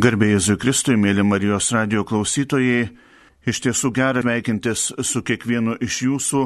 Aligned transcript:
Garbėjai 0.00 0.38
Jėzui 0.38 0.54
Kristui, 0.56 0.94
mėly 0.96 1.20
Marijos 1.26 1.66
radio 1.74 2.06
klausytojai, 2.08 2.86
iš 3.44 3.58
tiesų 3.66 3.90
gera 3.92 4.22
veikintis 4.24 4.86
su 5.04 5.20
kiekvienu 5.20 5.74
iš 5.84 5.96
jūsų. 6.06 6.40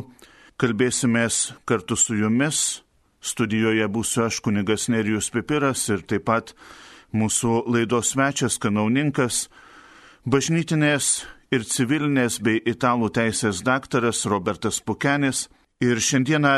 Kalbėsimės 0.58 1.36
kartu 1.68 1.94
su 1.94 2.16
jumis. 2.18 2.80
Studijoje 3.22 3.86
būsiu 3.94 4.24
aš 4.24 4.40
kunigas 4.42 4.88
Nerijus 4.90 5.28
Pipiras 5.30 5.84
ir 5.92 6.02
taip 6.02 6.24
pat 6.26 6.50
mūsų 7.14 7.60
laidos 7.70 8.10
svečias, 8.16 8.56
kanauninkas, 8.58 9.44
bažnytinės 10.26 11.12
ir 11.54 11.62
civilinės 11.62 12.40
bei 12.42 12.58
italų 12.58 13.12
teisės 13.14 13.60
daktaras 13.62 14.24
Robertas 14.26 14.80
Pukenis. 14.82 15.46
Ir 15.84 16.02
šiandieną 16.02 16.56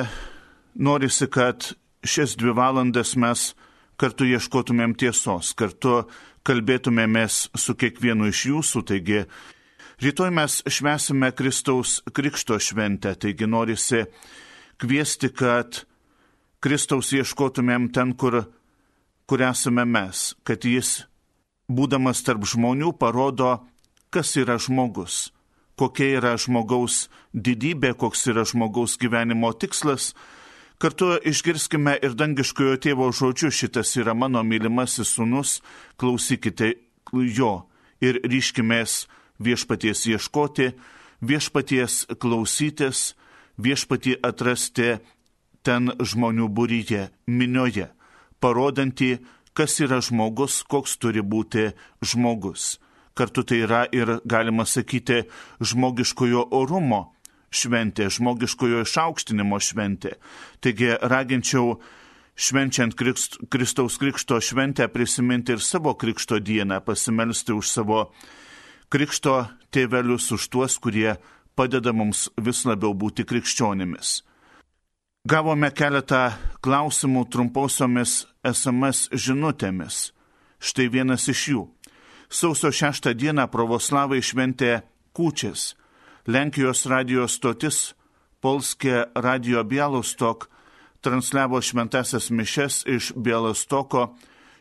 norisi, 0.80 1.28
kad 1.28 1.74
šias 2.06 2.38
dvi 2.40 2.56
valandas 2.56 3.18
mes 3.20 3.50
kartu 4.00 4.24
ieškotumėm 4.32 4.96
tiesos, 4.96 5.52
kartu 5.58 6.06
kalbėtumėmės 6.46 7.46
su 7.58 7.74
kiekvienu 7.78 8.30
iš 8.30 8.44
jūsų. 8.50 8.82
Taigi, 8.86 9.24
rytoj 10.02 10.32
mes 10.34 10.60
švesime 10.70 11.32
Kristaus 11.36 11.98
Krikšto 12.14 12.60
šventę, 12.62 13.16
taigi 13.18 13.48
norisi 13.50 14.04
kviesti, 14.80 15.32
kad 15.34 15.82
Kristaus 16.62 17.12
ieškotumėm 17.16 17.90
ten, 17.94 18.14
kur, 18.14 18.44
kur 19.26 19.42
esame 19.46 19.84
mes, 19.88 20.32
kad 20.46 20.64
jis, 20.64 21.04
būdamas 21.68 22.22
tarp 22.26 22.46
žmonių, 22.46 22.94
parodo, 22.98 23.58
kas 24.14 24.36
yra 24.40 24.56
žmogus, 24.62 25.30
kokia 25.76 26.16
yra 26.20 26.34
žmogaus 26.40 27.06
didybė, 27.34 27.92
koks 27.98 28.26
yra 28.32 28.46
žmogaus 28.48 28.96
gyvenimo 29.00 29.52
tikslas, 29.52 30.14
Kartu 30.78 31.14
išgirskime 31.24 31.94
ir 32.04 32.12
dangiškojo 32.20 32.76
tėvo 32.84 33.08
žodžiu, 33.08 33.48
šitas 33.48 33.94
yra 33.96 34.12
mano 34.12 34.42
mylimasis 34.44 35.14
sunus, 35.16 35.62
klausykite 35.96 36.74
jo 37.32 37.52
ir 38.04 38.18
ryškimės 38.20 39.06
viešpaties 39.40 40.04
ieškoti, 40.12 40.74
viešpaties 41.24 42.04
klausytis, 42.20 43.14
viešpatį 43.56 44.18
atrasti 44.20 44.98
ten 45.64 45.94
žmonių 45.96 46.50
būryje, 46.52 47.08
minioje, 47.24 47.88
parodantį, 48.44 49.16
kas 49.56 49.80
yra 49.80 50.02
žmogus, 50.04 50.60
koks 50.60 50.98
turi 51.00 51.24
būti 51.24 51.70
žmogus. 52.04 52.76
Kartu 53.16 53.48
tai 53.48 53.64
yra 53.64 53.86
ir, 53.96 54.18
galima 54.28 54.68
sakyti, 54.68 55.24
žmogiškojo 55.64 56.50
orumo 56.52 57.15
šventė, 57.56 58.10
žmogiškojo 58.12 58.84
išaukštinimo 58.84 59.58
šventė. 59.62 60.16
Taigi 60.60 60.92
raginčiau 61.00 61.78
švenčiant 62.36 62.94
Krist, 62.96 63.38
Kristaus 63.48 63.96
Krikšto 63.98 64.40
šventę 64.44 64.88
prisiminti 64.92 65.56
ir 65.56 65.64
savo 65.64 65.94
Krikšto 65.96 66.38
dieną, 66.38 66.82
pasimelsti 66.84 67.56
už 67.56 67.72
savo 67.72 68.00
Krikšto 68.92 69.46
tėvelius, 69.72 70.30
už 70.36 70.48
tuos, 70.52 70.78
kurie 70.78 71.16
padeda 71.56 71.92
mums 71.96 72.28
vis 72.36 72.64
labiau 72.68 72.92
būti 72.94 73.24
krikščionimis. 73.26 74.20
Gavome 75.26 75.72
keletą 75.74 76.36
klausimų 76.62 77.24
trumposiomis 77.32 78.26
SMS 78.46 79.08
žinutėmis. 79.10 80.12
Štai 80.62 80.86
vienas 80.92 81.26
iš 81.32 81.42
jų. 81.50 81.62
Sausio 82.30 82.70
šeštą 82.70 83.14
dieną 83.18 83.48
pravoslavai 83.50 84.20
šventė 84.22 84.84
kūčias 85.16 85.72
Lenkijos 86.26 86.80
radijos 86.90 87.36
stotis 87.38 87.76
Polskė 88.42 89.04
radio 89.22 89.60
Bialostok 89.62 90.48
transliavo 90.98 91.60
šventasias 91.62 92.32
mišes 92.34 92.80
iš 92.90 93.12
Bialostoko 93.14 94.08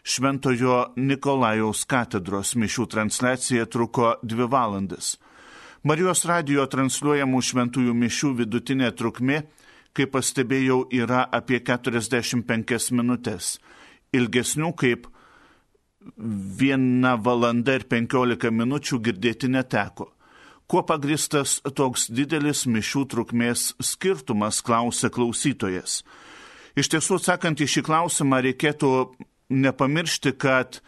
Šventojo 0.06 0.94
Nikolajaus 0.96 1.82
katedros 1.90 2.54
mišių 2.54 2.86
transliacija 2.94 3.66
truko 3.66 4.14
dvi 4.22 4.46
valandas. 4.46 5.16
Marijos 5.82 6.22
radio 6.30 6.68
transliuojamų 6.70 7.42
šventųjų 7.50 7.98
mišių 7.98 8.34
vidutinė 8.44 8.92
trukmė, 8.94 9.42
kaip 9.98 10.14
pastebėjau, 10.14 10.84
yra 10.94 11.26
apie 11.34 11.64
45 11.66 12.94
minutės. 12.94 13.56
Ilgesnių 14.14 14.70
kaip 14.78 15.10
1 16.14 17.16
valanda 17.26 17.80
ir 17.82 17.90
15 17.90 18.54
minučių 18.54 19.02
girdėti 19.10 19.50
neteko. 19.50 20.12
Kuo 20.66 20.82
pagristas 20.82 21.60
toks 21.78 22.08
didelis 22.10 22.64
mišių 22.66 23.04
trukmės 23.12 23.74
skirtumas, 23.78 24.64
klausia 24.66 25.12
klausytojas. 25.14 26.00
Iš 26.76 26.90
tiesų, 26.92 27.20
atsakant 27.22 27.62
į 27.62 27.68
šį 27.70 27.84
klausimą, 27.86 28.42
reikėtų 28.48 28.90
nepamiršti, 29.54 30.34
kad 30.42 30.80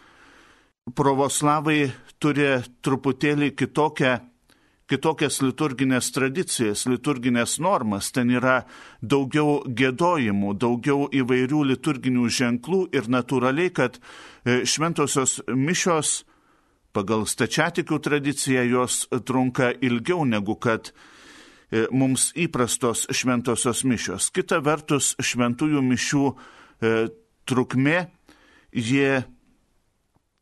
pravoslavai 0.98 1.92
turi 2.18 2.58
truputėlį 2.82 3.52
kitokią, 3.60 4.16
kitokias 4.90 5.38
liturginės 5.44 6.09
tradicijas, 6.16 6.88
liturginės 6.90 7.59
normas. 7.62 8.09
Ten 8.16 8.32
yra 8.34 8.64
daugiau 9.02 9.62
gėdojimų, 9.68 10.56
daugiau 10.58 11.06
įvairių 11.22 11.62
liturginių 11.74 12.26
ženklų 12.40 12.82
ir 12.98 13.12
natūraliai, 13.14 13.70
kad 13.78 14.02
e, 14.02 14.64
šventosios 14.66 15.42
mišios 15.54 16.24
Pagal 16.97 17.28
stačiatikių 17.30 18.00
tradiciją 18.02 18.63
jos 18.72 19.03
trunka 19.28 19.69
ilgiau 19.85 20.24
negu 20.25 20.56
kad 20.58 20.90
e, 20.90 21.85
mums 21.94 22.31
įprastos 22.34 23.06
šventosios 23.13 23.84
mišios. 23.85 24.31
Kita 24.34 24.58
vertus, 24.66 25.12
šventųjų 25.22 25.84
mišių 25.85 26.24
e, 26.34 26.94
trukmė, 27.46 28.08
jie 28.74 29.22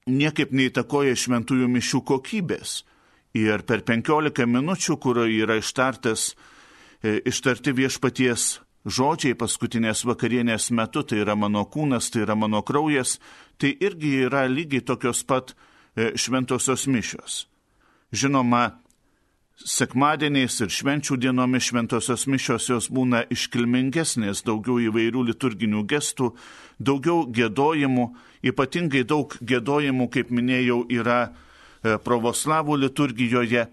niekaip 0.08 0.56
neįtakoja 0.56 1.18
šventųjų 1.20 1.68
mišių 1.76 2.04
kokybės. 2.08 2.84
Ir 3.36 3.66
per 3.68 3.84
15 3.84 4.48
minučių, 4.48 4.96
kur 5.04 5.26
yra 5.26 5.60
ištartas, 5.60 6.36
e, 7.04 7.20
ištarti 7.28 7.76
viešpaties 7.76 8.48
žodžiai 8.86 9.36
paskutinės 9.36 10.06
vakarienės 10.08 10.70
metu, 10.72 11.04
tai 11.04 11.20
yra 11.26 11.36
mano 11.36 11.66
kūnas, 11.68 12.12
tai 12.14 12.24
yra 12.24 12.36
mano 12.38 12.62
kraujas, 12.64 13.18
tai 13.58 13.74
irgi 13.76 14.22
yra 14.30 14.46
lygiai 14.48 14.86
tokios 14.86 15.26
pat 15.28 15.56
šventosios 15.96 16.88
mišios. 16.92 17.46
Žinoma, 18.16 18.82
sekmadieniais 19.56 20.60
ir 20.64 20.72
švenčių 20.72 21.18
dienomis 21.22 21.70
šventosios 21.70 22.26
mišios 22.28 22.68
jos 22.70 22.90
būna 22.92 23.24
iškilmingesnės, 23.32 24.44
daugiau 24.48 24.82
įvairių 24.90 25.24
liturginių 25.32 25.86
gestų, 25.88 26.34
daugiau 26.80 27.24
gėdojimų, 27.32 28.10
ypatingai 28.52 29.06
daug 29.08 29.36
gėdojimų, 29.40 30.10
kaip 30.12 30.32
minėjau, 30.36 30.84
yra 30.92 31.22
e, 31.30 31.96
pravoslavų 32.04 32.78
liturgijoje. 32.84 33.70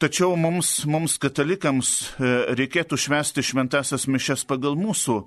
Tačiau 0.00 0.36
mums, 0.38 0.86
mums 0.88 1.18
katalikams 1.20 1.90
e, 2.16 2.32
reikėtų 2.56 2.96
švęsti 2.96 3.44
šventasias 3.44 4.06
mišes 4.08 4.46
pagal 4.48 4.78
mūsų 4.78 5.20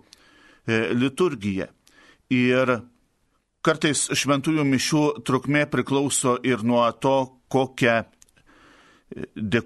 liturgiją. 0.95 1.67
Ir 2.31 2.69
Kartais 3.63 4.09
šventųjų 4.11 4.65
mišių 4.67 5.01
trukmė 5.23 5.63
priklauso 5.71 6.35
ir 6.43 6.65
nuo 6.67 6.83
to, 6.99 7.31
kokią, 7.53 8.01
de, 9.39 9.61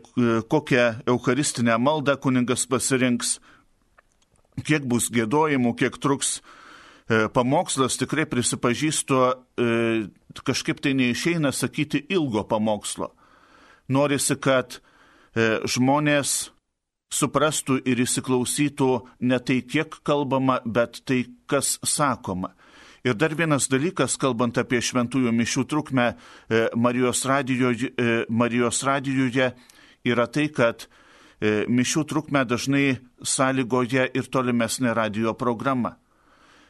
kokią 0.53 0.83
eucharistinę 1.09 1.79
maldą 1.81 2.13
kuningas 2.21 2.67
pasirinks, 2.69 3.39
kiek 4.67 4.85
bus 4.85 5.09
gėdojimų, 5.13 5.73
kiek 5.79 5.97
truks 5.97 6.37
e, 6.37 7.25
pamokslas. 7.33 7.97
Tikrai 7.97 8.27
prisipažįstu, 8.29 9.21
e, 9.57 9.71
kažkaip 10.45 10.83
tai 10.85 10.93
neišeina 10.97 11.49
sakyti 11.49 12.03
ilgo 12.13 12.45
pamokslo. 12.45 13.09
Norisi, 13.89 14.37
kad 14.37 14.77
e, 14.77 15.57
žmonės 15.65 16.51
suprastų 17.13 17.79
ir 17.87 18.05
įsiklausytų 18.05 18.91
ne 19.25 19.41
tai, 19.41 19.61
kiek 19.65 19.97
kalbama, 20.05 20.59
bet 20.65 21.01
tai, 21.07 21.23
kas 21.49 21.79
sakoma. 21.81 22.53
Ir 23.05 23.15
dar 23.15 23.35
vienas 23.37 23.67
dalykas, 23.69 24.17
kalbant 24.17 24.57
apie 24.57 24.79
šventųjų 24.81 25.31
mišių 25.35 25.63
trukmę 25.69 26.07
e, 26.13 26.67
Marijos, 26.75 27.23
radijoje, 27.29 27.91
Marijos 28.29 28.81
radijoje, 28.87 29.51
yra 30.07 30.27
tai, 30.27 30.47
kad 30.49 30.87
e, 30.87 31.65
mišių 31.69 32.05
trukmę 32.09 32.43
dažnai 32.49 32.97
sąlygoja 33.21 34.07
ir 34.17 34.29
tolimesnė 34.33 34.95
radio 34.97 35.35
programa. 35.37 35.97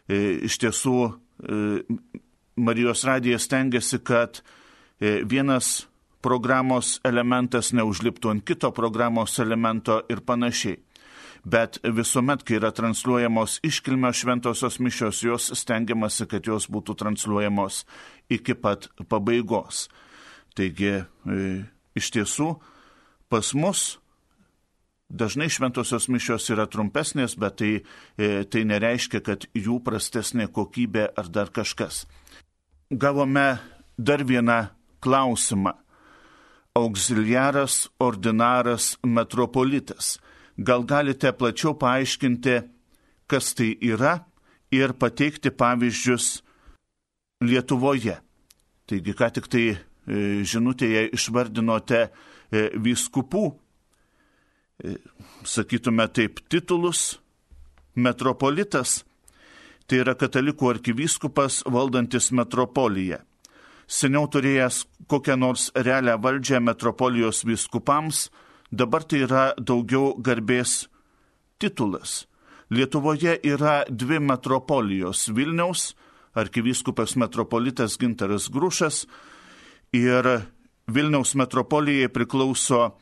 E, 0.07 0.43
iš 0.47 0.59
tiesų, 0.63 0.97
Marijos 2.57 3.03
radijas 3.05 3.45
tengiasi, 3.45 3.99
kad 4.01 4.39
vienas 4.97 5.85
programos 6.25 6.95
elementas 7.05 7.69
neužliptų 7.77 8.31
ant 8.31 8.45
kito 8.47 8.71
programos 8.73 9.37
elemento 9.43 9.99
ir 10.09 10.23
panašiai 10.25 10.79
bet 11.47 11.79
visuomet, 11.83 12.43
kai 12.43 12.57
yra 12.59 12.73
transliuojamos 12.75 13.59
iškilmios 13.63 14.19
šventosios 14.19 14.79
mišios, 14.83 15.21
jos 15.23 15.51
stengiamasi, 15.55 16.27
kad 16.27 16.47
jos 16.47 16.67
būtų 16.71 16.97
transliuojamos 16.99 17.85
iki 18.33 18.55
pat 18.59 18.89
pabaigos. 19.07 19.87
Taigi, 20.57 20.91
e, 20.99 21.47
iš 21.95 22.11
tiesų, 22.15 22.49
pas 23.31 23.53
mus 23.55 23.97
dažnai 25.07 25.47
šventosios 25.47 26.09
mišios 26.11 26.49
yra 26.51 26.67
trumpesnės, 26.67 27.37
bet 27.39 27.59
tai, 27.61 27.71
e, 28.17 28.43
tai 28.43 28.65
nereiškia, 28.67 29.23
kad 29.23 29.47
jų 29.55 29.79
prastesnė 29.83 30.49
kokybė 30.51 31.13
ar 31.15 31.31
dar 31.31 31.47
kažkas. 31.47 32.05
Gavome 32.91 33.59
dar 33.97 34.23
vieną 34.23 34.67
klausimą. 34.99 35.77
Auxiliaras, 36.75 37.87
ordinaras, 37.99 38.97
metropolitas. 39.03 40.19
Gal 40.57 40.83
galite 40.89 41.31
plačiau 41.37 41.75
paaiškinti, 41.77 42.57
kas 43.29 43.53
tai 43.53 43.75
yra 43.81 44.25
ir 44.73 44.93
pateikti 44.97 45.51
pavyzdžius 45.53 46.41
Lietuvoje. 47.45 48.15
Taigi, 48.89 49.13
ką 49.13 49.27
tik 49.35 49.45
tai 49.51 49.65
e, 49.69 49.77
žinutėje 50.41 51.11
išvardinote 51.13 51.99
e, 52.07 52.09
vyskupų, 52.81 53.43
e, 54.81 54.95
sakytume 55.45 56.07
taip, 56.09 56.41
titulus, 56.49 57.19
metropolitas, 57.93 59.03
tai 59.85 60.01
yra 60.01 60.15
katalikų 60.17 60.71
arkivyskupas 60.71 61.61
valdantis 61.69 62.31
metropoliją. 62.33 63.21
Seniau 63.87 64.25
turėjęs 64.25 64.81
kokią 65.07 65.37
nors 65.37 65.69
realią 65.75 66.17
valdžią 66.19 66.63
metropolijos 66.65 67.45
vyskupams, 67.45 68.25
dabar 68.71 69.03
tai 69.03 69.23
yra 69.25 69.53
daugiau 69.57 70.15
garbės 70.19 70.87
titulas. 71.59 72.27
Lietuvoje 72.69 73.39
yra 73.43 73.85
dvi 73.89 74.19
metropolijos- 74.19 75.29
Vilniaus, 75.37 75.95
arkivyskupas 76.35 77.15
metropolitas 77.15 77.97
Gintaras 77.97 78.49
Grušas 78.49 79.05
ir 79.93 80.47
Vilniaus 80.87 81.35
metropolijai 81.35 82.09
priklauso 82.09 82.97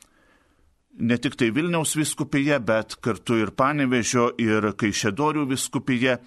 ne 0.97 1.17
tik 1.17 1.35
tai 1.35 1.51
Vilniaus 1.51 1.95
viskupija, 1.95 2.59
bet 2.59 2.95
kartu 3.01 3.37
ir 3.41 3.51
Panevežio 3.51 4.31
ir 4.39 4.71
Kaišėdorių 4.73 5.47
viskupija. 5.49 6.19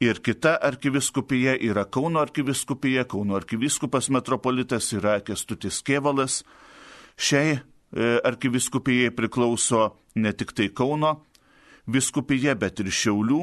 Ir 0.00 0.20
kita 0.22 0.54
arkiviskupija 0.62 1.56
yra 1.58 1.84
Kauno 1.84 2.20
arkiviskupija, 2.22 3.04
Kauno 3.04 3.34
arkivyskupas 3.34 4.08
metropolitas 4.14 4.92
yra 4.94 5.18
Kestutis 5.20 5.82
Kievalas. 5.82 6.44
Šiai 7.18 7.58
arkiviskupijai 7.96 9.14
priklauso 9.16 9.88
ne 10.20 10.32
tik 10.36 10.52
tai 10.52 10.68
Kauno, 10.74 11.14
viskupija, 11.88 12.54
bet 12.58 12.82
ir 12.82 12.90
Šiaulių, 12.92 13.40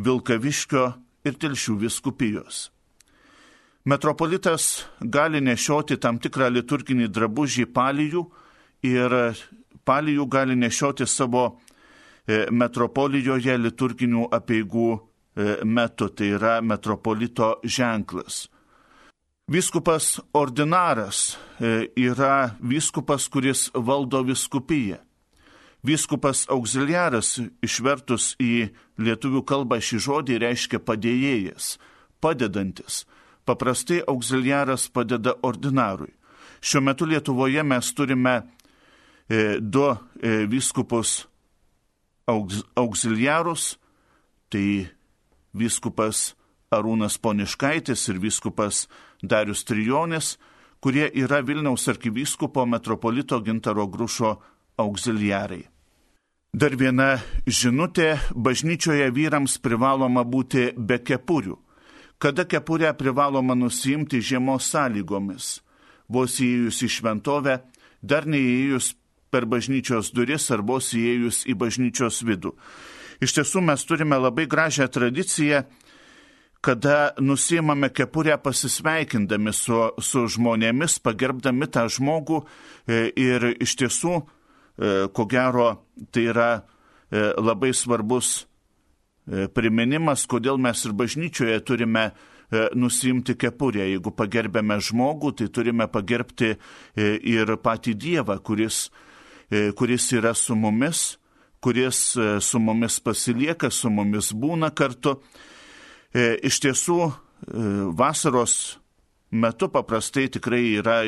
Vilkaviškio 0.00 0.84
ir 1.28 1.36
Telšių 1.38 1.76
viskupijos. 1.84 2.68
Metropolitas 3.84 4.84
gali 5.00 5.40
nešioti 5.40 5.96
tam 6.00 6.18
tikrą 6.20 6.50
liturginį 6.52 7.08
drabužį 7.08 7.64
palijų 7.72 8.26
ir 8.84 9.14
palijų 9.88 10.26
gali 10.28 10.56
nešioti 10.56 11.06
savo 11.08 11.44
e, 11.48 12.44
metropolijoje 12.52 13.56
liturginių 13.56 14.26
apieigų 14.36 14.88
e, 14.92 15.00
metu, 15.64 16.10
tai 16.12 16.34
yra 16.36 16.58
metropolito 16.60 17.54
ženklas. 17.64 18.48
Vyskupas 19.50 20.20
ordinaras 20.32 21.38
e, 21.58 21.90
yra 21.98 22.54
vyskupas, 22.62 23.26
kuris 23.26 23.66
valdo 23.74 24.22
viskupiją. 24.22 25.00
Vyskupas 25.82 26.44
auxiliaras 26.46 27.40
išvertus 27.58 28.36
į 28.38 28.68
lietuvių 29.02 29.42
kalbą 29.42 29.80
šį 29.82 29.98
žodį 30.06 30.38
reiškia 30.44 30.78
padėjėjas, 30.86 31.80
padedantis. 32.22 33.02
Paprastai 33.42 33.98
auxiliaras 34.06 34.86
padeda 34.86 35.34
ordinarui. 35.42 36.12
Šiuo 36.62 36.86
metu 36.86 37.10
Lietuvoje 37.10 37.66
mes 37.66 37.90
turime 37.90 38.36
e, 38.38 39.58
du 39.58 39.88
e, 39.90 40.44
vyskupus 40.46 41.24
aux, 42.30 42.62
auxiliarus, 42.78 43.80
tai 44.46 44.86
vyskupas 45.50 46.36
Arūnas 46.70 47.16
Poniškaitis 47.18 48.04
ir 48.12 48.20
vyskupas 48.22 48.84
Darius 49.26 49.64
Trijonis, 49.66 50.36
kurie 50.78 51.08
yra 51.18 51.40
Vilniaus 51.42 51.88
arkivyskupo 51.90 52.62
metropolito 52.62 53.40
Gintaro 53.42 53.88
Grušo 53.90 54.36
auxiliarai. 54.78 55.64
Dar 56.54 56.76
viena 56.78 57.18
žinutė- 57.46 58.20
bažnyčioje 58.46 59.10
vyrams 59.10 59.58
privaloma 59.58 60.22
būti 60.22 60.72
be 60.76 60.98
kepurių. 60.98 61.58
Kada 62.18 62.44
kepurę 62.44 62.94
privaloma 62.94 63.54
nusimti 63.54 64.20
žiemos 64.22 64.70
sąlygomis? 64.70 65.60
Vos 66.08 66.38
įėjus 66.38 66.82
į 66.86 66.88
šventovę, 66.88 67.60
dar 68.02 68.26
neįėjus 68.26 68.94
per 69.30 69.46
bažnyčios 69.46 70.12
duris 70.12 70.50
ar 70.50 70.62
vos 70.62 70.92
įėjus 70.94 71.46
į 71.46 71.54
bažnyčios 71.54 72.22
vidų. 72.22 72.54
Iš 73.20 73.34
tiesų 73.36 73.60
mes 73.60 73.84
turime 73.84 74.16
labai 74.16 74.46
gražią 74.46 74.88
tradiciją, 74.88 75.64
kada 76.60 77.14
nusimame 77.20 77.88
kepurę 77.88 78.36
pasisveikindami 78.42 79.52
su, 79.56 79.78
su 79.98 80.26
žmonėmis, 80.28 80.98
pagerbdami 81.00 81.70
tą 81.72 81.86
žmogų 81.88 82.42
e, 82.42 83.06
ir 83.16 83.48
iš 83.56 83.78
tiesų 83.80 84.20
E, 84.80 85.08
ko 85.12 85.26
gero 85.28 85.84
tai 86.10 86.24
yra 86.32 86.50
e, 86.56 87.20
labai 87.36 87.74
svarbus 87.76 88.46
priminimas, 89.54 90.24
kodėl 90.26 90.56
mes 90.58 90.80
ir 90.88 90.94
bažnyčioje 90.96 91.60
turime 91.62 92.08
nusimti 92.74 93.36
kepurę. 93.38 93.84
Jeigu 93.86 94.10
pagerbėme 94.16 94.80
žmogų, 94.82 95.30
tai 95.38 95.46
turime 95.54 95.86
pagerbti 95.86 96.48
ir 97.30 97.52
patį 97.62 97.94
Dievą, 97.94 98.40
kuris, 98.42 98.88
kuris 99.78 100.08
yra 100.16 100.32
su 100.34 100.56
mumis, 100.58 101.20
kuris 101.62 102.00
su 102.42 102.62
mumis 102.64 102.96
pasilieka, 103.04 103.70
su 103.70 103.92
mumis 103.92 104.32
būna 104.34 104.72
kartu. 104.74 105.20
Iš 106.14 106.56
tiesų, 106.64 106.98
vasaros 107.94 108.80
metu 109.30 109.68
paprastai 109.70 110.28
tikrai 110.32 110.62
yra, 110.80 111.02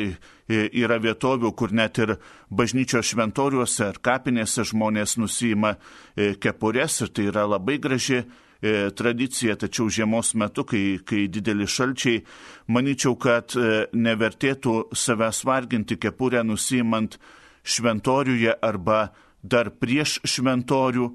yra 0.47 0.99
vietovių, 1.03 1.51
kur 1.55 1.73
net 1.75 1.99
ir 1.99 2.15
bažnyčios 2.51 3.11
šventoriuose 3.11 3.89
ar 3.89 3.99
kapinėse 4.03 4.63
žmonės 4.71 5.17
nusima 5.19 5.75
e, 5.75 6.33
kepurės 6.39 7.01
ir 7.03 7.11
tai 7.11 7.27
yra 7.31 7.43
labai 7.49 7.77
graži 7.83 8.21
e, 8.21 8.91
tradicija, 8.95 9.57
tačiau 9.59 9.89
žiemos 9.91 10.33
metu, 10.39 10.63
kai, 10.63 10.99
kai 11.03 11.27
dideli 11.27 11.67
šalčiai, 11.67 12.23
manyčiau, 12.71 13.17
kad 13.19 13.57
e, 13.59 13.87
nevertėtų 13.91 14.95
savęs 14.95 15.43
varginti 15.47 15.99
kepurę 15.99 16.45
nusimant 16.47 17.19
šventoriuje 17.63 18.55
arba 18.63 19.09
dar 19.43 19.67
prieš 19.75 20.21
šventorių, 20.23 21.11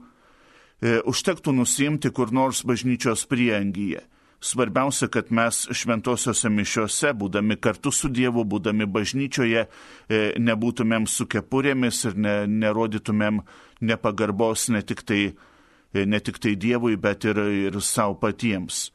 užtektų 0.81 1.53
nusimti 1.57 2.11
kur 2.15 2.31
nors 2.33 2.63
bažnyčios 2.67 3.27
priengyje. 3.27 4.05
Svarbiausia, 4.41 5.09
kad 5.11 5.33
mes 5.35 5.65
šventosiuose 5.75 6.51
mišiuose, 6.55 7.11
būdami 7.19 7.57
kartu 7.59 7.91
su 7.91 8.07
Dievu, 8.09 8.45
būdami 8.47 8.87
bažnyčioje, 8.87 9.65
e, 9.67 10.20
nebūtumėm 10.39 11.08
su 11.11 11.27
kepurėmis 11.27 12.05
ir 12.06 12.15
ne, 12.15 12.35
nerodytumėm 12.47 13.41
nepagarbos 13.82 14.69
ne 14.70 14.82
tik 14.87 15.03
tai, 15.03 15.35
e, 15.93 16.05
ne 16.06 16.20
tik 16.23 16.39
tai 16.39 16.55
Dievui, 16.55 16.94
bet 16.97 17.27
ir, 17.27 17.43
ir 17.67 17.81
savo 17.82 18.15
patiems. 18.15 18.93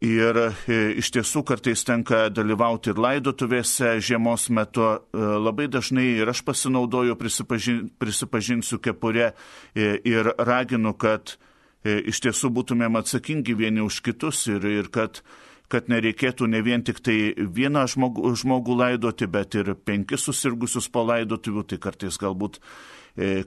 Ir 0.00 0.38
e, 0.40 0.78
iš 0.96 1.10
tiesų 1.12 1.42
kartais 1.44 1.84
tenka 1.84 2.28
dalyvauti 2.32 2.94
ir 2.94 3.02
laidotuvėse 3.04 3.98
žiemos 4.00 4.48
metu. 4.48 4.86
Labai 5.12 5.68
dažnai 5.68 6.06
ir 6.22 6.32
aš 6.32 6.40
pasinaudoju, 6.46 7.18
prisipažin, 7.20 7.84
prisipažinsiu 8.00 8.80
kepurę 8.80 9.34
ir 9.76 10.32
raginu, 10.40 10.94
kad 10.96 11.36
E, 11.80 11.96
iš 12.12 12.20
tiesų 12.26 12.50
būtumėm 12.52 12.98
atsakingi 13.00 13.54
vieni 13.56 13.80
už 13.80 14.02
kitus 14.04 14.42
ir, 14.52 14.64
ir 14.68 14.90
kad, 14.92 15.22
kad 15.72 15.88
nereikėtų 15.88 16.48
ne 16.52 16.60
vien 16.64 16.84
tik 16.84 17.00
tai 17.00 17.32
vieną 17.40 17.86
žmogų, 17.88 18.34
žmogų 18.42 18.76
laidoti, 18.82 19.28
bet 19.30 19.56
ir 19.56 19.72
penkis 19.88 20.26
susirgusius 20.28 20.90
po 20.92 21.06
laidotuvių, 21.08 21.64
tai 21.70 21.80
kartais 21.80 22.20
galbūt 22.20 22.60
e, 22.60 22.62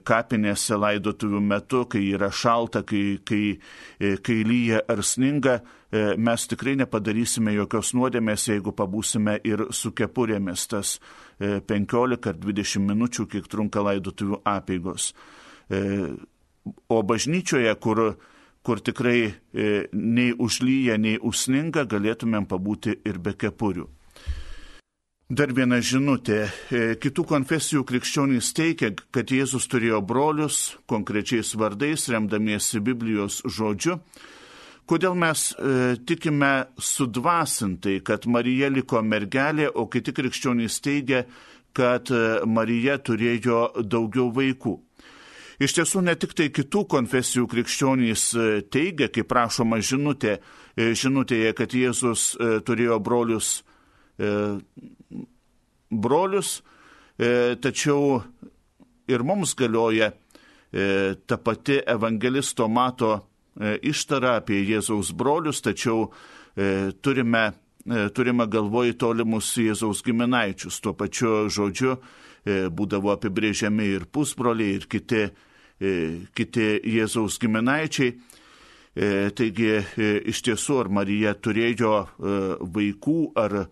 kapinėse 0.04 0.76
laidotuvių 0.78 1.40
metu, 1.40 1.84
kai 1.90 2.02
yra 2.14 2.30
šalta, 2.30 2.84
kai, 2.86 3.20
kai, 3.24 3.56
e, 3.98 4.16
kai 4.24 4.42
lyja 4.46 4.82
ar 4.88 5.02
sninga, 5.02 5.60
mes 5.94 6.44
tikrai 6.50 6.72
nepadarysime 6.80 7.52
jokios 7.54 7.92
nuodėmės, 7.94 8.48
jeigu 8.50 8.72
pabūsime 8.74 9.36
ir 9.46 9.68
su 9.70 9.92
kepurėmis 9.94 10.64
tas 10.66 10.96
15 11.38 12.30
ar 12.32 12.40
20 12.42 12.82
minučių, 12.88 13.28
kiek 13.30 13.46
trunka 13.46 13.84
laidotuvių 13.86 14.40
apėgos. 14.42 15.12
O 16.88 17.02
bažnyčioje, 17.06 17.74
kur, 17.78 18.00
kur 18.64 18.80
tikrai 18.80 19.18
e, 19.28 19.32
nei 19.92 20.32
užlyja, 20.32 20.96
nei 20.96 21.18
užsninga, 21.20 21.84
galėtumėm 21.90 22.46
pabūti 22.48 22.96
ir 23.04 23.20
be 23.20 23.34
kepurių. 23.36 23.84
Dar 25.34 25.50
viena 25.50 25.80
žinutė. 25.82 26.44
E, 26.70 26.80
kitų 27.00 27.24
konfesijų 27.26 27.82
krikščionys 27.88 28.52
teikia, 28.54 28.92
kad 29.10 29.32
Jėzus 29.32 29.64
turėjo 29.72 29.98
brolius 30.04 30.76
konkrečiais 30.90 31.54
vardais, 31.58 32.04
remdamiesi 32.12 32.78
Biblijos 32.84 33.40
žodžiu. 33.42 33.96
Kodėl 34.86 35.16
mes 35.18 35.48
e, 35.56 35.96
tikime 36.06 36.52
sudvasintai, 36.78 37.96
kad 38.06 38.28
Marija 38.30 38.70
liko 38.70 39.02
mergelė, 39.02 39.72
o 39.74 39.88
kiti 39.90 40.14
krikščionys 40.14 40.78
teigia, 40.84 41.24
kad 41.74 42.14
e, 42.14 42.22
Marija 42.46 43.00
turėjo 43.02 43.66
daugiau 43.80 44.30
vaikų. 44.38 44.78
Iš 45.64 45.78
tiesų 45.80 46.04
ne 46.04 46.14
tik 46.20 46.36
tai 46.38 46.50
kitų 46.54 46.86
konfesijų 46.94 47.50
krikščionys 47.50 48.30
e, 48.36 48.48
teigia, 48.70 49.10
kaip 49.10 49.32
prašoma 49.32 49.82
žinutė, 49.82 50.38
žinutėje, 50.76 51.54
kad 51.58 51.74
Jėzus 51.74 52.34
turėjo 52.66 53.02
brolius 53.02 53.62
brolius, 55.90 56.62
tačiau 57.60 58.22
ir 59.10 59.22
mums 59.22 59.54
galioja 59.58 60.12
ta 61.26 61.36
pati 61.38 61.78
evangelisto 61.86 62.68
mato 62.68 63.12
ištara 63.82 64.36
apie 64.40 64.64
Jėzaus 64.66 65.12
brolius, 65.14 65.62
tačiau 65.62 66.08
turime, 67.02 67.44
turime 68.14 68.46
galvoj 68.50 68.94
tolimus 68.98 69.52
Jėzaus 69.58 70.02
giminaičius. 70.06 70.80
Tuo 70.82 70.94
pačiu 70.98 71.46
žodžiu 71.46 71.98
būdavo 72.74 73.14
apibrėžiami 73.14 73.90
ir 73.94 74.06
pusbroliai, 74.10 74.78
ir 74.80 74.88
kiti, 74.90 75.28
kiti 76.34 76.70
Jėzaus 76.96 77.38
giminaičiai. 77.42 78.14
E, 78.94 79.30
taigi 79.34 79.72
e, 79.74 80.10
iš 80.30 80.38
tiesų, 80.46 80.76
ar 80.84 80.90
Marija 80.94 81.32
turėjo 81.34 81.94
e, 81.98 82.34
vaikų, 82.76 83.18
ar, 83.42 83.64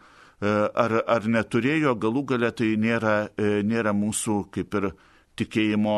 ar, 0.43 0.97
ar 1.07 1.29
neturėjo, 1.31 1.95
galų 2.03 2.25
gale 2.33 2.51
tai 2.51 2.73
nėra, 2.81 3.17
nėra 3.39 3.93
mūsų 3.95 4.39
kaip 4.55 4.75
ir 4.81 4.89
tikėjimo, 5.39 5.97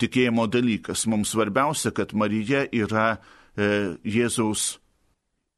tikėjimo 0.00 0.46
dalykas. 0.48 1.06
Mums 1.10 1.34
svarbiausia, 1.34 1.92
kad 1.92 2.14
Marija 2.16 2.64
yra 2.72 3.18
Jėzaus, 3.56 4.78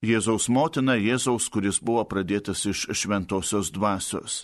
Jėzaus 0.02 0.48
motina, 0.50 0.96
Jėzaus, 0.98 1.46
kuris 1.54 1.78
buvo 1.78 2.02
pradėtas 2.10 2.64
iš 2.66 2.88
šventosios 2.98 3.70
dvasios. 3.70 4.42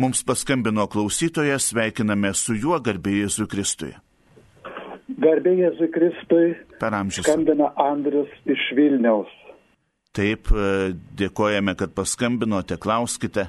Mums 0.00 0.22
paskambino 0.24 0.86
klausytojas, 0.88 1.66
sveikiname 1.68 2.32
su 2.32 2.56
juo 2.56 2.78
garbė 2.80 3.18
Jėzui 3.18 3.44
Kristui. 3.52 3.92
Garbė 5.20 5.52
Jėzui 5.58 5.90
Kristui. 5.92 6.46
Per 6.80 6.96
amžius. 6.96 7.26
Skambina 7.28 7.68
Andrius 7.76 8.32
iš 8.48 8.64
Vilniaus. 8.78 9.28
Taip, 10.12 10.50
e, 10.52 10.92
dėkojame, 11.16 11.72
kad 11.80 11.94
paskambinote, 11.96 12.76
klauskite. 12.76 13.46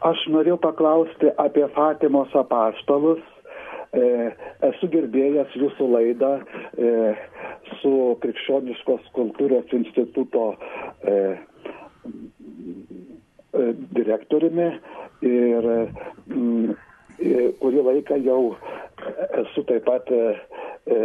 Aš 0.00 0.22
norėjau 0.32 0.56
paklausti 0.62 1.28
apie 1.36 1.66
Fatimos 1.74 2.32
apaštalus. 2.32 3.20
E, 3.92 4.02
esu 4.70 4.88
girdėjęs 4.88 5.52
jūsų 5.60 5.88
laidą 5.92 6.30
e, 6.40 6.92
su 7.82 7.92
Krikščioniškos 8.22 9.10
kultūros 9.16 9.74
instituto 9.76 10.44
e, 10.54 11.16
e, 13.52 13.64
direktoriumi 13.98 14.68
ir 15.26 15.68
mm, 16.30 16.78
kurį 17.60 17.82
laiką 17.90 18.16
jau 18.24 18.40
esu 19.42 19.64
taip 19.68 19.84
pat 19.86 20.10
e, 20.14 20.20
e, 20.90 20.98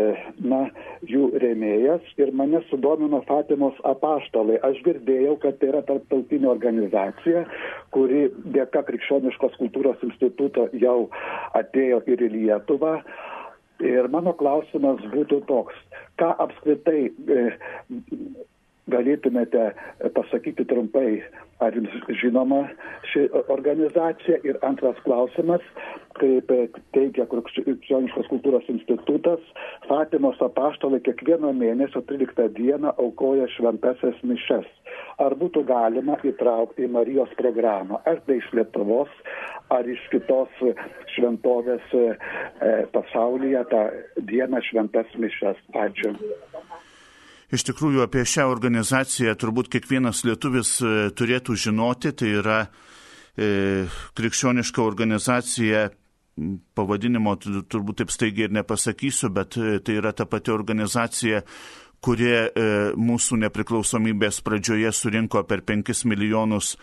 na, 0.51 0.61
jų 1.09 1.29
rėmėjas 1.41 2.07
ir 2.21 2.31
mane 2.37 2.61
sudomino 2.69 3.21
Fatimos 3.27 3.77
apaštalai. 3.87 4.57
Aš 4.67 4.81
girdėjau, 4.87 5.37
kad 5.43 5.59
tai 5.61 5.71
yra 5.73 5.83
tarptautinė 5.87 6.49
organizacija, 6.53 7.45
kuri 7.95 8.27
dėka 8.55 8.85
Krikščioniškos 8.89 9.59
kultūros 9.61 10.03
instituto 10.07 10.67
jau 10.81 10.97
atėjo 11.57 12.01
ir 12.11 12.27
į 12.27 12.33
Lietuvą. 12.37 12.97
Ir 13.83 14.07
mano 14.07 14.31
klausimas 14.39 15.01
būtų 15.11 15.41
toks, 15.49 15.75
ką 16.21 16.29
apskritai 16.45 17.09
e, 17.11 17.41
galėtumėte 18.91 19.71
pasakyti 20.15 20.65
trumpai, 20.69 21.23
ar 21.63 21.75
jums 21.77 21.93
žinoma 22.21 22.65
ši 23.11 23.27
organizacija? 23.53 24.41
Ir 24.45 24.59
antras 24.67 24.99
klausimas, 25.05 25.63
kaip 26.19 26.51
teigia 26.95 27.25
Krikščioniškos 27.31 28.29
kultūros 28.31 28.67
institutas, 28.71 29.41
Fatimos 29.89 30.39
apaštalai 30.43 31.01
kiekvieno 31.05 31.51
mėnesio 31.57 32.03
13 32.11 32.51
dieną 32.57 32.93
aukoja 33.01 33.49
šventasias 33.55 34.21
mišes. 34.23 34.67
Ar 35.21 35.35
būtų 35.39 35.65
galima 35.67 36.17
įtraukti 36.27 36.85
į 36.85 36.91
Marijos 36.95 37.31
programą, 37.39 38.01
ar 38.05 38.21
tai 38.27 38.39
iš 38.41 38.49
Lietuvos, 38.57 39.11
ar 39.73 39.87
iš 39.89 40.01
kitos 40.11 40.51
šventovės 41.15 41.93
e, 41.95 42.07
pasaulyje 42.95 43.63
tą 43.71 43.85
dieną 44.31 44.61
šventas 44.69 45.15
mišes. 45.19 45.61
Ačiū. 45.85 46.15
Iš 47.53 47.65
tikrųjų, 47.67 48.01
apie 48.05 48.23
šią 48.25 48.47
organizaciją 48.49 49.35
turbūt 49.37 49.69
kiekvienas 49.73 50.23
lietuvis 50.25 50.79
e, 50.81 50.93
turėtų 51.13 51.53
žinoti. 51.67 52.11
Tai 52.17 52.31
yra 52.41 52.59
e, 52.65 53.85
krikščioniška 54.17 54.81
organizacija, 54.81 55.89
pavadinimo 56.75 57.35
turbūt 57.39 58.01
taip 58.01 58.13
staigiai 58.13 58.49
ir 58.49 58.55
nepasakysiu, 58.57 59.29
bet 59.35 59.59
e, 59.61 59.77
tai 59.85 59.99
yra 60.01 60.15
ta 60.17 60.25
pati 60.25 60.53
organizacija, 60.55 61.43
kurie 62.01 62.35
e, 62.49 62.65
mūsų 62.97 63.39
nepriklausomybės 63.45 64.41
pradžioje 64.45 64.91
surinko 64.93 65.45
per 65.45 65.61
5 65.65 66.05
milijonus 66.09 66.75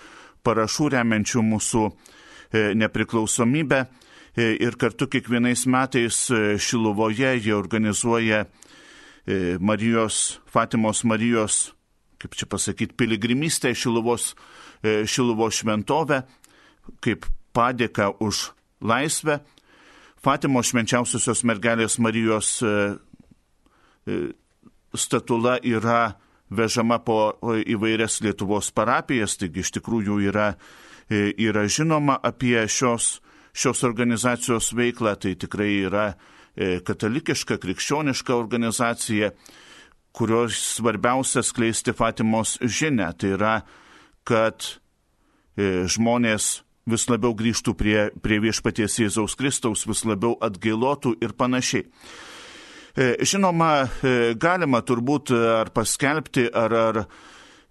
parašų 0.46 0.92
remiančių 0.94 1.42
mūsų 1.50 1.84
e, 1.90 2.70
nepriklausomybę. 2.78 3.84
E, 4.32 4.54
ir 4.62 4.78
kartu 4.78 5.10
kiekvienais 5.10 5.66
metais 5.66 6.24
e, 6.30 6.56
Šiluvoje 6.62 7.34
jie 7.42 7.54
organizuoja 7.58 8.46
E, 8.46 8.61
Marijos, 9.60 10.40
Fatimos 10.50 11.04
Marijos, 11.04 11.72
kaip 12.18 12.34
čia 12.34 12.46
pasakyti, 12.46 12.94
piligrimystę 12.98 13.74
Šiluvos, 13.74 14.34
e, 14.82 15.04
Šiluvos 15.06 15.60
šventovę, 15.62 16.22
kaip 17.00 17.26
padėka 17.54 18.10
už 18.18 18.50
laisvę. 18.82 19.40
Fatimos 20.22 20.70
švenčiausiosios 20.70 21.44
mergelės 21.46 21.98
Marijos 22.02 22.58
e, 22.62 22.74
statula 24.94 25.58
yra 25.62 26.18
vežama 26.50 26.98
po 26.98 27.38
įvairias 27.42 28.20
Lietuvos 28.22 28.70
parapijas, 28.74 29.38
taigi 29.38 29.62
iš 29.62 29.70
tikrųjų 29.78 30.18
yra, 30.28 30.52
yra 31.10 31.62
žinoma 31.70 32.18
apie 32.22 32.58
šios, 32.68 33.22
šios 33.54 33.82
organizacijos 33.86 34.72
veiklą, 34.76 35.14
tai 35.16 35.32
tikrai 35.38 35.70
yra 35.86 36.10
E, 36.10 36.41
katalikiška, 36.56 37.56
krikščioniška 37.62 38.34
organizacija, 38.36 39.30
kurios 40.12 40.58
svarbiausia 40.76 41.42
skleisti 41.42 41.94
Fatimos 41.96 42.58
žinę. 42.60 43.08
Tai 43.16 43.30
yra, 43.38 43.54
kad 44.28 44.66
e, 45.56 45.86
žmonės 45.88 46.62
vis 46.88 47.06
labiau 47.08 47.32
grįžtų 47.38 47.74
prie, 47.78 47.98
prie 48.22 48.40
viešpaties 48.42 48.98
Jėzaus 49.00 49.36
Kristaus, 49.38 49.86
vis 49.88 50.04
labiau 50.04 50.36
atgailotų 50.42 51.16
ir 51.22 51.32
panašiai. 51.38 51.86
E, 52.92 53.14
žinoma, 53.24 53.88
galima 54.36 54.82
turbūt 54.84 55.32
ar 55.32 55.72
paskelbti, 55.72 56.50
ar, 56.52 56.74
ar 56.76 57.04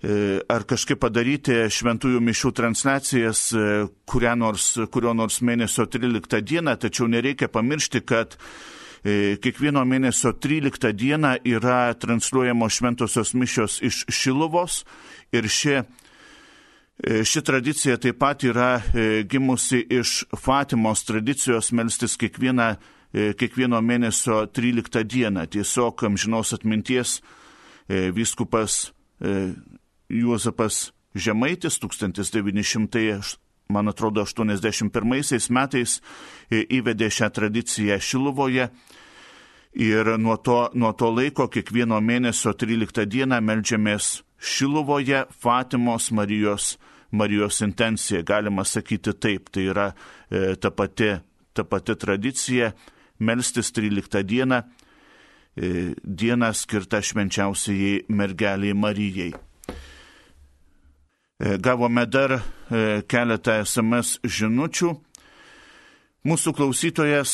ar 0.01 0.63
kažkaip 0.65 0.98
padaryti 1.03 1.60
šventųjų 1.70 2.20
mišių 2.25 2.51
transliacijas 2.58 3.41
nors, 4.41 4.67
kurio 4.89 5.13
nors 5.13 5.41
mėnesio 5.46 5.86
13 5.86 6.41
dieną, 6.41 6.74
tačiau 6.81 7.05
nereikia 7.05 7.51
pamiršti, 7.53 8.01
kad 8.01 8.34
E, 9.01 9.38
kiekvieno 9.41 9.81
mėnesio 9.81 10.29
13 10.38 10.91
dieną 10.93 11.34
yra 11.50 11.89
transliuojamos 11.98 12.75
šventosios 12.77 13.34
mišios 13.34 13.79
iš 13.81 14.03
Šiluvos 14.13 14.84
ir 15.34 15.48
ši, 15.50 15.79
e, 17.01 17.24
ši 17.25 17.41
tradicija 17.41 17.98
taip 17.98 18.20
pat 18.22 18.46
yra 18.46 18.75
e, 18.77 19.24
gimusi 19.25 19.81
iš 19.89 20.27
Fatimos 20.38 21.01
tradicijos 21.08 21.72
melstis 21.74 22.17
kiekvieną, 22.17 22.75
kiekvieno 23.12 23.81
mėnesio 23.84 24.46
13 24.53 25.01
dieną. 25.03 25.50
Tiesiog 25.51 26.05
amžinos 26.08 26.53
atminties 26.55 27.17
vyskupas 27.89 28.93
Juozapas 30.12 30.89
Žemaitis 31.15 31.80
1900 31.80 33.38
man 33.72 33.88
atrodo, 33.88 34.22
81 34.22 35.50
metais 35.50 36.00
įvedė 36.51 37.10
šią 37.12 37.30
tradiciją 37.34 38.00
Šiluvoje. 38.00 38.70
Ir 39.72 40.10
nuo 40.20 40.36
to, 40.44 40.65
nuo 40.75 40.91
to 41.00 41.08
laiko 41.15 41.48
kiekvieno 41.48 42.01
mėnesio 42.03 42.51
13 42.51 43.06
dieną 43.08 43.39
melžiamės 43.39 44.18
Šiluvoje 44.41 45.24
Fatimos 45.32 46.10
Marijos, 46.12 46.75
Marijos 47.12 47.62
intencija. 47.63 48.24
Galima 48.27 48.65
sakyti 48.68 49.13
taip, 49.15 49.48
tai 49.53 49.70
yra 49.72 49.91
e, 50.27 50.58
ta, 50.60 50.74
pati, 50.75 51.13
ta 51.56 51.63
pati 51.63 51.96
tradicija 51.96 52.74
melstis 53.24 53.72
13 53.72 54.25
dieną, 54.27 54.60
e, 55.56 55.94
diena 56.03 56.51
skirta 56.51 57.00
švenčiausiai 57.00 58.10
mergeliai 58.12 58.75
Marijai. 58.75 59.32
E, 61.42 61.58
gavome 61.58 62.06
dar 62.06 62.32
e, 62.38 62.42
keletą 63.10 63.64
SMS 63.66 64.20
žinučių. 64.22 64.92
Mūsų 66.30 66.52
klausytojas 66.54 67.32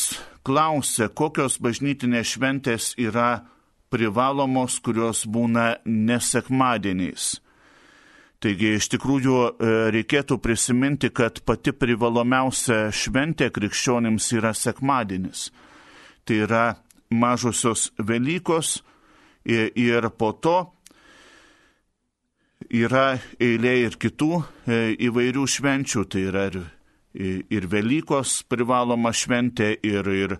klausė, 0.48 1.10
kokios 1.12 1.58
bažnytinės 1.60 2.30
šventės 2.32 2.86
yra 2.96 3.42
privalomos, 3.92 4.78
kurios 4.80 5.26
būna 5.28 5.82
nesekmadieniais. 5.84 7.34
Taigi 8.40 8.70
iš 8.78 8.88
tikrųjų 8.94 9.36
e, 9.44 9.74
reikėtų 9.98 10.40
prisiminti, 10.40 11.12
kad 11.12 11.42
pati 11.44 11.76
privalomiausia 11.76 12.86
šventė 12.88 13.50
krikščionims 13.52 14.30
yra 14.40 14.54
sekmadienis. 14.56 15.50
Tai 16.24 16.40
yra 16.46 16.64
mažosios 17.12 17.90
Velykos 18.00 18.78
ir 19.44 20.08
po 20.16 20.32
to 20.32 20.56
yra 22.70 23.18
eilė 23.40 23.74
ir 23.86 23.96
kitų 24.00 24.42
įvairių 25.08 25.46
švenčių, 25.48 26.04
tai 26.10 26.24
yra 26.28 26.44
ir, 26.50 26.58
ir 27.50 27.66
Velykos 27.70 28.42
privaloma 28.48 29.12
šventė, 29.16 29.72
ir, 29.82 30.08
ir 30.08 30.36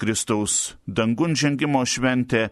Kristaus 0.00 0.74
dangun 0.86 1.34
žengimo 1.38 1.84
šventė, 1.88 2.48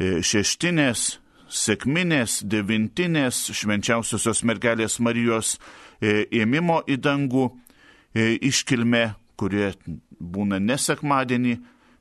šeštinės, 0.00 1.18
sėkminės, 1.50 2.40
devintinės, 2.46 3.48
švenčiausiosios 3.56 4.44
mergelės 4.46 5.00
Marijos 5.02 5.56
ėmimo 6.00 6.80
į 6.88 7.00
dangų 7.02 7.50
iškilmė, 8.14 9.04
kurie 9.40 9.72
būna 10.20 10.60
nesekmadienį 10.60 11.58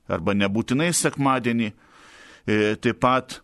arba 0.09 0.35
nebūtinai 0.35 0.91
sekmadienį. 0.95 1.71
Taip 2.81 2.99
pat 3.03 3.39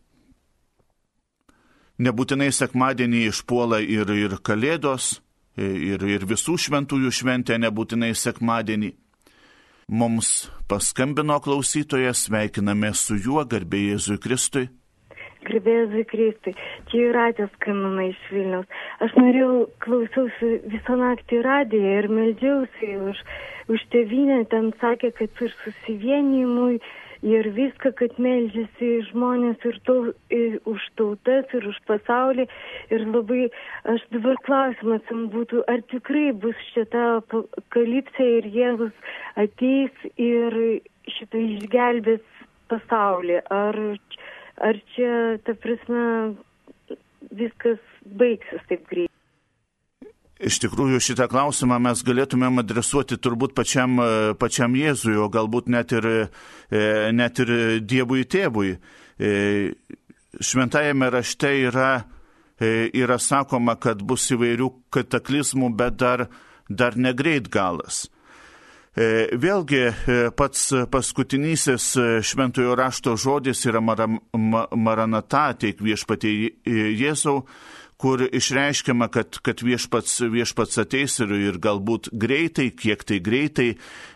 nebūtinai 1.99 2.51
sekmadienį 2.51 3.25
išpuola 3.29 3.81
ir, 3.81 4.11
ir 4.11 4.37
Kalėdos, 4.43 5.19
ir, 5.57 6.03
ir 6.03 6.27
visų 6.27 6.57
šventųjų 6.65 7.11
šventė 7.13 7.59
nebūtinai 7.61 8.13
sekmadienį. 8.17 8.93
Mums 9.85 10.49
paskambino 10.67 11.37
klausytojas, 11.45 12.25
sveikiname 12.25 12.89
su 12.97 13.19
juo, 13.21 13.43
garbė 13.45 13.83
Jėzui 13.91 14.17
Kristui. 14.17 14.65
Garbė 15.45 15.75
Jėzui 15.75 16.05
Kristui. 16.09 16.55
Čia 16.89 17.03
jūratės 17.03 17.51
skambina 17.59 18.07
iš 18.09 18.23
Vilnius. 18.33 18.79
Aš 19.05 19.13
norėjau, 19.19 19.51
klausiausi 19.85 20.49
visą 20.73 20.97
naktį 20.97 21.43
radiją 21.45 21.91
ir 21.99 22.09
meldžiausi 22.09 22.91
už, 23.11 23.21
už 23.75 23.85
tevinę. 23.93 24.41
Ten 24.49 24.71
sakė, 24.81 25.13
kad 25.19 25.45
ir 25.45 25.53
susivienimui 25.61 26.79
ir 27.25 27.49
viską, 27.55 27.91
kad 27.99 28.17
melžiasi 28.21 28.89
žmonės 29.09 29.63
ir, 29.65 29.79
to, 29.87 29.95
ir 30.33 30.57
už 30.69 30.83
tautas, 30.99 31.49
ir 31.57 31.65
už 31.71 31.79
pasaulį. 31.89 32.45
Ir 32.93 33.05
labai, 33.09 33.47
aš 33.93 34.05
dabar 34.13 34.37
klausimas 34.45 35.09
būtų, 35.33 35.63
ar 35.71 35.81
tikrai 35.93 36.29
bus 36.45 36.59
šita 36.73 37.05
apokalipsė 37.21 38.29
ir 38.39 38.49
Jėzus 38.53 39.11
ateis 39.41 40.05
ir 40.21 40.59
šitą 41.17 41.41
išgelbės 41.57 42.45
pasaulį. 42.69 43.41
Ar, 43.53 43.81
ar 44.69 44.81
čia, 44.93 45.11
ta 45.47 45.57
prasme, 45.65 46.05
viskas 47.33 47.81
baigsis 48.21 48.69
taip 48.69 48.85
greitai? 48.91 49.14
Iš 50.35 50.57
tikrųjų 50.65 50.97
šitą 50.99 51.29
klausimą 51.31 51.77
mes 51.79 52.01
galėtumėm 52.03 52.59
adresuoti 52.59 53.15
turbūt 53.23 53.53
pačiam, 53.55 53.95
e, 54.03 54.33
pačiam 54.35 54.73
Jėzui, 54.75 55.15
o 55.15 55.29
galbūt 55.31 55.69
net 55.71 55.93
ir, 55.95 56.05
e, 56.05 57.11
net 57.15 57.39
ir 57.39 57.79
Dievui 57.79 58.25
tėvui. 58.27 58.75
E, 59.17 59.71
šventajame 60.41 61.07
rašte 61.09 61.53
yra, 61.69 62.03
yra 62.59 63.15
sakoma, 63.19 63.77
kad 63.79 64.01
bus 64.03 64.27
įvairių 64.31 64.67
kataklizmų, 64.91 65.69
bet 65.75 65.95
dar, 65.95 66.27
dar 66.67 66.95
negreit 66.95 67.47
galas. 67.47 68.09
Vėlgi 68.95 69.91
pats 70.35 70.69
paskutinysis 70.91 71.87
šventojo 72.23 72.75
rašto 72.79 73.17
žodis 73.19 73.65
yra 73.67 73.81
maranata, 73.83 75.49
teik 75.59 75.83
viešpatie 75.83 76.55
Jėzau, 76.63 77.43
kur 78.05 78.21
išreiškiama, 78.31 79.07
kad, 79.09 79.39
kad 79.41 79.63
viešpats, 79.65 80.19
viešpats 80.29 80.77
ateis 80.77 81.15
ir, 81.23 81.31
ir 81.41 81.55
galbūt 81.57 82.11
greitai, 82.13 82.67
kiek 82.77 83.01
tai 83.01 83.17
greitai, 83.17 83.71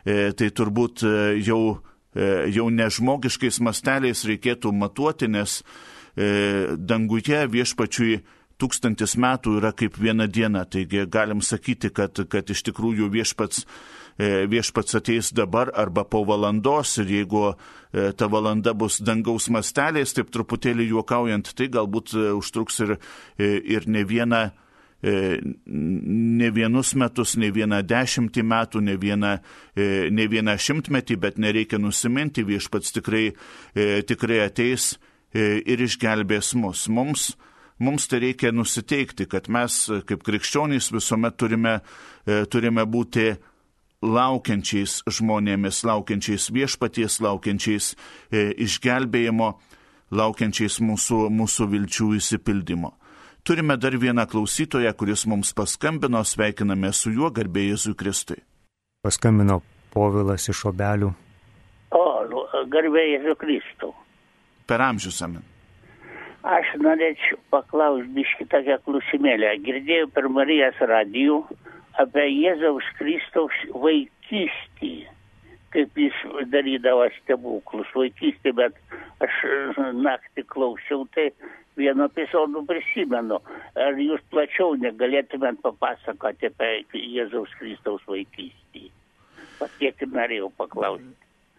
e, 0.05 0.17
tai 0.37 0.49
turbūt 0.53 1.01
e, 1.09 1.13
jau, 1.41 1.79
e, 2.13 2.27
jau 2.53 2.67
nežmogiškais 2.69 3.57
masteliais 3.65 4.21
reikėtų 4.29 4.75
matuoti, 4.77 5.31
nes 5.33 5.63
danguje 6.19 7.37
viešpačiui 7.47 8.15
tūkstantis 8.59 9.13
metų 9.15 9.53
yra 9.61 9.71
kaip 9.77 9.97
viena 9.97 10.25
diena. 10.27 10.65
Taigi 10.67 11.05
galim 11.09 11.39
sakyti, 11.45 11.93
kad, 11.95 12.19
kad 12.29 12.49
iš 12.51 12.65
tikrųjų 12.67 13.07
viešpats 13.13 13.63
viešpats 14.19 14.97
ateis 14.99 15.31
dabar 15.31 15.71
arba 15.75 16.03
po 16.03 16.25
valandos 16.27 16.97
ir 16.99 17.07
jeigu 17.07 17.43
e, 17.53 18.11
ta 18.11 18.27
valanda 18.27 18.73
bus 18.73 18.99
dangaus 18.99 19.47
masteliais, 19.49 20.13
taip 20.13 20.31
truputėlį 20.33 20.89
juokaujant, 20.91 21.53
tai 21.55 21.69
galbūt 21.71 22.15
e, 22.15 22.25
užtruks 22.35 22.81
ir, 22.83 22.97
ir 23.39 23.87
ne 23.87 24.03
vieną 24.03 24.49
ne 24.99 26.49
vienus 26.51 26.89
metus, 26.99 27.37
ne 27.39 27.47
vieną 27.55 27.77
dešimtį 27.87 28.43
metų, 28.43 28.81
ne 28.83 28.97
vieną, 28.99 29.29
ne 30.11 30.25
vieną 30.27 30.55
šimtmetį, 30.59 31.15
bet 31.23 31.37
nereikia 31.39 31.79
nusiminti, 31.79 32.43
viešpats 32.43 32.91
tikrai, 32.97 33.29
tikrai 34.11 34.41
ateis 34.43 34.97
ir 35.31 35.85
išgelbės 35.85 36.51
mus. 36.59 36.89
Mums, 36.91 37.29
mums 37.79 38.09
tai 38.11 38.19
reikia 38.25 38.51
nusiteikti, 38.51 39.29
kad 39.31 39.47
mes 39.47 39.85
kaip 40.03 40.27
krikščionys 40.27 40.91
visuomet 40.91 41.39
turime, 41.39 41.77
turime 42.51 42.83
būti 42.83 43.37
laukiančiais 44.01 45.01
žmonėmis, 45.09 45.83
laukiančiais 45.87 46.49
viešpaties, 46.55 47.19
laukiančiais 47.23 47.91
e, 48.31 48.49
išgelbėjimo, 48.65 49.49
laukiančiais 50.15 50.79
mūsų, 50.83 51.27
mūsų 51.33 51.67
vilčių 51.73 52.13
įsipildymo. 52.19 52.93
Turime 53.43 53.77
dar 53.77 53.95
vieną 53.97 54.25
klausytoją, 54.29 54.91
kuris 54.93 55.25
mums 55.27 55.53
paskambino, 55.55 56.23
sveikiname 56.23 56.91
su 56.93 57.11
juo, 57.11 57.31
garbė 57.31 57.69
Jėzui 57.69 57.95
Kristui. 57.97 58.41
Paskambino 59.03 59.61
Povilas 59.93 60.49
iš 60.51 60.65
obelių. 60.69 61.13
O, 61.95 62.03
nu, 62.29 62.43
garbė 62.71 63.05
Jėzui 63.13 63.35
Kristau. 63.39 63.95
Per 64.69 64.83
amžius 64.85 65.21
amen. 65.25 65.43
Aš 66.45 66.69
norėčiau 66.79 67.39
paklausti 67.51 68.13
biškitą 68.15 68.61
klausimėlę. 68.85 69.57
Girdėjau 69.65 70.07
per 70.13 70.29
Marijos 70.31 70.77
radijų, 70.79 71.41
apie 71.99 72.25
Jėzaus 72.31 72.87
Kristaus 72.97 73.55
vaikystį, 73.73 74.93
kaip 75.73 75.99
jis 75.99 76.19
darydavo 76.51 77.07
stebuklus 77.19 77.89
vaikystį, 77.95 78.53
bet 78.57 78.77
aš 79.23 79.39
naktį 79.99 80.45
klausiau, 80.49 81.05
tai 81.13 81.29
vieno 81.79 82.09
epizodų 82.09 82.65
prisimenu. 82.69 83.39
Ar 83.79 83.99
jūs 83.99 84.23
plačiau 84.33 84.75
negalėtumėt 84.79 85.61
papasakoti 85.63 86.51
apie 86.51 87.03
Jėzaus 87.15 87.53
Kristaus 87.59 88.03
vaikystį? 88.09 88.89
Patiek 89.59 90.05
norėjau 90.07 90.51
paklausti. 90.57 91.15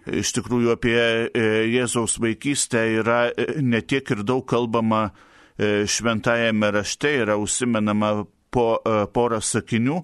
Iš 0.09 0.33
tikrųjų 0.39 0.73
apie 0.73 0.97
e, 0.97 1.43
Jėzaus 1.69 2.17
vaikystę 2.23 2.87
yra 3.03 3.27
e, 3.31 3.61
ne 3.61 3.83
tiek 3.85 4.07
ir 4.15 4.23
daug 4.25 4.47
kalbama 4.49 5.11
e, 5.11 5.85
šventajame 5.85 6.71
rašte, 6.73 7.13
yra 7.21 7.37
užsimenama 7.37 8.25
po 8.51 8.67
porą 9.15 9.41
sakinių, 9.45 10.03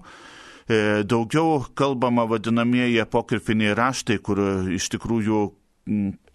E, 0.67 1.03
daugiau 1.03 1.63
kalbama 1.75 2.25
vadinamieji 2.27 2.99
apokrifiniai 2.99 3.75
raštai, 3.77 4.17
kur 4.19 4.41
iš 4.75 4.89
tikrųjų, 4.91 5.39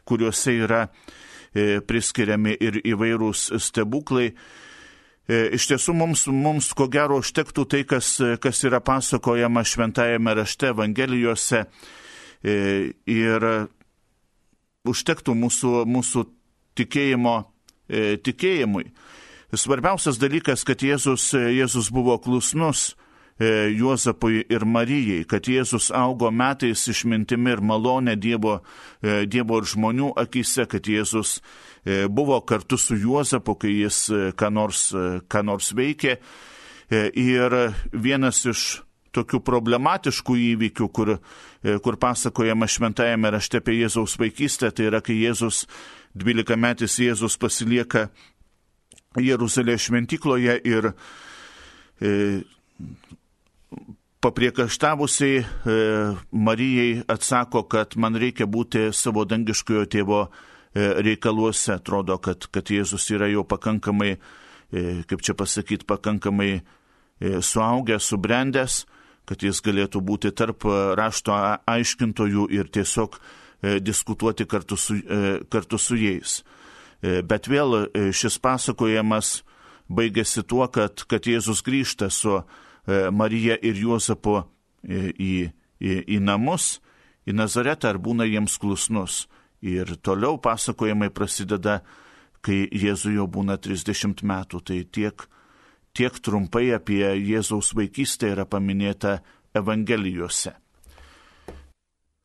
kuriuose 0.09 0.55
yra 0.65 0.87
e, 0.87 1.83
priskiriami 1.85 2.55
ir 2.57 2.79
įvairūs 2.81 3.51
stebuklai. 3.61 4.31
E, 4.33 5.43
iš 5.59 5.69
tiesų 5.69 5.93
mums, 5.99 6.25
mums 6.33 6.71
ko 6.73 6.89
gero 6.89 7.21
užtektų 7.21 7.67
tai, 7.69 7.83
kas, 7.85 8.15
kas 8.41 8.65
yra 8.65 8.81
pasakojama 8.81 9.67
šventajame 9.69 10.39
rašte 10.41 10.73
Evangelijose 10.73 11.67
ir 12.43 13.45
užtektų 14.89 15.35
mūsų, 15.39 15.75
mūsų 15.87 16.25
tikėjimo, 16.75 17.37
tikėjimui. 18.27 18.89
Svarbiausias 19.53 20.17
dalykas, 20.17 20.65
kad 20.65 20.81
Jėzus, 20.81 21.31
Jėzus 21.37 21.91
buvo 21.93 22.17
klusnus 22.23 22.93
E, 23.43 23.73
Juozapui 23.75 24.45
ir 24.53 24.65
Marijai, 24.69 25.25
kad 25.27 25.49
Jėzus 25.49 25.89
augo 25.97 26.29
metais 26.31 26.85
išmintimi 26.93 27.55
ir 27.55 27.63
malonė 27.65 28.15
Dievo, 28.21 28.59
e, 29.01 29.25
Dievo 29.27 29.59
ir 29.59 29.69
žmonių 29.73 30.13
akise, 30.21 30.67
kad 30.69 30.87
Jėzus 30.87 31.39
e, 31.41 32.05
buvo 32.13 32.39
kartu 32.45 32.77
su 32.79 32.99
Juozapu, 33.01 33.57
kai 33.57 33.73
jis 33.81 34.05
ką 34.39 34.53
nors, 34.53 34.91
ką 35.29 35.45
nors 35.49 35.73
veikė. 35.75 36.19
Ir 36.93 37.55
vienas 37.97 38.43
iš 38.45 38.83
tokių 39.17 39.39
problematiškų 39.47 40.35
įvykių, 40.53 40.89
kur, 40.93 41.15
kur 41.85 41.97
pasakojama 41.97 42.69
šventajame 42.69 43.31
rašte 43.33 43.63
apie 43.63 43.79
Jėzaus 43.79 44.19
vaikystę, 44.21 44.69
tai 44.77 44.91
yra, 44.91 45.01
kai 45.01 45.17
Jėzus, 45.17 45.65
12 46.13 46.59
metais 46.61 46.99
Jėzus 47.01 47.39
pasilieka 47.41 48.11
Jeruzalės 49.21 49.89
šventykloje 49.89 50.57
ir 50.65 50.93
papriekaštavusiai 54.23 55.39
e, 55.39 55.45
Marijai 56.31 57.03
atsako, 57.11 57.65
kad 57.67 57.97
man 57.99 58.17
reikia 58.17 58.47
būti 58.47 58.91
savo 58.95 59.25
dangiškojo 59.27 59.89
tėvo 59.91 60.21
e, 60.29 60.31
reikaluose. 61.09 61.75
Atrodo, 61.75 62.19
kad, 62.23 62.47
kad 62.55 62.71
Jėzus 62.71 63.09
yra 63.15 63.27
jau 63.33 63.43
pakankamai, 63.49 64.15
e, 64.15 64.85
kaip 65.11 65.25
čia 65.27 65.35
pasakyti, 65.39 65.89
pakankamai 65.91 66.53
e, 66.55 66.63
suaugęs, 67.43 68.13
subrendęs, 68.13 68.85
kad 69.27 69.43
jis 69.43 69.63
galėtų 69.65 70.03
būti 70.07 70.31
tarp 70.39 70.67
rašto 70.99 71.35
aiškintojų 71.67 72.47
ir 72.55 72.71
tiesiog 72.71 73.19
e, 73.19 73.81
diskutuoti 73.83 74.47
kartu 74.47 74.79
su, 74.79 75.01
e, 75.03 75.39
kartu 75.51 75.83
su 75.83 75.99
jais. 75.99 76.43
E, 77.03 77.21
bet 77.27 77.49
vėl 77.51 77.75
e, 77.83 78.11
šis 78.15 78.39
pasakojimas 78.43 79.41
baigėsi 79.91 80.45
tuo, 80.47 80.69
kad, 80.71 81.03
kad 81.11 81.27
Jėzus 81.27 81.65
grįžta 81.67 82.09
su 82.15 82.39
e, 82.39 82.45
Marija 83.11 83.59
ir 83.59 83.81
Juozapu 83.83 84.39
į, 84.87 85.51
į, 85.83 85.93
į 86.07 86.21
namus, 86.23 86.79
į 87.27 87.35
Nazaretą 87.39 87.91
ar 87.91 87.99
būna 88.03 88.27
jiems 88.31 88.57
klusnus. 88.63 89.27
Ir 89.63 89.93
toliau 90.03 90.41
pasakojimai 90.43 91.13
prasideda, 91.15 91.83
kai 92.43 92.65
Jėzui 92.67 93.15
jau 93.15 93.29
būna 93.31 93.59
30 93.63 94.25
metų. 94.27 94.63
Tai 94.67 94.79
tiek, 94.91 95.27
tiek 95.95 96.19
trumpai 96.19 96.73
apie 96.75 97.05
Jėzaus 97.19 97.71
vaikystę 97.79 98.33
yra 98.35 98.47
paminėta 98.47 99.21
Evangelijose. 99.55 100.57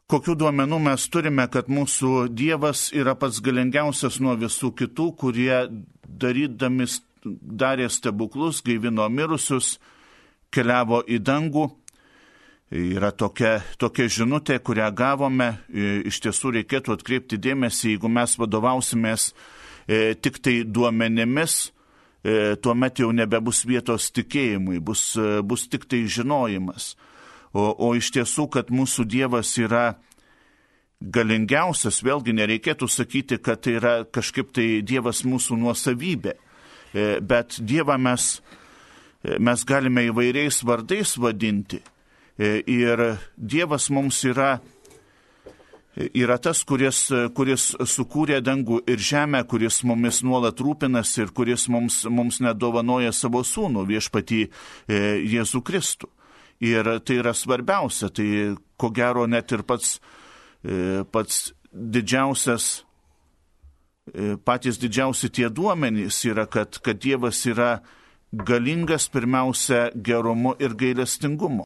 Kokių 0.08 0.38
duomenų 0.40 0.78
mes 0.86 1.04
turime, 1.12 1.44
kad 1.52 1.68
mūsų 1.68 2.30
Dievas 2.32 2.86
yra 2.96 3.12
pats 3.20 3.42
galingiausias 3.44 4.22
nuo 4.24 4.38
visų 4.40 4.70
kitų, 4.80 5.08
kurie 5.20 5.58
darydami 6.08 6.86
darė 7.28 7.90
stebuklus, 7.92 8.62
gaivino 8.64 9.04
mirusius, 9.12 9.74
keliavo 10.48 11.02
į 11.12 11.18
dangų. 11.28 11.66
Yra 12.72 13.10
tokia, 13.12 13.58
tokia 13.76 14.08
žinutė, 14.08 14.62
kurią 14.64 14.88
gavome. 14.96 15.50
Iš 16.08 16.22
tiesų 16.24 16.54
reikėtų 16.62 16.96
atkreipti 16.96 17.42
dėmesį, 17.44 17.98
jeigu 17.98 18.08
mes 18.08 18.38
vadovausimės 18.40 19.34
e, 19.34 20.16
tik 20.16 20.40
tai 20.40 20.62
duomenimis, 20.64 21.58
e, 22.24 22.56
tuomet 22.64 23.04
jau 23.04 23.12
nebebus 23.12 23.66
vietos 23.68 24.08
tikėjimui, 24.16 24.80
bus, 24.80 25.10
e, 25.20 25.44
bus 25.44 25.68
tik 25.68 25.84
tai 25.92 26.06
žinojimas 26.08 26.94
o, 27.58 27.72
o 27.88 27.94
iš 27.98 28.12
tiesų, 28.16 28.48
kad 28.54 28.70
mūsų 28.74 29.08
Dievas 29.10 29.56
yra 29.62 29.96
galingiausias, 31.02 32.02
vėlgi 32.06 32.34
nereikėtų 32.38 32.90
sakyti, 32.90 33.38
kad 33.42 33.62
tai 33.66 33.78
yra 33.78 33.96
kažkaip 34.06 34.54
tai 34.54 34.68
Dievas 34.86 35.24
mūsų 35.28 35.60
nuosavybė, 35.62 36.34
e, 36.94 37.10
bet 37.22 37.60
Dievą 37.62 37.98
mes, 38.02 38.40
e, 39.24 39.38
mes 39.40 39.66
galime 39.66 40.08
įvairiais 40.10 40.64
vardais 40.66 41.18
vadinti. 41.18 41.82
E, 42.38 42.64
ir 42.70 43.20
Dievas 43.38 43.90
mums 43.94 44.24
yra, 44.26 44.60
yra 46.14 46.38
tas, 46.38 46.64
kuris, 46.66 47.08
kuris 47.34 47.72
sukūrė 47.90 48.42
dangų 48.42 48.84
ir 48.90 49.02
žemę, 49.02 49.42
kuris 49.50 49.82
mumis 49.86 50.22
nuolat 50.26 50.58
rūpinasi 50.62 51.26
ir 51.26 51.34
kuris 51.34 51.66
mums, 51.74 52.04
mums 52.06 52.38
nedovanoja 52.42 53.14
savo 53.14 53.42
sūnų 53.42 53.86
viešpatį 53.90 54.44
Jėzų 55.34 55.64
Kristų. 55.66 56.12
Ir 56.60 56.88
tai 57.06 57.20
yra 57.22 57.34
svarbiausia, 57.38 58.10
tai 58.10 58.56
ko 58.78 58.90
gero 58.90 59.28
net 59.30 59.52
ir 59.54 59.62
pats, 59.68 60.00
e, 60.66 61.04
pats 61.12 61.52
didžiausias, 61.72 62.84
e, 64.14 64.36
patys 64.42 64.80
didžiausi 64.82 65.30
tie 65.30 65.50
duomenys 65.50 66.24
yra, 66.26 66.48
kad, 66.50 66.80
kad 66.82 66.98
Dievas 66.98 67.46
yra 67.46 67.82
galingas 68.34 69.08
pirmiausia 69.10 69.92
gerumu 69.94 70.56
ir 70.60 70.74
gailestingumu. 70.74 71.66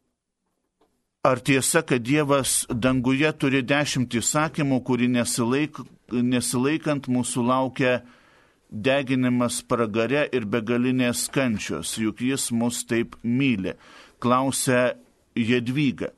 Ar 1.24 1.38
tiesa, 1.38 1.82
kad 1.86 2.02
Dievas 2.02 2.66
danguje 2.68 3.30
turi 3.38 3.62
dešimt 3.62 4.12
įsakymų, 4.18 4.82
kurį 4.84 5.08
nesilaik, 5.16 5.78
nesilaikant 6.10 7.06
mūsų 7.08 7.44
laukia 7.46 8.00
deginimas 8.72 9.60
pragare 9.62 10.26
ir 10.32 10.44
begalinės 10.50 11.28
kančios, 11.32 11.94
juk 12.00 12.24
jis 12.24 12.50
mus 12.50 12.82
taip 12.88 13.14
myli 13.22 13.76
klausia 14.22 14.92
Jedvyga. 15.36 16.12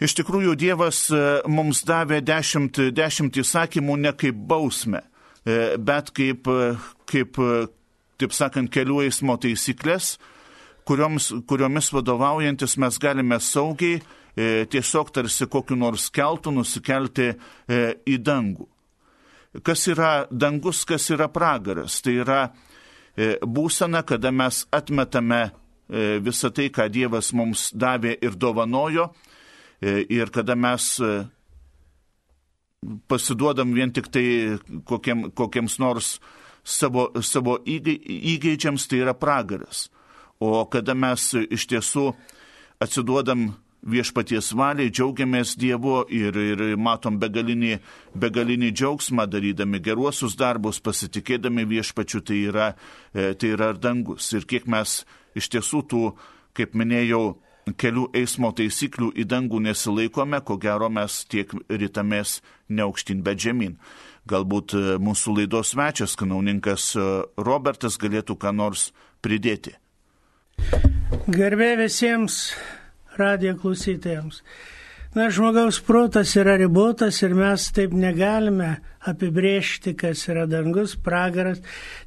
Iš 0.00 0.14
tikrųjų, 0.16 0.54
Dievas 0.56 1.02
e, 1.12 1.18
mums 1.52 1.82
davė 1.84 2.22
dešimt, 2.24 2.78
dešimt 2.96 3.36
įsakymų 3.42 3.98
ne 4.00 4.14
kaip 4.16 4.38
bausmę, 4.48 5.02
e, 5.44 5.76
bet 5.76 6.08
kaip, 6.16 6.48
e, 6.48 6.70
kaip, 7.10 7.36
taip 8.16 8.32
sakant, 8.36 8.72
kelių 8.72 9.02
eismo 9.04 9.36
taisyklės, 9.40 10.14
kurioms, 10.88 11.28
kuriomis 11.44 11.92
vadovaujantis 11.92 12.78
mes 12.80 12.96
galime 13.00 13.36
saugiai 13.44 14.00
tiesiog 14.40 15.10
tarsi 15.12 15.44
kokiu 15.50 15.76
nors 15.76 16.06
keltų 16.14 16.52
nusikelti 16.54 17.26
į 18.08 18.14
dangų. 18.24 18.64
Kas 19.66 19.82
yra 19.90 20.12
dangus, 20.30 20.84
kas 20.88 21.08
yra 21.12 21.26
pragaras? 21.28 21.98
Tai 22.00 22.14
yra 22.22 22.38
būsena, 23.42 24.04
kada 24.06 24.30
mes 24.32 24.62
atmetame 24.72 25.50
visą 26.22 26.50
tai, 26.54 26.68
ką 26.70 26.86
Dievas 26.92 27.32
mums 27.34 27.70
davė 27.74 28.14
ir 28.22 28.36
dovanojo. 28.38 29.10
E, 29.80 30.04
ir 30.12 30.30
kada 30.30 30.54
mes 30.54 31.00
e, 31.00 31.24
pasiduodam 33.08 33.72
vien 33.74 33.92
tik 33.92 34.10
tai 34.12 34.26
kokiem, 34.84 35.30
kokiems 35.32 35.78
nors 35.80 36.18
savo, 36.64 37.08
savo 37.24 37.56
įgeidžiams, 37.64 38.86
tai 38.88 39.00
yra 39.00 39.14
pragaras. 39.16 39.88
O 40.40 40.64
kada 40.72 40.94
mes 40.94 41.32
iš 41.48 41.66
tiesų 41.72 42.10
atsiduodam 42.80 43.50
viešpaties 43.82 44.52
valiai, 44.56 44.92
džiaugiamės 44.92 45.54
Dievu 45.60 46.02
ir, 46.12 46.36
ir 46.36 46.64
matom 46.76 47.18
begalinį, 47.20 47.78
begalinį 48.14 48.72
džiaugsmą, 48.76 49.26
darydami 49.30 49.80
geruosius 49.82 50.36
darbus, 50.38 50.80
pasitikėdami 50.84 51.66
viešpačiu, 51.70 52.20
tai 52.20 52.42
yra, 52.50 52.72
tai 53.12 53.54
yra 53.54 53.72
ir 53.74 53.80
dangus. 53.80 54.32
Ir 54.36 54.48
kiek 54.48 54.68
mes 54.68 55.00
iš 55.38 55.48
tiesų 55.54 55.84
tų, 55.88 56.04
kaip 56.56 56.76
minėjau, 56.76 57.38
kelių 57.78 58.08
eismo 58.16 58.50
taisyklių 58.56 59.10
į 59.20 59.26
dangų 59.30 59.60
nesilaikome, 59.68 60.40
ko 60.44 60.56
gero 60.60 60.88
mes 60.92 61.24
tiek 61.30 61.52
rytamės 61.68 62.40
ne 62.68 62.84
aukštyn, 62.86 63.22
bet 63.26 63.40
žemyn. 63.42 63.76
Galbūt 64.30 64.74
e, 64.74 64.82
mūsų 65.02 65.36
laidos 65.38 65.72
svečias, 65.74 66.16
kanauninkas 66.18 66.92
e, 66.96 67.06
Robertas, 67.40 67.98
galėtų 68.00 68.36
ką 68.40 68.52
nors 68.56 68.90
pridėti. 69.24 69.76
Garbė 71.30 71.72
visiems 71.80 72.50
radijo 73.18 73.56
klausytojams. 73.62 74.42
Na, 75.14 75.26
žmogaus 75.26 75.80
protas 75.82 76.36
yra 76.38 76.54
ribotas 76.54 77.16
ir 77.26 77.32
mes 77.34 77.64
taip 77.74 77.90
negalime 77.98 78.76
apibriežti, 79.10 79.96
kas 79.98 80.22
yra 80.30 80.44
dangus, 80.46 80.94
pragaras, 80.94 81.58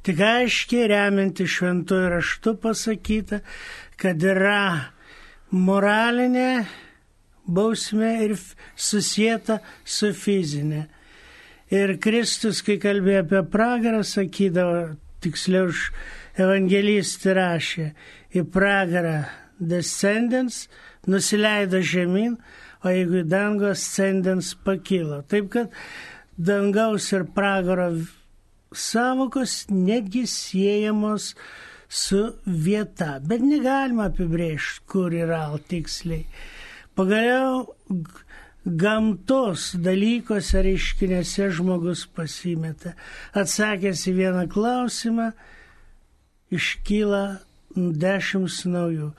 tik 0.06 0.22
aiškiai 0.24 0.88
remianti 0.88 1.44
šventuoju 1.44 2.14
raštu 2.14 2.54
pasakyta, 2.62 3.42
kad 4.00 4.24
yra 4.24 4.94
moralinė 5.52 6.64
bausmė 7.44 8.14
ir 8.24 8.38
susijęta 8.72 9.58
su 9.84 10.14
fizinė. 10.16 10.86
Ir 11.74 11.96
Kristus, 12.00 12.62
kai 12.64 12.78
kalbėjo 12.80 13.24
apie 13.26 13.44
pragarą, 13.52 14.00
sakydavo, 14.06 14.94
tiksliau 15.24 15.68
už 15.68 15.90
evangelistį 16.40 17.36
rašė, 17.36 17.86
į 18.32 18.48
pragarą 18.48 19.18
descendants 19.60 20.64
nusileido 21.10 21.80
žemyn, 21.84 22.38
o 22.84 22.92
jeigu 22.92 23.22
į 23.22 23.28
dangų 23.28 23.70
ascendens 23.72 24.52
pakilo. 24.66 25.22
Taip 25.28 25.50
kad 25.54 25.72
dangaus 26.36 27.10
ir 27.14 27.24
pragaro 27.36 27.90
savokos 28.74 29.64
netgi 29.70 30.26
siejamos 30.26 31.34
su 31.88 32.20
vieta, 32.46 33.20
bet 33.22 33.44
negalima 33.44 34.08
apibrėžti, 34.10 34.82
kur 34.90 35.14
yra 35.14 35.46
tiksliai. 35.70 36.24
Pagaliau 36.98 37.66
gamtos 38.64 39.74
dalykose 39.84 40.62
reiškinėse 40.64 41.50
žmogus 41.58 42.06
pasimeta. 42.16 42.94
Atsakęs 43.36 44.06
į 44.08 44.14
vieną 44.18 44.44
klausimą, 44.50 45.30
iškyla 46.54 47.24
dešimt 47.74 48.64
naujų. 48.70 49.10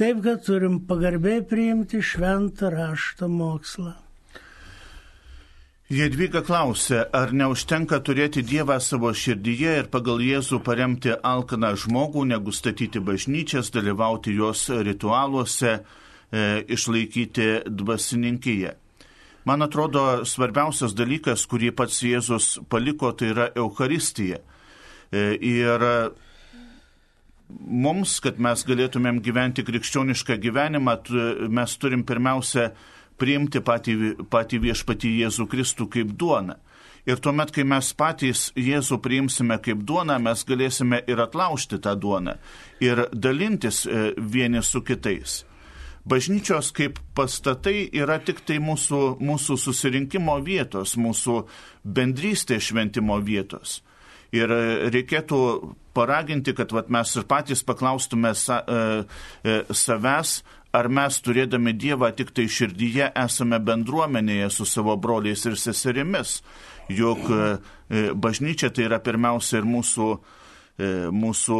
Taip, 0.00 0.22
kad 0.24 0.44
turim 0.46 0.80
pagarbiai 0.88 1.42
priimti 1.44 2.00
šventą 2.00 2.70
raštą 2.72 3.28
mokslą. 3.28 3.92
Jedviga 5.92 6.40
klausė, 6.40 7.02
ar 7.12 7.34
neužtenka 7.36 7.98
turėti 8.00 8.40
Dievą 8.48 8.78
savo 8.80 9.10
širdyje 9.12 9.74
ir 9.82 9.88
pagal 9.92 10.22
Jėzų 10.24 10.62
paremti 10.64 11.12
alkaną 11.12 11.74
žmogų, 11.76 12.22
negu 12.30 12.54
statyti 12.56 13.02
bažnyčias, 13.04 13.68
dalyvauti 13.74 14.32
jos 14.32 14.70
ritualuose, 14.72 15.74
e, 15.76 16.46
išlaikyti 16.72 17.48
dvasininkiją. 17.68 18.72
Man 19.44 19.66
atrodo, 19.68 20.24
svarbiausias 20.24 20.96
dalykas, 20.96 21.44
kurį 21.50 21.74
pats 21.76 22.00
Jėzus 22.00 22.62
paliko, 22.72 23.12
tai 23.12 23.34
yra 23.34 23.50
Euharistija. 23.52 24.40
E, 25.12 25.36
ir 25.36 25.84
mums, 27.60 28.18
kad 28.24 28.40
mes 28.42 28.64
galėtumėm 28.68 29.20
gyventi 29.24 29.64
krikščionišką 29.66 30.38
gyvenimą, 30.42 30.96
mes 31.52 31.76
turim 31.80 32.04
pirmiausia 32.08 32.70
priimti 33.20 33.62
patį, 33.62 33.96
patį 34.30 34.60
viešpatį 34.66 35.14
Jėzų 35.22 35.48
Kristų 35.52 35.88
kaip 35.92 36.12
duoną. 36.18 36.58
Ir 37.06 37.18
tuomet, 37.18 37.50
kai 37.50 37.64
mes 37.66 37.88
patys 37.98 38.50
Jėzų 38.54 39.00
priimsime 39.02 39.58
kaip 39.62 39.80
duoną, 39.86 40.20
mes 40.22 40.44
galėsime 40.46 41.02
ir 41.10 41.22
atlaužti 41.24 41.80
tą 41.82 41.96
duoną 41.98 42.36
ir 42.82 43.08
dalintis 43.12 43.82
e, 43.86 44.12
vieni 44.16 44.62
su 44.62 44.84
kitais. 44.86 45.42
Bažnyčios 46.06 46.72
kaip 46.74 46.98
pastatai 47.14 47.88
yra 47.94 48.18
tik 48.22 48.42
tai 48.46 48.58
mūsų, 48.62 49.18
mūsų 49.22 49.58
susirinkimo 49.64 50.34
vietos, 50.42 50.96
mūsų 50.98 51.44
bendrystės 51.82 52.70
šventimo 52.70 53.18
vietos. 53.22 53.80
Ir 54.32 54.48
reikėtų 54.92 55.38
paraginti, 55.92 56.54
kad 56.56 56.72
vat, 56.72 56.88
mes 56.92 57.10
ir 57.16 57.26
patys 57.28 57.62
paklaustume 57.68 58.32
sa, 58.38 58.62
e, 58.64 59.04
e, 59.44 59.56
savęs, 59.68 60.40
ar 60.72 60.88
mes 60.88 61.18
turėdami 61.20 61.74
Dievą 61.76 62.08
tik 62.16 62.32
tai 62.32 62.46
širdyje 62.48 63.10
esame 63.24 63.60
bendruomenėje 63.60 64.48
su 64.50 64.66
savo 64.68 64.96
broliais 64.96 65.44
ir 65.46 65.58
seserimis. 65.60 66.40
Juk 66.92 67.28
e, 67.28 67.42
e 67.92 68.04
bažnyčia 68.16 68.72
tai 68.72 68.88
yra 68.88 69.02
pirmiausia 69.04 69.60
ir 69.60 69.68
mūsų, 69.68 70.08
e, 70.78 70.90
mūsų 71.12 71.58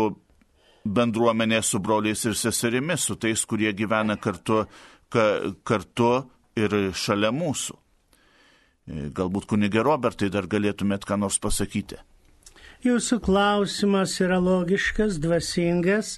bendruomenė 0.84 1.60
su 1.62 1.78
broliais 1.78 2.24
ir 2.26 2.38
seserimis, 2.38 3.04
su 3.06 3.16
tais, 3.20 3.44
kurie 3.46 3.72
gyvena 3.76 4.16
kartu, 4.16 4.64
ka, 5.12 5.26
kartu 5.62 6.14
ir 6.56 6.78
šalia 6.96 7.30
mūsų. 7.36 7.76
E, 7.76 9.10
galbūt 9.14 9.46
kunigė 9.52 9.84
Robertai 9.84 10.32
dar 10.32 10.48
galėtumėt 10.50 11.04
ką 11.04 11.20
nors 11.20 11.38
pasakyti. 11.38 12.00
Jūsų 12.82 13.20
klausimas 13.22 14.16
yra 14.18 14.40
logiškas, 14.42 15.20
dvasingas. 15.22 16.16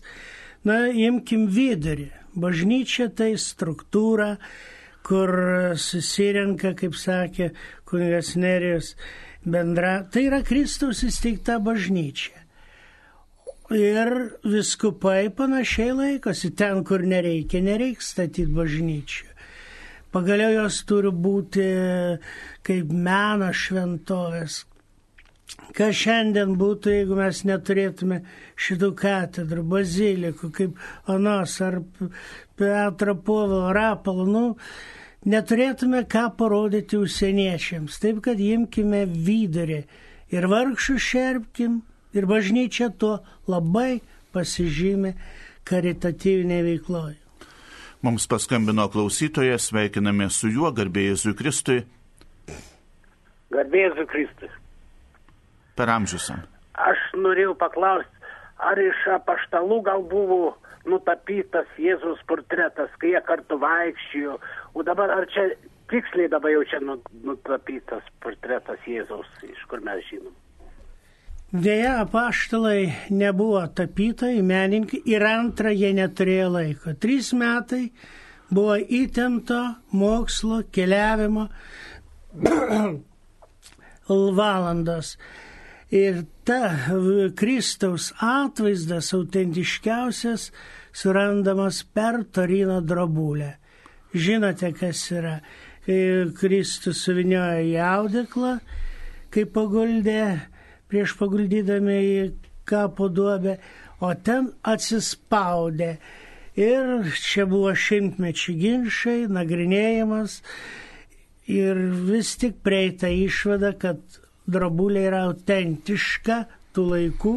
Na, 0.64 0.86
imkim 0.88 1.44
vidurį. 1.52 2.06
Bažnyčia 2.40 3.10
tai 3.12 3.34
struktūra, 3.36 4.38
kur 5.04 5.30
susirenka, 5.76 6.72
kaip 6.78 6.96
sakė 6.96 7.50
kunigas 7.84 8.32
Nerijus, 8.40 8.94
bendra. 9.44 9.98
Tai 10.08 10.24
yra 10.30 10.40
Kristaus 10.46 11.04
įsteigta 11.04 11.60
bažnyčia. 11.60 12.40
Ir 13.76 14.10
viskupai 14.48 15.28
panašiai 15.36 15.92
laikosi 15.92 16.54
ten, 16.56 16.80
kur 16.84 17.04
nereikia, 17.04 17.60
nereikia 17.64 18.08
statyti 18.08 18.48
bažnyčių. 18.56 19.28
Pagaliau 20.16 20.52
jos 20.62 20.80
turi 20.88 21.10
būti 21.10 21.64
kaip 22.64 22.92
meno 22.92 23.48
šventovės, 23.52 24.62
Kas 25.74 25.96
šiandien 25.98 26.54
būtų, 26.58 26.92
jeigu 26.98 27.16
mes 27.18 27.42
neturėtume 27.46 28.20
šitų 28.66 28.90
katedrų, 28.98 29.64
bazilikų, 29.74 30.50
kaip 30.54 30.78
Anos 31.10 31.56
ar 31.64 31.80
Petro 32.58 33.16
Povilo, 33.26 33.72
Rapalo, 33.74 34.24
nu, 34.26 34.44
neturėtume 35.28 36.04
ką 36.10 36.28
parodyti 36.38 36.98
užsieniečiams. 37.00 37.98
Taip, 38.02 38.22
kad 38.24 38.40
imkime 38.40 39.04
vidurį 39.10 39.82
ir 40.34 40.48
vargšų 40.50 40.96
šerpkim, 41.10 41.82
ir 42.14 42.30
bažnyčia 42.30 42.90
tuo 42.94 43.18
labai 43.50 44.00
pasižymė 44.34 45.14
karitatyvinėje 45.68 46.66
veikloje. 46.70 47.20
Mums 48.04 48.28
paskambino 48.28 48.84
klausytojas, 48.92 49.70
sveikiname 49.70 50.28
su 50.32 50.50
juo, 50.52 50.72
garbėjai 50.76 51.14
Jėzui 51.14 51.38
Kristui. 51.38 51.80
Garbėjai 53.54 53.90
Jėzui 53.90 54.12
Kristui 54.12 54.52
per 55.78 55.90
amžius. 55.92 56.30
Aš 56.74 57.00
norėjau 57.18 57.54
paklausti, 57.58 58.10
ar 58.58 58.80
iš 58.80 59.06
apaštalų 59.18 59.80
gal 59.86 60.02
buvo 60.10 60.56
nutapytas 60.88 61.68
Jėzus 61.80 62.20
portretas, 62.28 62.90
kai 63.00 63.14
jie 63.14 63.22
kartu 63.24 63.58
vaikščiojo, 63.60 64.38
o 64.74 64.86
dabar 64.86 65.12
ar 65.14 65.26
čia 65.32 65.48
tiksliai 65.92 66.30
dabar 66.32 66.52
jau 66.52 66.64
čia 66.68 66.80
nu, 66.84 66.98
nutapytas 67.24 68.04
portretas 68.24 68.82
Jėzaus, 68.88 69.28
iš 69.46 69.62
kur 69.70 69.84
mes 69.84 70.02
žinom. 70.10 70.34
Deja, 71.54 72.00
apaštalai 72.02 73.12
nebuvo 73.14 73.62
tapytojai, 73.78 74.42
menininkai 74.42 75.04
ir 75.06 75.22
antrą 75.28 75.70
jie 75.70 75.92
neturėjo 75.94 76.48
laiko. 76.50 76.96
Trys 76.98 77.30
metai 77.38 77.84
buvo 78.50 78.74
įtempto 78.82 79.60
mokslo, 79.94 80.64
keliavimo 80.74 81.46
valandos. 84.40 85.14
Ir 85.94 86.24
ta 86.42 86.72
Kristaus 87.38 88.10
atvaizdas 88.18 89.12
autentiškiausias 89.14 90.48
surandamas 90.92 91.84
per 91.94 92.24
Torino 92.34 92.80
drobulę. 92.82 93.54
Žinote, 94.14 94.72
kas 94.74 95.06
yra. 95.14 95.38
Kristus 95.84 97.02
suviniojo 97.04 97.60
į 97.68 97.72
audeklą, 97.84 98.54
kai 99.28 99.44
paguldė, 99.44 100.22
prieš 100.88 101.12
paguldydami 101.20 101.96
į 102.00 102.20
kapo 102.64 103.10
duobę, 103.12 103.58
o 104.00 104.14
ten 104.16 104.48
atsispaudė. 104.64 105.98
Ir 106.56 107.10
čia 107.20 107.44
buvo 107.50 107.74
šimtmečių 107.76 108.56
ginčiai, 108.62 109.28
nagrinėjimas 109.28 110.38
ir 111.50 111.80
vis 112.08 112.32
tik 112.40 112.62
prieita 112.64 113.10
išvada, 113.12 113.74
kad 113.76 114.00
drobulė 114.46 115.06
yra 115.08 115.24
autentiška 115.28 116.38
tų 116.74 116.84
laikų, 116.90 117.34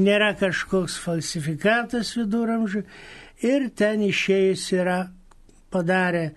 nėra 0.00 0.32
kažkoks 0.38 0.96
falsifikatas 1.02 2.14
viduramžių 2.18 2.82
ir 3.46 3.68
ten 3.78 4.02
išėjus 4.04 4.66
yra 4.74 4.98
padarę 5.74 6.32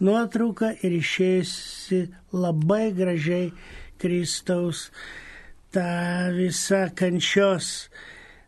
nuotrauką 0.00 0.72
ir 0.84 0.96
išėjusi 1.00 2.02
labai 2.36 2.90
gražiai 2.96 3.52
Kristaus 4.00 4.90
tą 5.72 6.32
visą 6.36 6.86
kančios 6.96 7.70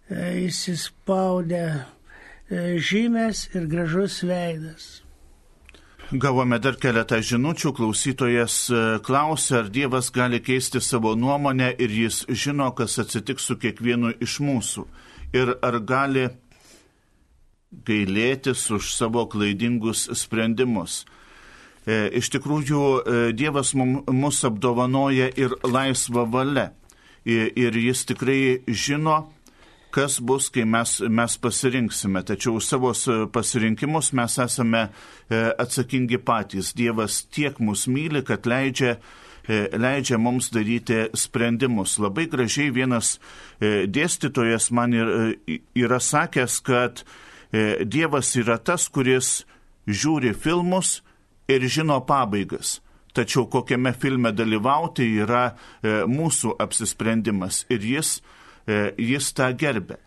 e, 0.09 0.45
įsispaudę 0.49 1.65
e, 1.73 1.81
žymės 2.81 3.49
ir 3.55 3.69
gražus 3.71 4.23
veidas. 4.29 5.08
Gavome 6.09 6.57
dar 6.57 6.79
keletą 6.81 7.19
žinučių, 7.21 7.75
klausytojas 7.77 8.55
e, 8.73 8.79
klausė, 9.05 9.59
ar 9.59 9.67
Dievas 9.69 10.07
gali 10.09 10.39
keisti 10.41 10.81
savo 10.81 11.13
nuomonę 11.13 11.75
ir 11.77 11.93
jis 11.93 12.23
žino, 12.33 12.71
kas 12.73 12.97
atsitiks 13.03 13.45
su 13.45 13.59
kiekvienu 13.61 14.15
iš 14.25 14.39
mūsų. 14.41 14.87
Ir 15.37 15.53
ar 15.61 15.77
gali 15.85 16.31
gailėtis 17.85 18.63
už 18.73 18.89
savo 18.97 19.27
klaidingus 19.29 20.07
sprendimus. 20.17 21.03
E, 21.85 22.09
iš 22.17 22.33
tikrųjų, 22.33 22.83
e, 23.05 23.21
Dievas 23.37 23.75
mus 23.77 24.41
apdovanoja 24.49 25.29
ir 25.37 25.59
laisvą 25.61 26.25
valią. 26.25 26.71
Ir 27.29 27.77
jis 27.77 28.07
tikrai 28.09 28.63
žino, 28.65 29.27
kas 29.91 30.19
bus, 30.21 30.49
kai 30.53 30.65
mes, 30.69 30.99
mes 31.01 31.37
pasirinksime. 31.41 32.23
Tačiau 32.27 32.61
savo 32.61 32.93
pasirinkimus 33.33 34.13
mes 34.17 34.39
esame 34.43 34.83
e, 34.85 34.91
atsakingi 35.59 36.19
patys. 36.25 36.73
Dievas 36.77 37.23
tiek 37.33 37.59
mus 37.61 37.87
myli, 37.89 38.23
kad 38.27 38.47
leidžia, 38.47 38.97
e, 39.49 39.67
leidžia 39.79 40.19
mums 40.21 40.51
daryti 40.55 41.07
sprendimus. 41.17 41.99
Labai 41.99 42.29
gražiai 42.31 42.73
vienas 42.75 43.17
e, 43.61 43.87
dėstytojas 43.87 44.71
man 44.73 44.97
yra 44.97 46.01
sakęs, 46.01 46.61
kad 46.65 47.05
Dievas 47.49 48.35
yra 48.37 48.59
tas, 48.61 48.91
kuris 48.93 49.47
žiūri 49.89 50.35
filmus 50.37 50.99
ir 51.49 51.63
žino 51.65 51.97
pabaigas. 52.05 52.83
Tačiau 53.17 53.47
kokiame 53.49 53.95
filme 53.97 54.35
dalyvauti 54.37 55.07
yra 55.25 55.55
mūsų 55.81 56.59
apsisprendimas. 56.61 57.63
Ir 57.73 57.87
jis 57.89 58.19
jis 58.69 59.33
tą 59.37 59.53
gerbė. 59.59 59.99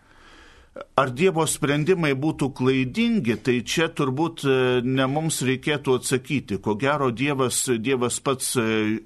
Ar 0.96 1.10
Dievo 1.12 1.44
sprendimai 1.44 2.14
būtų 2.16 2.48
klaidingi, 2.56 3.36
tai 3.44 3.58
čia 3.60 3.90
turbūt 3.92 4.44
e, 4.48 4.54
ne 4.80 5.04
mums 5.04 5.42
reikėtų 5.44 5.98
atsakyti. 6.00 6.56
Ko 6.64 6.78
gero 6.80 7.10
Dievas, 7.12 7.66
Dievas 7.76 8.16
pats 8.24 8.54
e, 8.56 9.02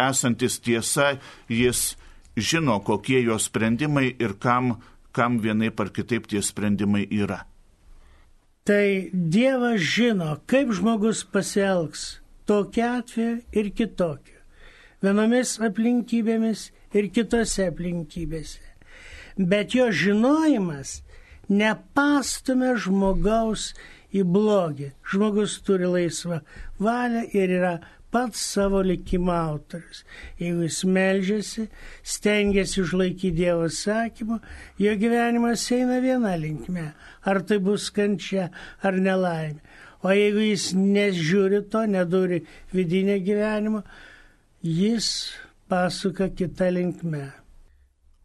esantis 0.00 0.56
tiesa, 0.64 1.10
jis 1.52 1.98
žino, 2.36 2.78
kokie 2.80 3.20
jo 3.26 3.36
sprendimai 3.36 4.06
ir 4.16 4.38
kam, 4.40 4.78
kam 5.12 5.36
vienaip 5.44 5.84
ar 5.84 5.92
kitaip 5.92 6.30
tie 6.32 6.40
sprendimai 6.40 7.04
yra. 7.12 7.42
Tai 8.64 9.12
Dievas 9.12 9.84
žino, 9.84 10.38
kaip 10.48 10.72
žmogus 10.72 11.26
pasielgs 11.28 12.22
tokia 12.48 13.02
atveju 13.02 13.42
ir 13.52 13.72
kitokiu. 13.76 14.40
Vienomis 15.04 15.58
aplinkybėmis 15.60 16.70
ir 16.96 17.12
kitose 17.12 17.68
aplinkybėse 17.68 18.71
bet 19.36 19.74
jo 19.74 19.90
žinojimas 19.92 21.00
nepastumia 21.48 22.76
žmogaus 22.80 23.72
į 24.12 24.24
blogį. 24.28 24.92
Žmogus 25.08 25.58
turi 25.66 25.88
laisvą 25.88 26.40
valią 26.82 27.24
ir 27.32 27.56
yra 27.58 27.74
pats 28.12 28.40
savo 28.54 28.82
likimo 28.84 29.32
autorius. 29.32 30.04
Jeigu 30.40 30.66
jis 30.66 30.82
melžiasi, 30.84 31.68
stengiasi 32.04 32.82
užlaikyti 32.82 33.32
Dievo 33.40 33.68
sakymą, 33.72 34.40
jo 34.78 34.96
gyvenimas 35.00 35.64
eina 35.72 36.00
viena 36.04 36.36
linkme. 36.36 36.92
Ar 37.24 37.42
tai 37.46 37.58
bus 37.58 37.88
kančia 37.90 38.50
ar 38.82 39.00
nelaimė. 39.00 39.62
O 40.02 40.10
jeigu 40.10 40.42
jis 40.50 40.72
nežiūri 40.74 41.62
to, 41.70 41.86
neduri 41.86 42.42
vidinio 42.74 43.20
gyvenimo, 43.22 43.84
jis 44.66 45.30
pasuka 45.70 46.26
kitą 46.34 46.72
linkmę 46.74 47.41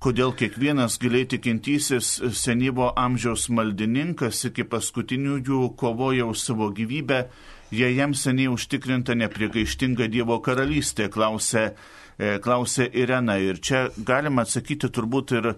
kodėl 0.04 0.34
kiekvienas 0.38 1.00
giliai 1.02 1.26
tikintysis 1.30 2.18
senyvo 2.38 2.92
amžiaus 2.96 3.48
maldininkas 3.50 4.44
iki 4.52 4.66
paskutinių 4.70 5.40
jų 5.42 5.62
kovoja 5.80 6.28
už 6.30 6.44
savo 6.50 6.70
gyvybę, 6.72 7.26
jei 7.74 7.96
jam 7.98 8.14
seniai 8.14 8.52
užtikrinta 8.54 9.18
nepriekaištinga 9.18 10.08
Dievo 10.14 10.40
karalystė, 10.44 11.10
klausė 11.12 11.72
klausė 12.18 12.88
Irena. 12.98 13.38
Ir 13.38 13.60
čia 13.62 13.88
galima 13.98 14.42
atsakyti 14.46 14.90
turbūt 14.90 15.34
ir 15.38 15.52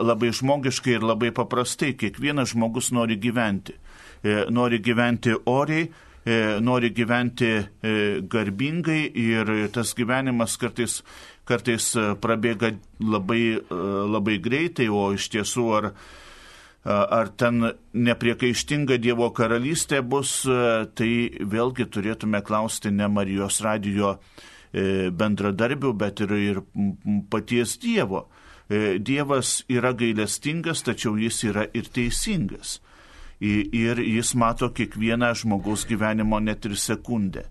labai 0.00 0.30
žmogiškai, 0.32 0.96
ir 0.96 1.04
labai 1.04 1.28
paprastai. 1.36 1.92
Kiekvienas 1.92 2.54
žmogus 2.54 2.90
nori 2.96 3.18
gyventi. 3.20 3.76
Nori 4.52 4.80
gyventi 4.80 5.34
oriai, 5.48 5.90
nori 6.60 6.90
gyventi 6.96 7.52
garbingai 8.32 9.02
ir 9.12 9.52
tas 9.72 9.94
gyvenimas 9.96 10.56
kartais, 10.60 11.00
kartais 11.50 11.90
prabėga 12.22 12.74
labai, 13.02 13.58
labai 14.14 14.38
greitai, 14.42 14.86
o 14.88 15.10
iš 15.16 15.28
tiesų 15.34 15.68
ar 15.80 15.92
ar 16.84 17.28
ten 17.36 17.60
nepriekaištinga 17.92 18.96
Dievo 19.02 19.28
karalystė 19.36 20.00
bus, 20.00 20.46
tai 20.96 21.10
vėlgi 21.40 21.84
turėtume 21.92 22.40
klausti 22.40 22.90
ne 22.90 23.08
Marijos 23.08 23.60
radijo 23.60 24.14
e, 24.72 25.10
bendradarbių, 25.10 25.92
bet 25.92 26.22
ir, 26.24 26.32
ir 26.32 26.62
paties 27.30 27.76
Dievo. 27.82 28.28
E, 28.70 28.98
Dievas 28.98 29.60
yra 29.68 29.92
gailestingas, 29.92 30.84
tačiau 30.86 31.18
jis 31.20 31.42
yra 31.50 31.66
ir 31.74 31.90
teisingas. 31.92 32.78
Ir 33.40 33.96
jis 34.04 34.34
mato 34.36 34.68
kiekvieną 34.68 35.32
žmogaus 35.32 35.86
gyvenimo 35.88 36.40
net 36.44 36.66
ir 36.68 36.76
sekundę. 36.76 37.46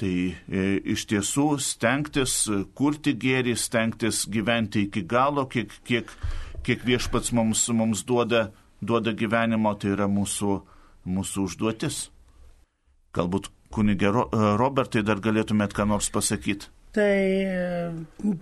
Tai 0.00 0.10
e, 0.10 0.62
iš 0.90 1.04
tiesų 1.06 1.52
stengtis 1.62 2.40
kurti 2.74 3.12
gėrį, 3.14 3.54
stengtis 3.54 4.24
gyventi 4.26 4.88
iki 4.88 5.04
galo, 5.06 5.46
kiek, 5.46 5.70
kiek 5.86 6.10
kiek 6.64 6.84
viešpats 6.84 7.32
mums, 7.36 7.66
mums 7.68 8.04
duoda, 8.08 8.48
duoda 8.80 9.12
gyvenimo, 9.12 9.74
tai 9.76 9.92
yra 9.94 10.08
mūsų, 10.10 10.58
mūsų 11.04 11.46
užduotis. 11.48 12.00
Galbūt 13.14 13.50
kunigė 13.74 14.10
Robertai 14.58 15.04
dar 15.06 15.20
galėtumėt 15.22 15.74
ką 15.76 15.86
nors 15.90 16.10
pasakyti. 16.14 16.70
Tai 16.94 17.04
e, 17.04 18.34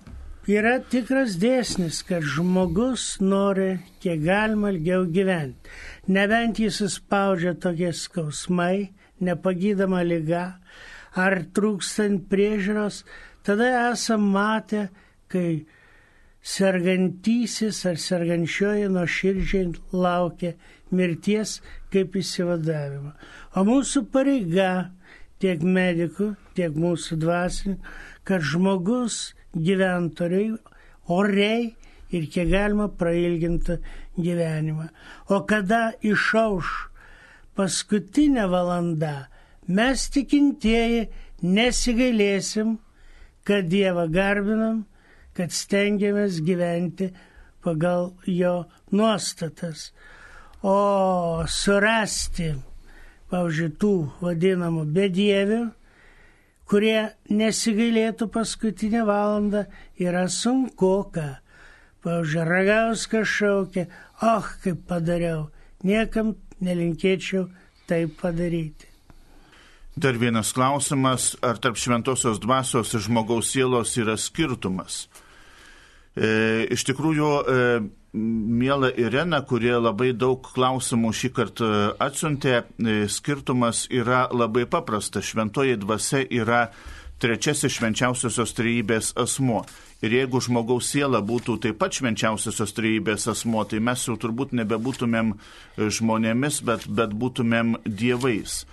yra 0.52 0.76
tikras 0.92 1.38
dėsnis, 1.40 2.02
kad 2.06 2.24
žmogus 2.24 3.16
nori 3.20 3.74
kiek 4.04 4.22
galima 4.24 4.72
ilgiau 4.72 5.06
gyventi. 5.08 5.72
Nebent 6.12 6.60
jis 6.60 6.82
įspaudžia 6.86 7.56
tokie 7.60 7.92
skausmai, 7.96 8.92
nepagydama 9.22 10.02
lyga 10.04 10.46
ar 11.18 11.38
trūkstant 11.55 12.27
priežiūros, 12.31 13.03
tada 13.44 13.68
esam 13.90 14.25
matę, 14.33 14.88
kai 15.33 15.64
sergantysis 16.42 17.85
ar 17.87 17.98
sergančioji 18.03 18.88
nuo 18.90 19.05
širdžiai 19.07 19.70
laukia 19.94 20.55
mirties 20.92 21.61
kaip 21.92 22.16
įsivadavimo. 22.18 23.12
O 23.57 23.64
mūsų 23.68 24.07
pareiga 24.12 24.90
tiek 25.42 25.62
medikų, 25.62 26.33
tiek 26.57 26.75
mūsų 26.79 27.18
dvasininkų, 27.22 27.94
kad 28.27 28.44
žmogus 28.46 29.33
gyventoriai 29.55 30.53
oriai 31.11 31.72
ir 32.12 32.29
kiek 32.31 32.51
galima 32.51 32.88
prailgintų 32.88 33.79
gyvenimą. 34.18 34.88
O 35.33 35.42
kada 35.48 35.92
išauš 36.05 36.70
paskutinė 37.57 38.46
valanda, 38.51 39.32
mes 39.68 40.09
tikintieji 40.14 41.09
nesigailėsim, 41.42 42.79
kad 43.46 43.68
Dievą 43.70 44.07
garbinam 44.12 44.83
kad 45.37 45.53
stengiamės 45.55 46.40
gyventi 46.44 47.11
pagal 47.64 48.12
jo 48.29 48.55
nuostatas. 48.92 49.90
O 50.62 51.42
surasti, 51.48 52.53
pavyzdžiui, 53.33 53.70
tų 53.81 53.94
vadinamų 54.22 54.85
bedievių, 54.94 55.62
kurie 56.70 56.98
nesigailėtų 57.33 58.29
paskutinę 58.33 59.07
valandą, 59.09 59.66
yra 59.98 60.29
sunku, 60.31 60.94
ką. 61.14 61.29
Pavyzdžiui, 62.03 62.46
ragauskas 62.46 63.29
šaukia, 63.31 63.88
oh, 64.27 64.46
kaip 64.62 64.87
padariau, 64.90 65.48
niekam 65.87 66.35
nelinkėčiau 66.62 67.48
taip 67.90 68.18
padaryti. 68.20 68.91
Dar 69.94 70.16
vienas 70.16 70.55
klausimas, 70.57 71.35
ar 71.44 71.59
tarp 71.61 71.76
šventosios 71.76 72.38
dvasios 72.40 72.94
ir 72.96 73.02
žmogaus 73.05 73.50
sielos 73.52 73.92
yra 74.00 74.16
skirtumas? 74.16 75.05
E, 76.16 76.64
iš 76.72 76.87
tikrųjų, 76.88 77.28
e, 77.44 77.76
mėla 78.16 78.88
Irena, 78.96 79.42
kurie 79.44 79.74
labai 79.76 80.14
daug 80.16 80.48
klausimų 80.55 81.12
šį 81.12 81.31
kartą 81.37 81.68
atsiuntė, 82.00 82.64
e, 82.81 83.05
skirtumas 83.09 83.85
yra 83.92 84.31
labai 84.33 84.64
paprastas. 84.64 85.28
Šventoji 85.28 85.76
dvasia 85.85 86.24
yra 86.24 86.70
trečiasis 87.20 87.76
švenčiausiosios 87.76 88.57
trejybės 88.57 89.12
asmo. 89.20 89.62
Ir 90.00 90.16
jeigu 90.16 90.40
žmogaus 90.40 90.88
siela 90.88 91.20
būtų 91.20 91.61
taip 91.61 91.76
pat 91.78 91.92
švenčiausiosios 91.92 92.72
trejybės 92.72 93.28
asmo, 93.28 93.61
tai 93.64 93.78
mes 93.78 94.09
jau 94.09 94.16
turbūt 94.16 94.57
nebebūtumėm 94.57 95.37
žmonėmis, 95.76 96.64
bet, 96.64 96.88
bet 96.88 97.12
būtumėm 97.12 97.76
dievais. 97.85 98.64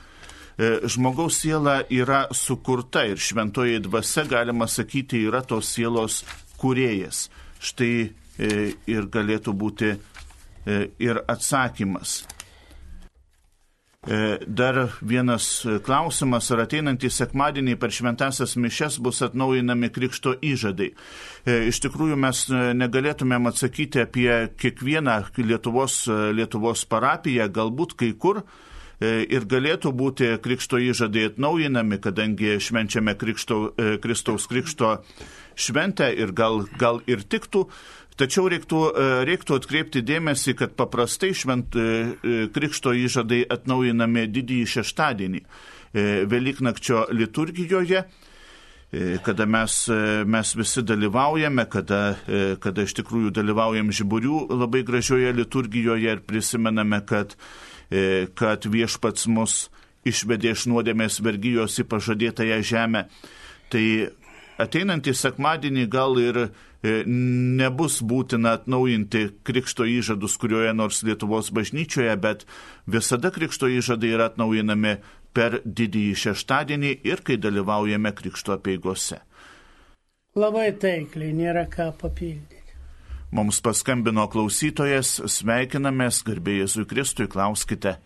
E, 0.60 0.88
žmogaus 0.88 1.38
siela 1.39 1.86
yra 1.89 2.26
sukurta 2.36 3.06
ir 3.08 3.17
šventoji 3.17 3.80
dvasia, 3.80 4.26
galima 4.28 4.67
sakyti, 4.67 5.22
yra 5.30 5.39
tos 5.48 5.69
sielos 5.72 6.26
kuriejas. 6.60 7.30
Štai 7.63 7.93
e, 8.04 8.50
ir 8.91 9.08
galėtų 9.08 9.54
būti 9.56 9.93
e, 9.95 10.82
ir 11.00 11.24
atsakymas. 11.28 12.26
Dar 14.48 14.78
vienas 15.04 15.45
klausimas, 15.84 16.45
ar 16.56 16.62
ateinantį 16.63 17.10
sekmadienį 17.12 17.74
per 17.82 17.91
šventasias 17.91 18.56
mišes 18.56 18.95
bus 19.04 19.19
atnaujinami 19.26 19.89
krikšto 19.91 20.38
įžadai. 20.39 20.88
Iš 21.67 21.82
tikrųjų 21.84 22.15
mes 22.15 22.45
negalėtumėm 22.80 23.52
atsakyti 23.52 24.06
apie 24.06 24.32
kiekvieną 24.56 25.17
Lietuvos, 25.43 26.06
Lietuvos 26.08 26.86
parapiją, 26.88 27.52
galbūt 27.52 27.98
kai 28.00 28.13
kur 28.15 28.39
ir 28.99 29.45
galėtų 29.47 29.93
būti 29.95 30.33
krikšto 30.43 30.79
įžadai 30.83 31.29
atnaujinami, 31.29 32.01
kadangi 32.03 32.57
švenčiame 32.59 33.13
krikšto, 33.15 33.59
Kristaus 34.03 34.47
krikšto 34.51 34.97
šventę 35.59 36.09
ir 36.12 36.33
gal, 36.35 36.65
gal 36.79 36.99
ir 37.07 37.23
tiktų. 37.23 37.67
Tačiau 38.19 38.49
reiktų, 38.51 38.79
e, 38.91 39.03
reiktų 39.29 39.55
atkreipti 39.62 40.01
dėmesį, 40.03 40.53
kad 40.59 40.73
paprastai 40.75 41.31
švent 41.31 41.75
e, 41.79 41.83
e, 41.83 42.39
krikšto 42.51 42.91
įžadai 43.05 43.45
atnaujinami 43.47 44.27
didįjį 44.27 44.71
šeštadienį 44.77 45.45
Velyknakčio 46.29 47.07
liturgijoje 47.17 48.03
kada 49.25 49.45
mes, 49.49 49.73
mes 50.29 50.51
visi 50.57 50.83
dalyvaujame, 50.85 51.63
kada, 51.69 52.01
kada 52.62 52.85
iš 52.85 52.93
tikrųjų 52.99 53.31
dalyvaujam 53.33 53.89
žiburių 53.93 54.43
labai 54.53 54.83
gražioje 54.85 55.33
liturgijoje 55.33 56.13
ir 56.13 56.21
prisimename, 56.25 57.01
kad, 57.09 57.33
kad 57.89 58.65
viešpats 58.69 59.25
mus 59.32 59.67
išvedė 60.08 60.54
iš 60.56 60.67
nuodėmės 60.71 61.19
vergyjos 61.25 61.80
į 61.82 61.86
pažadėtąją 61.89 62.60
žemę. 62.65 63.06
Tai 63.69 63.86
ateinantį 64.60 65.13
sekmadienį 65.15 65.86
gal 65.91 66.19
ir 66.21 66.39
e, 66.43 66.49
nebus 67.06 67.99
būtina 68.02 68.58
atnaujinti 68.60 69.25
krikšto 69.47 69.88
įžadus 69.88 70.38
kurioje 70.41 70.73
nors 70.75 71.02
Lietuvos 71.08 71.52
bažnyčioje, 71.56 72.15
bet 72.19 72.45
visada 72.88 73.32
krikšto 73.36 73.71
įžadai 73.80 74.13
yra 74.17 74.30
atnaujinami 74.32 74.97
per 75.34 75.60
didįjį 75.63 76.15
šeštadienį 76.25 76.93
ir 77.08 77.23
kai 77.25 77.38
dalyvaujame 77.41 78.13
krikšto 78.15 78.58
apieigose. 78.58 79.21
Labai 80.39 80.69
taikliai, 80.78 81.34
nėra 81.36 81.65
ką 81.69 81.91
papildyti. 81.99 82.59
Mums 83.35 83.59
paskambino 83.61 84.25
klausytojas, 84.31 85.19
sveikinamės, 85.29 86.23
garbėjai 86.25 86.65
Jėzui 86.65 86.87
Kristui, 86.89 87.29
klauskite. 87.29 87.99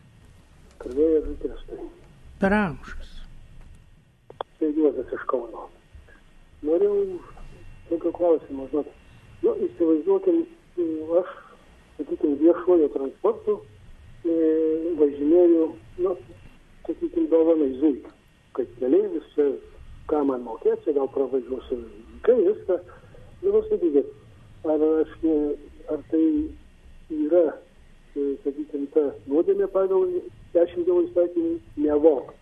Garbėjai 0.84 1.20
Jėzui 1.20 1.38
Kristui. 1.46 1.86
Per 2.44 2.58
amžius. 2.58 3.14
Tai 4.60 4.74
Juozas 4.76 5.16
iš 5.16 5.24
Kauno 5.32 5.70
norėjau 6.64 7.20
tokio 7.90 8.12
klausimo, 8.16 8.68
žinot, 8.72 8.90
nu, 9.44 9.54
įsivaizduokim, 9.68 10.42
aš, 11.20 11.34
sakykime, 11.98 12.38
viešuoju 12.42 12.90
transportu 12.96 13.58
e, 13.60 14.38
važinėjau, 15.00 15.68
nu, 16.06 16.16
sakykime, 16.88 17.28
dovanai 17.34 17.70
zuikį, 17.82 18.14
kaip 18.58 18.76
keleivis, 18.80 19.30
ką 20.12 20.24
man 20.30 20.46
mokėti, 20.48 20.82
čia 20.88 20.98
gal 21.00 21.12
pravažiuosiu, 21.14 21.82
kai 22.26 22.38
viską, 22.40 22.80
nu, 23.44 23.64
sakykit, 23.70 24.14
ar, 24.70 24.86
ar 25.94 26.06
tai 26.12 26.26
yra, 27.14 27.44
e, 28.16 28.30
sakykime, 28.46 28.88
ta 28.94 29.10
nuodėmė 29.28 29.68
pagal 29.74 30.08
10 30.56 30.88
dievo 30.88 31.04
įstatymų 31.08 31.58
nevok 31.88 32.34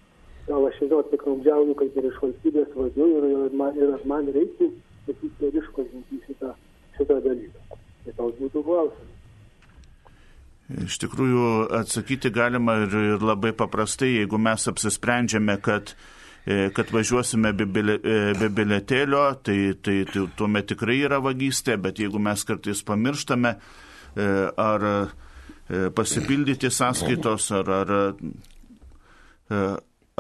gal 0.48 0.68
aš 0.68 0.80
žinau, 0.82 1.02
piknaudžiauju, 1.12 1.76
kad 1.80 1.98
ir 1.98 2.10
iš 2.10 2.20
valstybės 2.24 2.76
valdžių 2.76 3.08
ir, 3.18 3.26
ir, 3.30 3.56
man, 3.58 3.78
ir 3.78 3.94
man 4.10 4.30
reiktų, 4.36 4.70
sakykime, 5.08 5.50
ir 5.50 5.60
išpažinti 5.62 6.22
šitą, 6.28 6.54
šitą 6.98 7.18
dalyką. 7.26 7.80
Tai 8.06 8.16
toks 8.18 8.40
būtų 8.42 8.64
klausimas. 8.66 9.18
Iš 10.72 10.98
tikrųjų, 11.04 11.46
atsakyti 11.82 12.32
galima 12.34 12.78
ir, 12.86 12.96
ir 13.14 13.24
labai 13.28 13.52
paprastai, 13.58 14.14
jeigu 14.22 14.40
mes 14.40 14.68
apsisprendžiame, 14.72 15.58
kad 15.64 15.94
kad 16.46 16.90
važiuosime 16.90 17.52
be, 17.54 17.68
be 17.70 18.50
biletėlio, 18.50 19.24
tai, 19.46 19.58
tai, 19.78 20.00
tai 20.10 20.26
tuomet 20.38 20.72
tikrai 20.72 20.98
yra 21.06 21.20
vagystė, 21.22 21.76
bet 21.78 22.02
jeigu 22.02 22.18
mes 22.18 22.42
kartais 22.48 22.82
pamirštame 22.88 23.52
ar 24.60 24.86
pasipildyti 25.96 26.72
sąskaitos, 26.74 27.52
ar, 27.60 27.70
ar, 27.78 27.94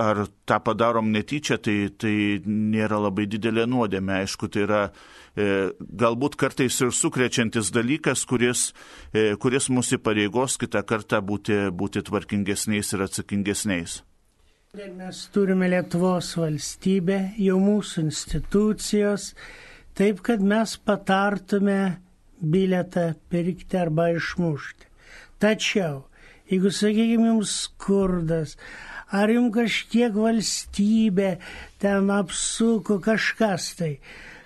ar 0.05 0.21
tą 0.45 0.59
padarom 0.61 1.09
netyčia, 1.09 1.57
tai, 1.57 1.89
tai 1.97 2.13
nėra 2.45 3.01
labai 3.01 3.25
didelė 3.25 3.65
nuodėmė. 3.73 4.21
Aišku, 4.21 4.51
tai 4.53 4.67
yra 4.67 4.83
E, 5.31 5.71
galbūt 5.79 6.35
kartais 6.35 6.75
ir 6.83 6.91
sukrečiantis 6.91 7.71
dalykas, 7.71 8.25
kuris, 8.27 8.71
e, 9.15 9.31
kuris 9.39 9.69
mūsų 9.71 10.01
pareigos 10.03 10.57
kitą 10.59 10.83
kartą 10.83 11.21
būti, 11.23 11.69
būti 11.71 12.03
tvarkingesniais 12.03 12.91
ir 12.93 13.05
atsakingesniais. 13.07 14.01
Mes 14.71 15.27
turime 15.33 15.67
Lietuvos 15.67 16.29
valstybę, 16.39 17.15
jau 17.43 17.57
mūsų 17.59 18.05
institucijos, 18.05 19.25
taip 19.99 20.21
kad 20.23 20.39
mes 20.39 20.77
patartume 20.87 21.97
biletą 22.53 23.03
pirkti 23.27 23.75
arba 23.81 24.05
išmušti. 24.13 24.87
Tačiau, 25.43 25.97
jeigu, 26.47 26.71
sakykime, 26.71 27.27
jums 27.33 27.57
skurdas, 27.65 28.55
ar 29.11 29.33
jums 29.35 29.51
kažkiek 29.57 30.15
valstybė 30.15 31.33
ten 31.83 32.07
apsuko 32.21 33.01
kažkas 33.03 33.73
tai, 33.81 33.93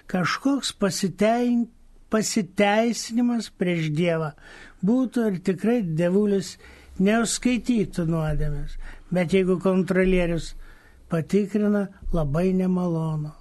kažkoks 0.10 0.74
pasitein, 0.74 1.68
pasiteisinimas 2.10 3.54
prieš 3.54 3.94
Dievą 3.94 4.34
būtų 4.82 5.30
ir 5.30 5.38
tikrai 5.52 5.84
devulis 5.86 6.56
neuskaitytų 7.00 8.06
nuodėmės. 8.10 8.78
Bet 9.14 9.34
jeigu 9.36 9.58
kontrolierius 9.62 10.54
patikrina, 11.12 11.88
labai 12.14 12.52
nemalonu. 12.54 13.34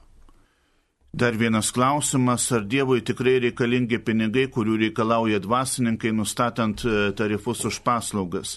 Dar 1.14 1.36
vienas 1.38 1.70
klausimas, 1.70 2.48
ar 2.52 2.64
Dievui 2.66 3.04
tikrai 3.06 3.36
reikalingi 3.44 4.00
pinigai, 4.02 4.48
kurių 4.50 4.80
reikalauja 4.80 5.38
dvasininkai, 5.38 6.10
nustatant 6.10 6.82
e, 6.82 7.12
tarifus 7.14 7.62
už 7.68 7.78
paslaugas? 7.86 8.56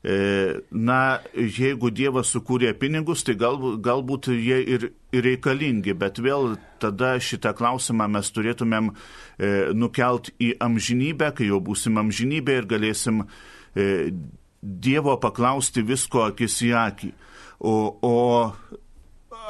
E, 0.00 0.62
na, 0.72 1.20
jeigu 1.36 1.90
Dievas 1.92 2.32
sukūrė 2.32 2.72
pinigus, 2.80 3.20
tai 3.24 3.36
gal, 3.36 3.58
galbūt 3.84 4.30
jie 4.32 4.62
ir, 4.76 4.86
reikalingi, 5.12 5.92
bet 5.92 6.22
vėl 6.24 6.54
tada 6.80 7.18
šitą 7.20 7.52
klausimą 7.56 8.08
mes 8.16 8.32
turėtumėm 8.32 8.88
e, 8.88 8.96
nukelt 9.76 10.32
į 10.40 10.54
amžinybę, 10.64 11.34
kai 11.36 11.52
jau 11.52 11.60
būsim 11.64 12.00
amžinybė 12.00 12.62
ir 12.62 12.70
galėsim 12.72 13.26
e, 13.26 13.28
Dievo 13.74 15.16
paklausti 15.20 15.82
visko 15.84 16.22
akis 16.28 16.60
į 16.64 16.70
akį. 16.78 17.10
O, 17.64 17.74
o 18.04 18.14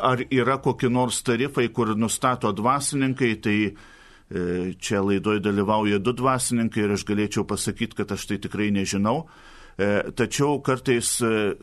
ar 0.02 0.22
yra 0.30 0.58
kokie 0.62 0.90
nors 0.90 1.22
tarifai, 1.22 1.68
kur 1.72 1.94
nustato 1.96 2.52
dvasininkai, 2.52 3.32
tai 3.42 3.58
e, 3.64 3.72
čia 4.80 5.02
laidoje 5.04 5.42
dalyvauja 5.44 6.00
du 6.02 6.14
dvasininkai 6.16 6.84
ir 6.84 6.94
aš 6.96 7.06
galėčiau 7.08 7.46
pasakyti, 7.48 8.00
kad 8.00 8.14
aš 8.16 8.26
tai 8.30 8.40
tikrai 8.42 8.70
nežinau. 8.74 9.24
E, 9.78 10.10
tačiau 10.16 10.60
kartais, 10.64 11.16
e, 11.22 11.54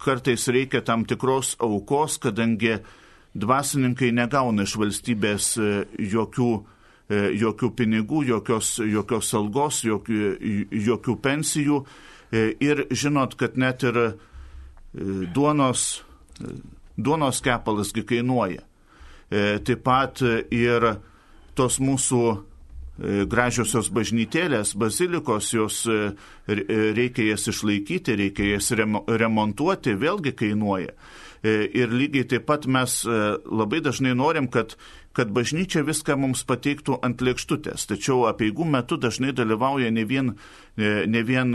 kartais 0.00 0.48
reikia 0.52 0.84
tam 0.84 1.04
tikros 1.08 1.54
aukos, 1.62 2.18
kadangi 2.22 2.78
dvasininkai 3.34 4.12
negauna 4.14 4.68
iš 4.68 4.76
valstybės 4.80 5.50
e, 5.58 5.72
jokių, 6.14 6.52
jokių 7.10 7.70
pinigų, 7.76 8.22
jokios, 8.30 8.78
jokios 8.80 9.32
algos, 9.36 9.82
jokių, 9.84 10.20
jokių 10.86 11.16
pensijų. 11.20 11.82
Ir 12.64 12.86
žinot, 12.90 13.36
kad 13.38 13.58
net 13.60 13.84
ir 13.86 13.98
duonos, 15.36 16.02
duonos 16.96 17.42
kepalasgi 17.44 18.06
kainuoja. 18.08 18.64
Taip 19.28 19.84
pat 19.84 20.24
ir 20.50 20.88
tos 21.54 21.76
mūsų 21.78 22.24
E, 22.94 23.24
gražiosios 23.26 23.88
bažnytėlės, 23.90 24.76
bazilikos, 24.78 25.48
jos 25.56 25.80
e, 25.90 26.12
e, 26.46 26.76
reikia 26.94 27.32
jas 27.32 27.48
išlaikyti, 27.50 28.14
reikia 28.20 28.52
jas 28.52 28.70
remontuoti, 28.70 29.96
vėlgi 29.98 30.34
kainuoja. 30.38 30.94
Ir 31.44 31.90
lygiai 31.92 32.24
taip 32.24 32.46
pat 32.48 32.64
mes 32.64 32.92
labai 33.04 33.82
dažnai 33.84 34.14
norim, 34.16 34.46
kad, 34.48 34.78
kad 35.14 35.30
bažnyčia 35.34 35.84
viską 35.86 36.16
mums 36.20 36.44
pateiktų 36.48 36.98
ant 37.06 37.22
lėkštutės. 37.22 37.86
Tačiau 37.90 38.26
apieigų 38.30 38.66
metu 38.68 38.98
dažnai 39.00 39.32
dalyvauja 39.36 39.92
ne 39.94 40.04
vien, 40.04 40.32
ne 40.76 41.22
vien 41.22 41.54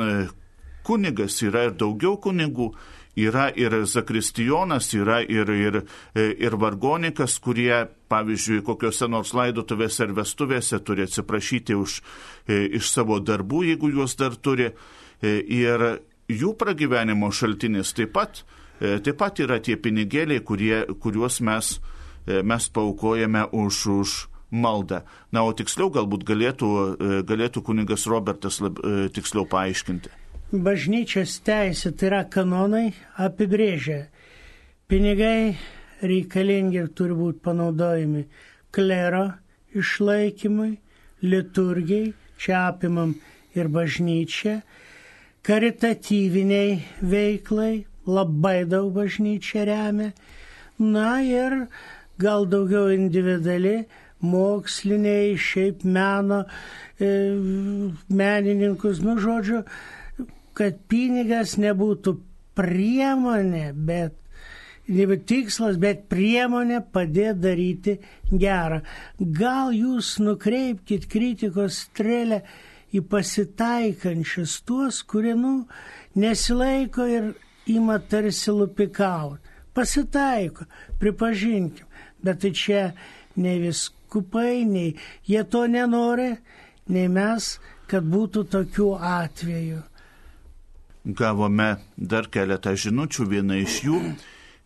kunigas, 0.88 1.42
yra 1.44 1.68
ir 1.68 1.76
daugiau 1.78 2.16
kunigų 2.22 2.72
yra 3.20 3.50
ir 3.56 3.74
zakristijonas, 3.86 4.94
yra 4.94 5.22
ir, 5.22 5.50
ir, 5.50 5.82
ir 6.16 6.56
vargonikas, 6.60 7.38
kurie, 7.44 7.88
pavyzdžiui, 8.12 8.62
kokiuose 8.66 9.10
nors 9.12 9.34
laidotuvėse 9.38 10.06
ar 10.08 10.16
vestuvėse 10.18 10.80
turi 10.86 11.06
atsiprašyti 11.08 11.78
už, 11.78 12.00
e, 12.48 12.62
iš 12.80 12.92
savo 12.94 13.20
darbų, 13.20 13.66
jeigu 13.72 13.92
juos 13.94 14.16
dar 14.20 14.36
turi. 14.36 14.72
E, 15.22 15.36
ir 15.44 16.02
jų 16.30 16.56
pragyvenimo 16.60 17.32
šaltinis 17.32 17.94
taip 17.98 18.14
pat, 18.16 18.44
e, 18.80 18.98
taip 19.04 19.20
pat 19.20 19.40
yra 19.44 19.60
tie 19.60 19.76
pinigėliai, 19.78 20.44
kurie, 20.46 20.86
kuriuos 21.02 21.42
mes, 21.42 21.78
mes 22.28 22.70
paukojame 22.74 23.46
už, 23.52 23.86
už 24.00 24.16
maldą. 24.52 25.04
Na, 25.32 25.46
o 25.46 25.54
tiksliau 25.54 25.92
galbūt 25.94 26.26
galėtų, 26.26 26.72
galėtų 27.30 27.64
kunigas 27.64 28.08
Robertas 28.10 28.60
lab, 28.64 28.82
tiksliau 29.14 29.46
paaiškinti 29.50 30.10
bažnyčios 30.52 31.40
teisė, 31.46 31.92
tai 31.94 32.10
yra 32.10 32.24
kanonai, 32.26 32.94
apibrėžia. 33.22 34.08
Pinigai 34.90 35.58
reikalingi 36.02 36.80
ir 36.82 36.90
turi 36.98 37.14
būti 37.14 37.44
panaudojami 37.46 38.26
klero 38.74 39.28
išlaikymui, 39.78 40.72
liturgijai, 41.22 42.14
čia 42.40 42.66
apimam 42.72 43.14
ir 43.54 43.70
bažnyčią, 43.70 44.60
karitatyviniai 45.46 46.80
veiklai, 47.02 47.86
labai 48.10 48.64
daug 48.66 48.90
bažnyčia 48.96 49.68
remia, 49.70 50.14
na 50.80 51.20
ir 51.22 51.68
gal 52.20 52.48
daugiau 52.50 52.90
individuali, 52.94 53.84
moksliniai, 54.20 55.36
šiaip 55.40 55.84
meno, 55.88 56.44
e, 57.00 57.12
menininkus, 58.12 59.00
nu 59.06 59.16
žodžiu, 59.22 59.64
kad 60.58 60.82
pinigas 60.92 61.56
nebūtų 61.62 62.18
priemonė, 62.60 63.70
bet 63.74 64.18
ne 64.90 65.18
tikslas, 65.32 65.78
bet 65.80 66.08
priemonė 66.12 66.82
padėti 66.94 67.40
daryti 67.44 67.96
gerą. 68.32 68.82
Gal 69.20 69.72
jūs 69.76 70.18
nukreipkite 70.24 71.08
kritikos 71.12 71.86
strėlę 71.86 72.42
į 72.92 73.04
pasitaikančius 73.06 74.60
tuos, 74.66 75.04
kurie, 75.06 75.36
nu, 75.38 75.68
nesilaiko 76.18 77.06
ir 77.06 77.32
ima 77.70 78.00
tarsi 78.00 78.52
lupikauti. 78.52 79.46
Pasitaiko, 79.78 80.66
pripažinkim, 81.00 81.86
bet 82.24 82.42
tai 82.44 82.54
čia 82.56 82.88
nei 83.40 83.60
viskupai, 83.64 84.66
nei 84.66 84.96
jie 85.28 85.44
to 85.48 85.66
nenori, 85.68 86.32
nei 86.90 87.08
mes, 87.12 87.54
kad 87.90 88.06
būtų 88.06 88.48
tokių 88.54 88.90
atvejų 88.98 89.84
gavome 91.04 91.78
dar 91.98 92.28
keletą 92.32 92.76
žinučių, 92.78 93.28
viena 93.30 93.58
iš 93.60 93.80
jų. 93.86 94.00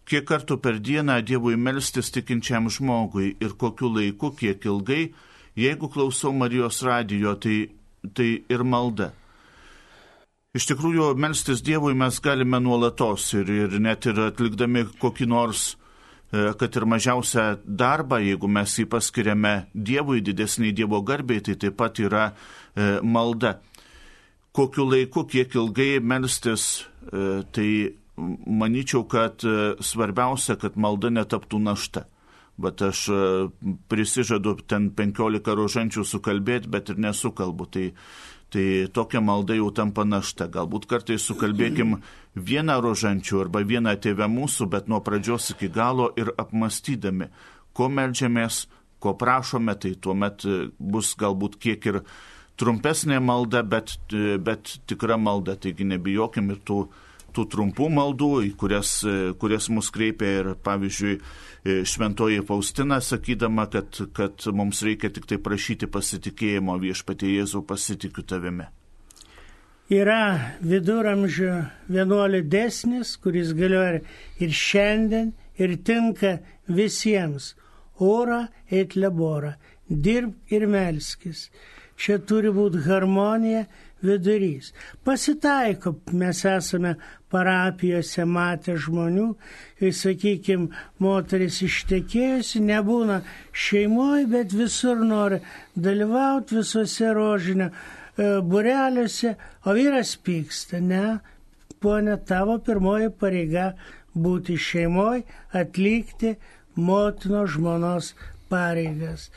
Kiek 0.10 0.26
kartų 0.28 0.58
per 0.60 0.80
dieną 0.84 1.22
Dievui 1.24 1.56
melstis 1.56 2.12
tikinčiam 2.12 2.68
žmogui 2.70 3.36
ir 3.40 3.56
kokiu 3.56 3.92
laiku, 3.94 4.34
kiek 4.36 4.66
ilgai, 4.66 5.14
jeigu 5.56 5.90
klausau 5.90 6.34
Marijos 6.36 6.82
radijo, 6.84 7.36
tai, 7.40 7.70
tai 8.14 8.44
ir 8.50 8.64
malda. 8.68 9.14
Iš 10.54 10.68
tikrųjų, 10.70 11.14
melstis 11.18 11.64
Dievui 11.66 11.96
mes 11.98 12.20
galime 12.22 12.60
nuolatos 12.60 13.32
ir, 13.34 13.48
ir 13.50 13.80
net 13.80 14.06
ir 14.06 14.20
atlikdami 14.28 14.86
kokį 15.00 15.30
nors, 15.32 15.78
kad 16.34 16.76
ir 16.80 16.88
mažiausią 16.90 17.44
darbą, 17.64 18.18
jeigu 18.24 18.48
mes 18.50 18.72
jį 18.80 18.88
paskiriame 18.90 19.68
Dievui, 19.74 20.24
didesniai 20.26 20.74
Dievo 20.74 21.04
garbiai, 21.06 21.44
tai 21.46 21.54
taip 21.62 21.78
pat 21.78 22.00
yra 22.02 22.32
e, 22.32 22.98
malda 23.06 23.60
kokiu 24.54 24.86
laiku, 24.86 25.26
kiek 25.26 25.56
ilgai 25.58 26.00
melstis, 26.00 26.86
e, 27.10 27.42
tai 27.52 27.70
manyčiau, 28.62 29.06
kad 29.10 29.44
e, 29.46 29.74
svarbiausia, 29.82 30.58
kad 30.62 30.78
malda 30.78 31.10
netaptų 31.14 31.62
našta. 31.64 32.06
Bet 32.62 32.84
aš 32.86 33.08
e, 33.10 33.22
prisižadu 33.90 34.60
ten 34.70 34.92
15 34.94 35.58
rožančių 35.58 36.06
sukalbėti, 36.06 36.70
bet 36.70 36.94
ir 36.94 37.02
nesukalbu. 37.02 37.70
Tai, 37.74 37.88
tai 38.54 38.88
tokia 38.94 39.22
malda 39.22 39.58
jau 39.58 39.72
tampa 39.74 40.06
našta. 40.06 40.48
Galbūt 40.52 40.86
kartais 40.90 41.26
sukalbėkim 41.26 41.96
vieną 42.38 42.78
rožančių 42.86 43.42
arba 43.46 43.64
vieną 43.66 43.96
tėvę 44.04 44.28
mūsų, 44.30 44.70
bet 44.70 44.92
nuo 44.92 45.02
pradžios 45.06 45.50
iki 45.56 45.72
galo 45.74 46.12
ir 46.20 46.30
apmastydami, 46.38 47.32
ko 47.74 47.90
melžiamės, 47.90 48.68
ko 49.02 49.16
prašome, 49.20 49.74
tai 49.76 49.96
tuomet 49.98 50.46
bus 50.78 51.16
galbūt 51.20 51.58
kiek 51.62 51.90
ir 51.90 52.04
trumpesnė 52.62 53.18
malda, 53.20 53.64
bet, 53.66 53.98
bet 54.46 54.78
tikra 54.88 55.18
malda. 55.18 55.58
Taigi 55.58 55.90
nebijokim 55.90 56.54
ir 56.54 56.62
tų 56.62 56.86
tų 57.34 57.48
trumpų 57.50 57.88
maldų, 57.90 58.30
į 58.46 58.52
kurias, 58.62 59.00
kurias 59.42 59.70
mus 59.74 59.90
kreipia 59.94 60.30
ir, 60.40 60.52
pavyzdžiui, 60.66 61.16
šventoji 61.64 62.42
Faustina, 62.48 63.00
sakydama, 63.02 63.66
kad, 63.72 64.00
kad 64.14 64.48
mums 64.54 64.84
reikia 64.84 65.10
tik 65.14 65.28
tai 65.30 65.40
prašyti 65.40 65.88
pasitikėjimo 65.88 66.76
viešpatie 66.82 67.30
Jėzau 67.38 67.64
pasitikiu 67.68 68.26
tavimi. 68.28 68.68
Yra 69.92 70.56
viduramžių 70.64 71.54
vienuolių 71.92 72.42
desnis, 72.52 73.16
kuris 73.20 73.52
galioja 73.56 74.02
ir 74.40 74.56
šiandien, 74.56 75.34
ir 75.60 75.76
tinka 75.84 76.38
visiems. 76.68 77.54
Ora 78.00 78.48
et 78.72 78.96
labora, 78.96 79.54
dirb 79.88 80.34
ir 80.50 80.66
melskis. 80.68 81.50
Čia 82.00 82.18
turi 82.26 82.50
būti 82.52 82.82
harmonija, 82.88 83.68
vidurys. 84.04 84.72
Pasitaiko, 85.06 85.96
mes 86.14 86.44
esame 86.46 86.96
parapijose 87.34 88.26
matę 88.30 88.76
žmonių, 88.78 89.28
kai, 89.80 89.92
sakykime, 89.96 90.70
moteris 91.02 91.62
ištekėjusi, 91.66 92.62
nebūna 92.68 93.22
šeimoje, 93.66 94.28
bet 94.36 94.56
visur 94.58 95.02
nori 95.08 95.42
dalyvauti 95.76 96.60
visose 96.60 97.14
rožinio 97.16 97.72
e, 97.72 98.40
bureliuose, 98.42 99.36
o 99.66 99.76
vyras 99.78 100.14
pyksta, 100.22 100.82
ne, 100.84 101.06
ponė, 101.84 102.20
tavo 102.28 102.60
pirmoji 102.64 103.10
pareiga 103.20 103.72
būti 104.14 104.60
šeimoje, 104.60 105.26
atlikti 105.58 106.36
motino 106.76 107.48
žmonos 107.50 108.14
pareigas. 108.52 109.30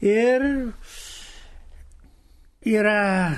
Ir 0.00 0.44
yra 2.66 3.36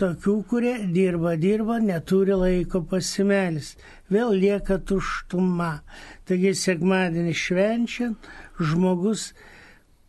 tokių, 0.00 0.36
kurie 0.50 0.74
dirba, 0.94 1.34
dirba, 1.40 1.78
neturi 1.82 2.36
laiko 2.38 2.82
pasimelis, 2.88 3.74
vėl 4.12 4.34
lieka 4.38 4.78
tuštuma. 4.88 5.82
Taigi 6.28 6.54
sekmadienį 6.58 7.34
švenčiant 7.36 8.30
žmogus 8.60 9.30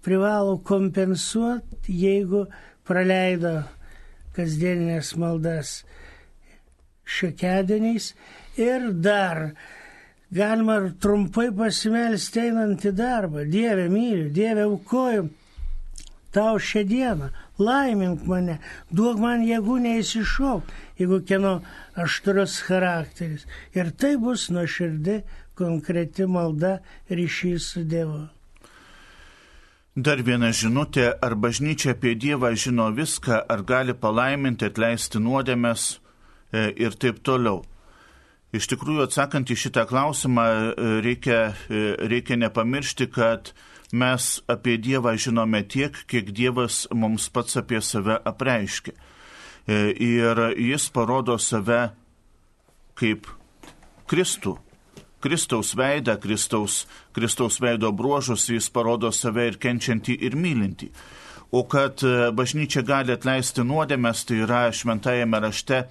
privalo 0.04 0.58
kompensuoti, 0.66 1.94
jeigu 2.06 2.46
praleido 2.88 3.62
kasdieninės 4.36 5.14
maldas 5.20 5.84
šiokiadieniais 7.04 8.14
ir 8.58 8.90
dar 9.04 9.52
galima 10.34 10.80
trumpai 11.00 11.52
pasimelsti 11.56 12.48
einant 12.48 12.84
į 12.86 12.94
darbą. 12.98 13.46
Dieve 13.50 13.88
myliu, 13.92 14.32
Dieve 14.34 14.66
aukoju 14.66 15.28
tau 16.34 16.58
šią 16.58 16.84
dieną, 16.90 17.30
laimink 17.60 18.26
mane, 18.30 18.60
duok 18.92 19.20
man 19.22 19.44
jėgų 19.46 19.80
neįsišauk, 19.86 20.70
jeigu 21.00 21.20
kieno 21.28 21.56
aštrus 22.00 22.60
charakteris. 22.68 23.48
Ir 23.78 23.92
tai 23.98 24.16
bus 24.18 24.50
nuoširdi, 24.54 25.22
konkreti 25.58 26.26
malda 26.26 26.80
ryšys 27.10 27.74
su 27.74 27.84
Dievu. 27.84 28.24
Dar 29.94 30.24
viena 30.26 30.50
žinutė, 30.50 31.12
ar 31.22 31.36
bažnyčia 31.38 31.92
apie 31.94 32.16
Dievą 32.18 32.50
žino 32.58 32.88
viską, 32.90 33.44
ar 33.46 33.62
gali 33.62 33.94
palaiminti, 33.94 34.66
atleisti 34.66 35.22
nuodėmės 35.22 35.84
e, 36.50 36.72
ir 36.82 36.98
taip 36.98 37.20
toliau. 37.22 37.62
Iš 38.54 38.72
tikrųjų, 38.72 39.06
atsakant 39.06 39.54
į 39.54 39.58
šitą 39.58 39.86
klausimą, 39.90 40.48
e, 40.50 40.90
reikia, 41.06 41.38
e, 41.70 41.84
reikia 42.10 42.40
nepamiršti, 42.42 43.06
kad 43.14 43.54
mes 43.94 44.42
apie 44.50 44.78
Dievą 44.82 45.14
žinome 45.22 45.62
tiek, 45.70 45.96
kiek 46.10 46.34
Dievas 46.34 46.88
mums 46.92 47.30
pats 47.30 47.58
apie 47.62 47.82
save 47.82 48.18
apreiškia. 48.26 48.94
E, 49.64 49.94
ir 49.94 50.42
jis 50.60 50.90
parodo 50.92 51.38
save 51.40 51.94
kaip 53.00 53.30
Kristų. 54.10 54.58
Kristaus 55.24 55.72
veidą, 55.80 56.18
Kristaus, 56.20 56.82
Kristaus 57.16 57.62
veido 57.64 57.94
bruožus, 57.96 58.50
jis 58.52 58.68
parodo 58.74 59.12
save 59.16 59.46
ir 59.54 59.60
kenčiantį, 59.62 60.18
ir 60.20 60.36
mylintį. 60.36 60.90
O 61.56 61.64
kad 61.70 62.04
e, 62.04 62.32
bažnyčia 62.36 62.84
gali 62.84 63.14
atleisti 63.14 63.64
nuodėmės, 63.64 64.26
tai 64.28 64.42
yra 64.44 64.66
šventajame 64.74 65.40
rašte 65.46 65.84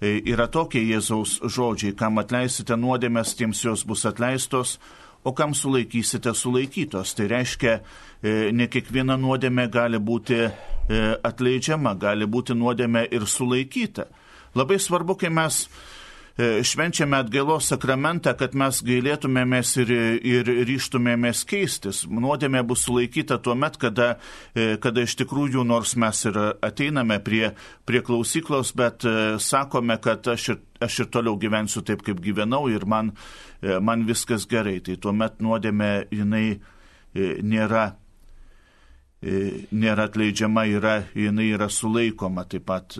e, 0.00 0.16
yra 0.32 0.48
tokie 0.50 0.82
Jėzaus 0.88 1.36
žodžiai, 1.44 1.94
kam 1.94 2.18
atleisite 2.18 2.74
nuodėmės, 2.74 3.36
tiems 3.38 3.62
jos 3.62 3.84
bus 3.86 4.02
atleistos, 4.10 4.78
o 5.24 5.32
kam 5.32 5.54
sulaikysite 5.54 6.34
sulaikytos. 6.34 7.14
Tai 7.16 7.28
reiškia, 7.32 7.78
e, 8.22 8.34
ne 8.52 8.68
kiekviena 8.68 9.16
nuodėmė 9.20 9.66
gali 9.72 10.00
būti 10.00 10.38
e, 10.44 10.50
atleidžiama, 11.24 11.94
gali 12.00 12.28
būti 12.28 12.56
nuodėmė 12.56 13.06
ir 13.12 13.26
sulaikyta. 13.28 14.08
Labai 14.54 14.78
svarbu, 14.78 15.16
kai 15.18 15.32
mes 15.34 15.64
švenčiame 16.36 17.20
atgailos 17.22 17.68
sakramentą, 17.70 18.32
kad 18.34 18.56
mes 18.58 18.80
gailėtumėmės 18.82 19.74
ir, 19.84 19.92
ir 20.26 20.50
ryštumėmės 20.66 21.44
keistis. 21.46 22.02
Nuodėmė 22.10 22.64
bus 22.66 22.82
sulaikyta 22.88 23.38
tuo 23.38 23.54
met, 23.54 23.78
kada, 23.78 24.16
kada 24.54 25.04
iš 25.06 25.14
tikrųjų, 25.20 25.62
nors 25.68 25.94
mes 25.94 26.24
ir 26.26 26.40
ateiname 26.58 27.20
prie, 27.22 27.52
prie 27.86 28.02
klausyklos, 28.02 28.74
bet 28.74 29.06
sakome, 29.38 29.94
kad 30.02 30.26
aš 30.34 30.48
ir, 30.56 30.60
aš 30.82 31.04
ir 31.04 31.10
toliau 31.14 31.38
gyvensiu 31.38 31.84
taip, 31.86 32.02
kaip 32.02 32.18
gyvenau 32.24 32.66
ir 32.72 32.82
man 32.90 33.14
E, 33.64 33.78
man 33.80 34.04
viskas 34.04 34.44
gerai, 34.50 34.80
tai 34.84 34.98
tuomet 35.00 35.38
nuodėmė 35.44 35.90
jinai 36.12 36.46
e, 36.52 37.28
nėra, 37.40 37.84
e, 39.24 39.38
nėra 39.72 40.08
atleidžiama, 40.10 40.66
yra, 40.68 40.96
jinai 41.16 41.46
yra 41.54 41.70
sulaikoma 41.72 42.44
taip 42.50 42.66
pat 42.68 42.98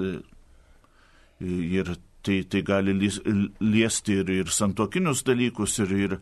ir 1.41 1.91
tai, 2.25 2.41
tai 2.49 2.63
gali 2.67 2.95
liesti 2.97 4.21
ir, 4.23 4.33
ir 4.43 4.53
santokinius 4.53 5.25
dalykus 5.27 5.79
ir, 5.85 5.95
ir, 6.07 6.17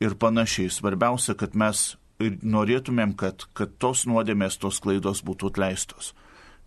ir 0.00 0.18
panašiai. 0.20 0.72
Svarbiausia, 0.72 1.36
kad 1.38 1.56
mes 1.58 1.94
norėtumėm, 2.20 3.14
kad, 3.18 3.46
kad 3.56 3.76
tos 3.82 4.06
nuodėmės, 4.08 4.58
tos 4.60 4.80
klaidos 4.80 5.22
būtų 5.26 5.52
atleistos. 5.52 6.14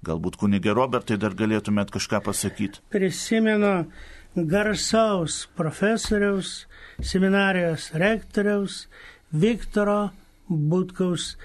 Galbūt 0.06 0.38
kunigė 0.40 0.74
Robertai 0.78 1.18
dar 1.20 1.34
galėtumėt 1.36 1.92
kažką 1.92 2.22
pasakyti. 2.24 2.80
Prisimenu 2.94 3.90
garsaus 4.36 5.48
profesoriaus, 5.58 6.68
seminarijos 7.02 7.90
rektoriaus 8.00 8.86
Viktoro 9.32 10.12
Butkaus 10.48 11.36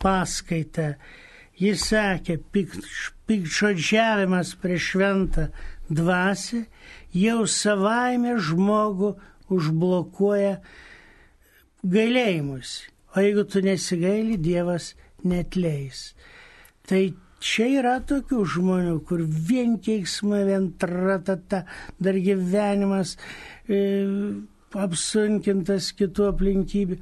paskaitą. 0.00 0.94
Jis 1.58 1.84
sakė, 1.90 2.38
pikčodžiavimas 3.28 4.54
prieš 4.58 4.88
šventą 4.94 5.48
dvasę 5.96 6.64
jau 7.14 7.44
savaime 7.50 8.36
žmogų 8.38 9.14
užblokuoja 9.54 10.58
gailėjimus. 11.84 12.78
O 13.14 13.22
jeigu 13.22 13.44
tu 13.46 13.62
nesigaili, 13.62 14.38
Dievas 14.40 14.94
netleis. 15.22 16.10
Tai 16.88 17.04
Čia 17.44 17.66
yra 17.76 17.98
tokių 18.08 18.38
žmonių, 18.54 18.94
kur 19.04 19.20
vien 19.20 19.74
keiksmai, 19.84 20.46
vien 20.48 20.70
tratata, 20.80 21.64
dar 22.00 22.16
gyvenimas 22.16 23.18
e, 23.68 23.80
apsunkintas 24.80 25.90
kitų 25.98 26.30
aplinkybių. 26.30 26.96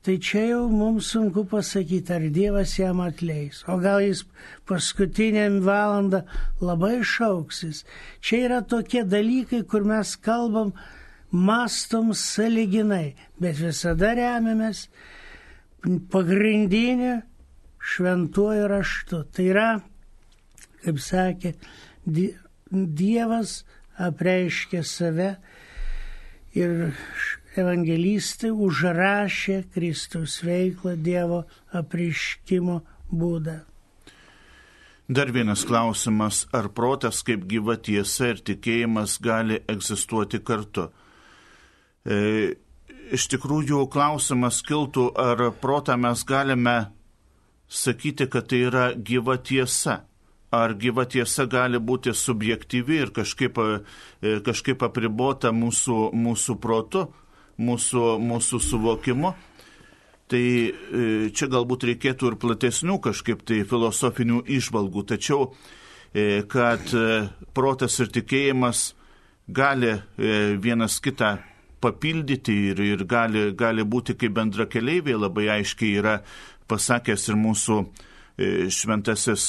Tai 0.00 0.16
čia 0.16 0.46
jau 0.48 0.62
mums 0.72 1.10
sunku 1.12 1.44
pasakyti, 1.44 2.12
ar 2.14 2.22
Dievas 2.32 2.72
jam 2.78 3.02
atleis, 3.04 3.60
o 3.68 3.76
gal 3.76 4.00
jis 4.00 4.22
paskutiniam 4.64 5.58
valandą 5.60 6.22
labai 6.64 7.02
šauksis. 7.04 7.84
Čia 8.24 8.38
yra 8.46 8.60
tokie 8.64 9.04
dalykai, 9.04 9.60
kur 9.68 9.84
mes 9.84 10.14
kalbam, 10.16 10.72
mastom 11.30 12.14
saliginai, 12.16 13.12
bet 13.36 13.60
visada 13.60 14.14
remiamės 14.16 14.86
pagrindinė 16.12 17.20
šventuoju 17.92 18.70
raštu. 18.72 19.20
Tai 19.36 19.46
yra, 19.52 19.68
kaip 20.80 21.04
sakė, 21.04 21.54
Dievas 22.70 23.60
apreiškė 24.00 24.80
save 24.86 25.34
ir 26.56 26.94
evangelistai 27.58 28.52
užrašė 28.52 29.64
Kristaus 29.74 30.38
veiklą 30.46 30.94
Dievo 31.00 31.42
apreiškimo 31.74 32.80
būdą. 33.10 33.60
Dar 35.10 35.32
vienas 35.34 35.64
klausimas, 35.66 36.44
ar 36.54 36.68
protas 36.70 37.24
kaip 37.26 37.48
gyva 37.50 37.74
tiesa 37.74 38.28
ir 38.30 38.42
tikėjimas 38.46 39.16
gali 39.18 39.56
egzistuoti 39.66 40.38
kartu? 40.46 40.84
E, 42.06 42.54
iš 43.10 43.26
tikrųjų, 43.32 43.88
klausimas 43.90 44.60
kiltų, 44.62 45.08
ar 45.18 45.48
protą 45.58 45.96
mes 45.98 46.22
galime 46.22 46.76
sakyti, 47.66 48.28
kad 48.30 48.46
tai 48.52 48.62
yra 48.68 48.84
gyva 48.94 49.34
tiesa. 49.42 50.04
Ar 50.54 50.76
gyva 50.78 51.04
tiesa 51.10 51.48
gali 51.50 51.78
būti 51.78 52.14
subjektyvi 52.14 53.02
ir 53.02 53.10
kažkaip, 53.14 53.58
e, 53.58 54.38
kažkaip 54.46 54.82
apribota 54.86 55.50
mūsų, 55.50 55.98
mūsų 56.14 56.56
protu, 56.62 57.08
mūsų, 57.60 58.04
mūsų 58.24 58.60
suvokimu. 58.64 59.34
Tai 60.30 60.42
e, 60.42 60.72
čia 61.34 61.50
galbūt 61.50 61.88
reikėtų 61.90 62.30
ir 62.30 62.38
platesnių 62.40 63.00
kažkaip 63.02 63.42
tai 63.46 63.64
filosofinių 63.66 64.44
išvalgų, 64.58 65.04
tačiau 65.10 65.48
e, 65.50 66.42
kad 66.50 66.92
protas 67.56 67.98
ir 68.02 68.12
tikėjimas 68.14 68.92
gali 69.50 69.96
vienas 70.62 71.00
kitą 71.02 71.40
papildyti 71.82 72.54
ir, 72.70 72.82
ir 72.84 73.02
gali, 73.08 73.48
gali 73.58 73.82
būti 73.82 74.14
kaip 74.14 74.36
bendra 74.36 74.68
keliaiviai, 74.70 75.18
labai 75.18 75.48
aiškiai 75.56 75.96
yra 75.98 76.20
pasakęs 76.70 77.24
ir 77.32 77.38
mūsų 77.40 77.80
šventasis 78.70 79.48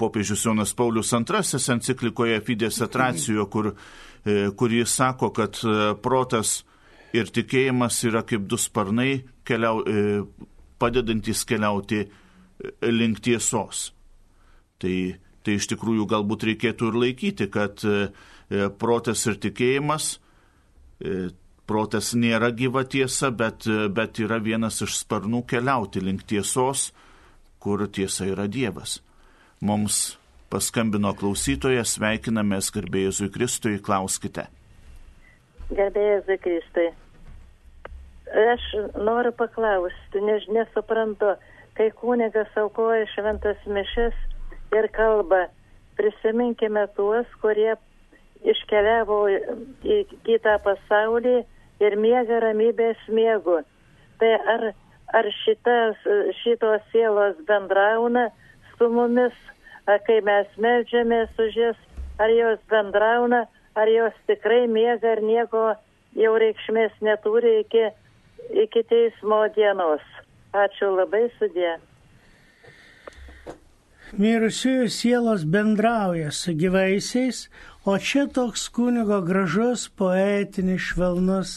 popiežius 0.00 0.42
Jonas 0.44 0.74
Paulius 0.74 1.12
II 1.14 1.62
enciklikoje 1.76 2.40
Fides 2.42 2.80
Atracijo, 2.82 3.46
kur, 3.46 3.70
kur 4.56 4.74
jis 4.74 4.96
sako, 4.98 5.30
kad 5.30 5.60
protas 6.02 6.64
ir 7.12 7.30
tikėjimas 7.32 7.98
yra 8.08 8.22
kaip 8.26 8.46
du 8.48 8.58
sparnai, 8.60 9.22
keliau, 9.48 9.82
padedantis 10.82 11.44
keliauti 11.48 12.06
link 12.82 13.20
tiesos. 13.22 13.90
Tai, 14.82 14.94
tai 15.46 15.58
iš 15.58 15.68
tikrųjų 15.72 16.08
galbūt 16.10 16.48
reikėtų 16.50 16.90
ir 16.90 16.98
laikyti, 17.04 17.48
kad 17.52 17.84
e, 17.86 18.08
protas 18.82 19.22
ir 19.30 19.38
tikėjimas, 19.42 20.16
e, 21.02 21.30
protas 21.70 22.12
nėra 22.18 22.50
gyva 22.56 22.82
tiesa, 22.90 23.30
bet, 23.30 23.68
bet 23.94 24.18
yra 24.22 24.40
vienas 24.42 24.82
iš 24.82 24.98
sparnų 25.04 25.44
keliauti 25.48 26.02
link 26.02 26.26
tiesos, 26.28 26.90
kur 27.62 27.86
tiesa 27.86 28.26
yra 28.26 28.48
Dievas. 28.50 28.98
Mums 29.62 30.16
paskambino 30.50 31.14
klausytojas, 31.16 31.94
sveikinamės 31.96 32.72
garbėjusui 32.74 33.30
Kristui, 33.32 33.78
klauskite. 33.78 34.48
Garbėjusui 35.70 36.36
Kristui. 36.42 36.90
Aš 38.32 38.62
noriu 38.96 39.32
paklausti, 39.36 40.20
nes 40.24 40.44
nesuprantu, 40.48 41.34
kai 41.76 41.90
kunigas 42.00 42.48
aukoja 42.56 43.04
šventas 43.12 43.60
mišes 43.68 44.16
ir 44.72 44.88
kalba, 44.96 45.48
prisiminkime 46.00 46.86
tuos, 46.96 47.28
kurie 47.44 47.74
iškeliavo 48.48 49.18
į 49.84 49.98
kitą 50.24 50.56
pasaulį 50.64 51.42
ir 51.84 51.98
miega 52.00 52.40
ramybės 52.46 53.04
miegu. 53.12 53.60
Tai 54.16 54.32
ar, 54.54 54.68
ar 55.12 55.30
šitas, 55.42 56.00
šitos 56.40 56.88
sielos 56.88 57.36
bendrauna 57.48 58.30
su 58.78 58.88
mumis, 58.88 59.36
kai 59.84 60.20
mes 60.24 60.48
melžiamės 60.56 61.36
už 61.36 61.64
jas, 61.66 61.88
ar 62.16 62.32
jos 62.32 62.60
bendrauna, 62.72 63.44
ar 63.76 63.92
jos 63.92 64.16
tikrai 64.26 64.64
miega 64.68 65.18
ir 65.18 65.26
nieko 65.26 65.72
jau 66.16 66.38
reikšmės 66.40 66.96
neturi 67.04 67.60
iki, 67.66 67.90
iki 68.50 68.82
teismo 68.88 69.44
dienos. 69.56 70.04
Ačiū 70.52 70.90
labai 70.92 71.28
sudė. 71.38 71.78
Mirusiųjų 74.12 74.88
sielos 74.92 75.46
bendrauja 75.48 76.28
su 76.36 76.52
gyvaisiais, 76.52 77.46
o 77.88 77.96
čia 77.96 78.26
toks 78.28 78.66
kunigo 78.68 79.22
gražus, 79.24 79.86
poetinis, 79.88 80.90
švelnus 80.90 81.54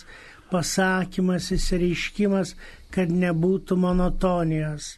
pasakymas, 0.54 1.50
įsireiškimas, 1.52 2.54
kad 2.96 3.12
nebūtų 3.12 3.76
monotonijos. 3.76 4.96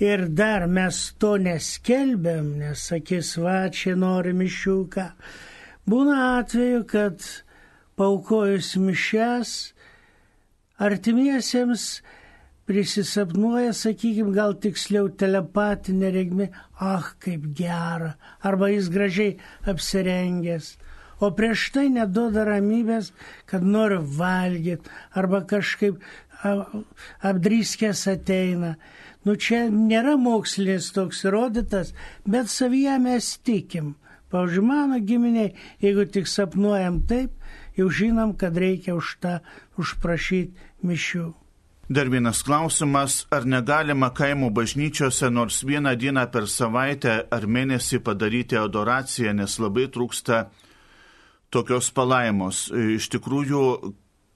Ir 0.00 0.24
dar 0.32 0.64
mes 0.64 1.02
to 1.20 1.34
neskelbėm, 1.36 2.54
nes 2.62 2.86
sakys, 2.88 3.34
va, 3.36 3.66
čia 3.68 3.92
norim 4.00 4.40
iššūką. 4.46 5.04
Būna 5.90 6.16
atveju, 6.38 6.86
kad 6.88 7.26
paukojus 8.00 8.72
mišes 8.80 9.52
artimiesiems 10.80 12.00
prisisapnuoja, 12.70 13.72
sakykime, 13.74 14.30
gal 14.34 14.54
tiksliau 14.62 15.08
telepatinė 15.20 16.12
regmi, 16.14 16.46
ah, 16.78 17.12
kaip 17.22 17.48
gera, 17.58 18.14
arba 18.46 18.70
jis 18.70 18.88
gražiai 18.94 19.32
apsirengęs, 19.70 20.76
o 21.20 21.32
prieš 21.36 21.66
tai 21.74 21.88
neduoda 21.92 22.46
ramybės, 22.46 23.10
kad 23.50 23.66
nori 23.66 23.98
valgyti, 23.98 24.92
arba 25.18 25.42
kažkaip 25.50 25.98
apdryskęs 26.42 28.06
ateina. 28.14 28.76
Nu 29.26 29.34
čia 29.36 29.66
nėra 29.68 30.14
mokslinis 30.16 30.92
toks 30.96 31.26
įrodytas, 31.28 31.90
bet 32.24 32.48
savyje 32.48 32.96
mes 33.02 33.34
tikim. 33.44 33.96
Pavyzdžiui, 34.30 34.62
mano 34.64 35.00
giminiai, 35.02 35.50
jeigu 35.82 36.06
tik 36.06 36.30
sapnuojam 36.30 37.02
taip, 37.10 37.34
jau 37.78 37.90
žinom, 37.90 38.34
kad 38.38 38.56
reikia 38.56 38.96
už 38.98 39.16
tą 39.22 39.38
užprašyti 39.80 40.86
mišių. 40.86 41.28
Dar 41.90 42.06
vienas 42.06 42.44
klausimas, 42.46 43.26
ar 43.34 43.42
negalima 43.46 44.12
kaimo 44.14 44.52
bažnyčiose 44.54 45.26
nors 45.30 45.64
vieną 45.66 45.96
dieną 45.98 46.28
per 46.30 46.46
savaitę 46.46 47.24
ar 47.34 47.46
mėnesį 47.50 47.98
padaryti 48.06 48.54
adoraciją, 48.54 49.32
nes 49.34 49.58
labai 49.58 49.88
trūksta 49.90 50.44
tokios 51.50 51.90
palaimos. 51.90 52.68
Iš 52.70 53.10
tikrųjų, 53.16 53.64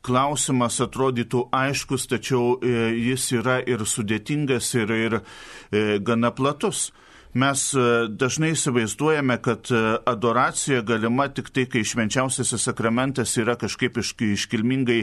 klausimas 0.04 0.80
atrodytų 0.84 1.46
aiškus, 1.54 2.08
tačiau 2.10 2.56
e, 2.58 2.74
jis 3.06 3.30
yra 3.38 3.60
ir 3.62 3.86
sudėtingas, 3.88 4.72
ir, 4.76 4.92
ir 5.06 5.16
e, 5.20 5.98
gana 6.02 6.34
platus. 6.34 6.88
Mes 7.34 7.62
e, 7.74 7.84
dažnai 8.08 8.52
įsivaizduojame, 8.54 9.38
kad 9.42 9.70
adoracija 10.06 10.84
galima 10.86 11.26
tik 11.34 11.50
tai, 11.50 11.66
kai 11.70 11.82
švenčiausiasis 11.86 12.68
sakramentas 12.70 13.34
yra 13.42 13.56
kažkaip 13.58 13.98
iškilmingai 13.98 15.00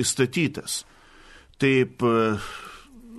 įstatytas. 0.00 0.84
Taip, 1.60 2.02
e, 2.02 2.36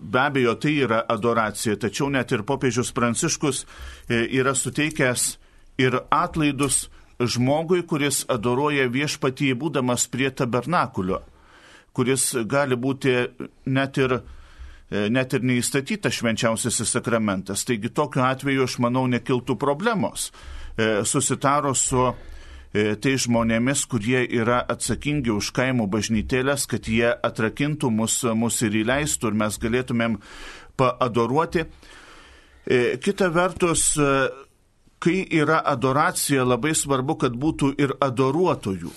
be 0.01 0.19
abejo, 0.19 0.55
tai 0.55 0.73
yra 0.81 1.03
adoracija, 1.09 1.77
tačiau 1.77 2.09
net 2.09 2.31
ir 2.33 2.41
popiežius 2.47 2.89
Pranciškus 2.97 3.63
e, 4.09 4.23
yra 4.39 4.55
suteikęs 4.57 5.35
ir 5.81 5.99
atlaidus 6.09 6.87
žmogui, 7.21 7.83
kuris 7.85 8.23
adoruoja 8.33 8.87
viešpatį 8.89 9.53
būdamas 9.61 10.07
prie 10.09 10.31
tabernakulio, 10.33 11.21
kuris 11.93 12.31
gali 12.49 12.75
būti 12.75 13.13
net 13.69 14.01
ir, 14.01 14.17
e, 14.17 14.40
net 14.91 15.33
ir 15.37 15.45
neįstatytas 15.47 16.17
švenčiausiasis 16.19 16.97
sakramentas. 16.97 17.63
Taigi 17.67 17.93
tokiu 17.95 18.25
atveju, 18.27 18.65
aš 18.67 18.75
manau, 18.83 19.05
nekiltų 19.07 19.55
problemos. 19.59 20.31
Susitaro 21.07 21.71
su 21.77 22.09
E, 22.71 22.93
tai 22.95 23.17
žmonėmis, 23.19 23.83
kurie 23.91 24.21
yra 24.31 24.61
atsakingi 24.71 25.33
už 25.33 25.49
kaimo 25.55 25.89
bažnytėlės, 25.91 26.63
kad 26.71 26.87
jie 26.87 27.09
atrakintų 27.11 27.89
mus, 27.91 28.21
mus 28.23 28.61
ir 28.63 28.77
įleistų 28.79 29.27
ir 29.27 29.39
mes 29.43 29.57
galėtumėm 29.59 30.15
paadoruoti. 30.79 31.65
E, 31.67 32.95
kita 33.03 33.27
vertus, 33.35 33.89
e, 33.99 34.13
kai 35.03 35.17
yra 35.35 35.59
adoracija, 35.67 36.47
labai 36.47 36.71
svarbu, 36.71 37.19
kad 37.25 37.35
būtų 37.35 37.73
ir 37.75 37.97
adoruotojų. 37.99 38.95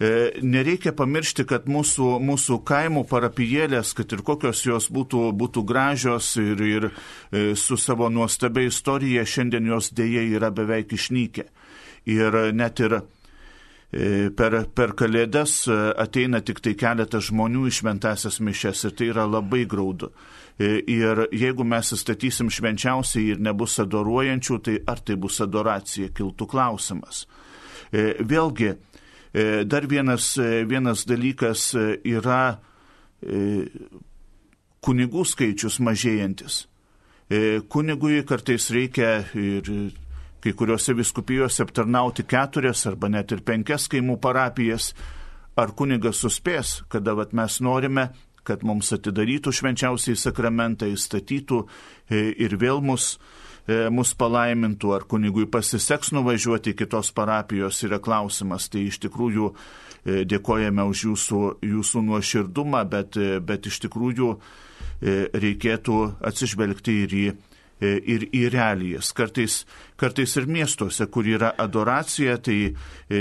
Nereikia 0.00 0.94
pamiršti, 0.96 1.44
kad 1.44 1.66
mūsų, 1.68 2.14
mūsų 2.24 2.56
kaimų 2.64 3.02
parapijėlės, 3.10 3.90
kad 3.98 4.14
ir 4.16 4.22
kokios 4.24 4.62
jos 4.64 4.86
būtų, 4.88 5.26
būtų 5.36 5.64
gražios 5.68 6.30
ir, 6.40 6.62
ir 6.64 6.86
su 7.60 7.76
savo 7.76 8.08
nuostabia 8.08 8.64
istorija, 8.70 9.26
šiandien 9.28 9.68
jos 9.68 9.90
dėje 9.92 10.24
yra 10.38 10.48
beveik 10.56 10.96
išnykę 10.96 11.44
ir 12.06 12.52
net 12.52 12.80
ir 12.80 12.96
e, 12.96 14.30
per, 14.36 14.56
per 14.74 14.94
kalėdas 14.98 15.64
e, 15.68 15.78
ateina 16.00 16.40
tik 16.40 16.62
tai 16.64 16.74
keletas 16.78 17.28
žmonių 17.30 17.66
iš 17.68 17.82
šventasias 17.82 18.40
mišes 18.40 18.84
ir 18.86 18.96
tai 18.96 19.10
yra 19.12 19.26
labai 19.28 19.64
graudu. 19.68 20.12
E, 20.60 20.78
ir 20.90 21.26
jeigu 21.32 21.64
mes 21.64 21.92
įstatysim 21.96 22.50
švenčiausiai 22.52 23.34
ir 23.34 23.42
nebus 23.42 23.78
adoruojančių, 23.82 24.60
tai 24.64 24.78
ar 24.86 25.02
tai 25.04 25.18
bus 25.20 25.40
adoracija, 25.44 26.12
kiltų 26.14 26.48
klausimas. 26.50 27.26
Vėlgi, 27.90 28.76
dar 29.32 29.86
vienas, 29.86 30.32
vienas 30.66 31.04
dalykas 31.06 31.70
yra 32.02 32.58
kunigų 34.82 35.24
skaičius 35.28 35.78
mažėjantis. 35.84 36.64
Kunigui 37.70 38.24
kartais 38.26 38.70
reikia 38.74 39.20
ir 39.38 39.70
kai 40.40 40.52
kuriuose 40.56 40.94
viskupijose 40.96 41.62
aptarnauti 41.62 42.24
keturias 42.28 42.86
arba 42.88 43.10
net 43.12 43.32
ir 43.32 43.44
penkias 43.46 43.86
kaimų 43.92 44.16
parapijas, 44.24 44.94
ar 45.56 45.74
kunigas 45.76 46.22
suspės, 46.24 46.80
kada 46.88 47.14
vat, 47.18 47.34
mes 47.36 47.60
norime, 47.60 48.08
kad 48.46 48.64
mums 48.64 48.92
atidarytų 48.96 49.52
švenčiausiai 49.52 50.16
sakramentą, 50.16 50.88
įstatytų 50.88 51.60
e, 51.60 52.22
ir 52.40 52.56
vėl 52.60 52.80
mus, 52.84 53.12
e, 53.16 53.39
mus 53.92 54.14
palaimintų, 54.18 54.94
ar 54.96 55.04
kunigui 55.10 55.44
pasiseks 55.50 56.14
nuvažiuoti 56.16 56.74
kitos 56.78 57.12
parapijos, 57.16 57.82
yra 57.86 58.00
klausimas. 58.02 58.70
Tai 58.72 58.86
iš 58.86 59.00
tikrųjų 59.04 59.50
e, 59.50 60.24
dėkojame 60.30 60.86
už 60.90 61.04
jūsų, 61.10 61.44
jūsų 61.74 62.04
nuoširdumą, 62.08 62.82
bet, 62.90 63.20
bet 63.44 63.70
iš 63.70 63.82
tikrųjų 63.86 64.34
reikėtų 65.00 65.96
atsižvelgti 66.28 66.94
ir 67.04 67.14
į 67.16 67.28
E, 67.80 67.94
ir 68.12 68.26
į 68.36 68.44
realijas. 68.52 69.08
Kartais, 69.16 69.62
kartais 70.00 70.36
ir 70.36 70.44
miestuose, 70.50 71.06
kur 71.08 71.24
yra 71.24 71.54
adoracija, 71.64 72.36
tai 72.44 72.58
e, 72.68 73.20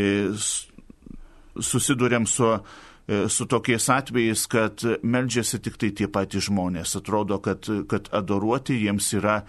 susidurėm 1.55 2.27
su, 2.27 2.49
e, 2.57 2.88
su 3.29 3.47
tokiais 3.49 3.87
atvejais, 3.89 4.43
kad 4.51 4.83
meldžiasi 5.01 5.59
tik 5.65 5.79
tai 5.81 5.89
tie 5.97 6.07
patys 6.11 6.49
žmonės. 6.49 6.93
Atrodo, 6.99 7.39
kad, 7.41 7.65
kad 7.89 8.09
adoruoti 8.13 8.77
jiems 8.83 9.07
yra 9.17 9.39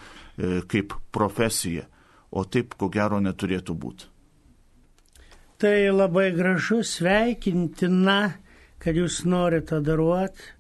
kaip 0.71 0.95
profesija, 1.13 1.85
o 2.33 2.47
taip 2.49 2.79
ko 2.81 2.89
gero 2.89 3.19
neturėtų 3.21 3.77
būti. 3.77 4.09
Tai 5.61 5.77
labai 5.93 6.31
gražu, 6.33 6.79
sveikintina, 6.87 8.21
kad 8.81 8.97
jūs 8.97 9.19
norite 9.29 9.83
daruoti. 9.85 10.55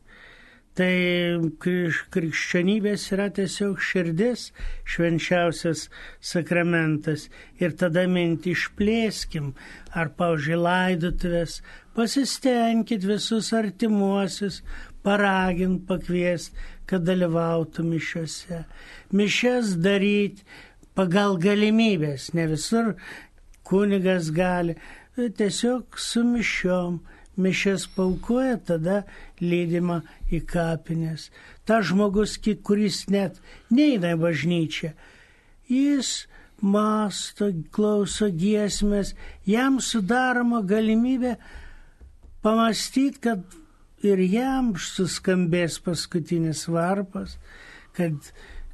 Tai 0.80 1.50
krikščionybės 1.60 3.02
yra 3.12 3.26
tiesiog 3.36 3.82
širdis, 3.84 4.46
švenčiausias 4.88 5.82
sakramentas. 6.24 7.26
Ir 7.60 7.74
tada 7.76 8.06
mintį 8.08 8.54
išplėskim, 8.56 9.50
ar 9.92 10.08
paužiūrė 10.16 10.56
laidotuvės, 10.62 11.58
pasistengkit 11.92 13.04
visus 13.04 13.50
artimuosius, 13.52 14.62
paragint, 15.04 15.84
pakviest, 15.84 16.56
kad 16.88 17.04
dalyvautų 17.04 17.84
mišiuose. 17.84 18.64
Mišes 19.12 19.76
daryti 19.84 20.48
pagal 20.96 21.36
galimybės, 21.44 22.32
ne 22.32 22.48
visur 22.54 22.94
kunigas 23.68 24.32
gali, 24.32 24.80
tiesiog 25.20 26.00
su 26.00 26.24
mišiom. 26.24 27.02
Mišes 27.36 27.86
paukoja, 27.94 28.58
tada 28.58 29.02
lydima 29.40 30.00
į 30.32 30.42
kapines. 30.48 31.28
Ta 31.64 31.80
žmogus, 31.86 32.36
kuris 32.64 33.06
net 33.08 33.38
neina 33.70 34.14
į 34.16 34.20
bažnyčią, 34.20 34.92
jis 35.70 36.26
masto, 36.60 37.50
klauso 37.72 38.28
giesmės, 38.28 39.14
jam 39.48 39.80
sudaroma 39.80 40.60
galimybė 40.66 41.36
pamastyti, 42.44 43.20
kad 43.24 43.44
ir 44.04 44.20
jam 44.24 44.74
suskambės 44.80 45.78
paskutinis 45.84 46.66
varpas, 46.68 47.36
kad 47.96 48.16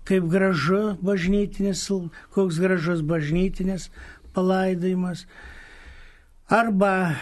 kaip 0.07 0.29
gražu 0.31 0.97
bažnytinis, 1.03 1.87
koks 2.35 2.61
gražus 2.63 3.03
bažnytinis 3.03 3.89
palaidojimas. 4.35 5.27
Arba 6.47 7.17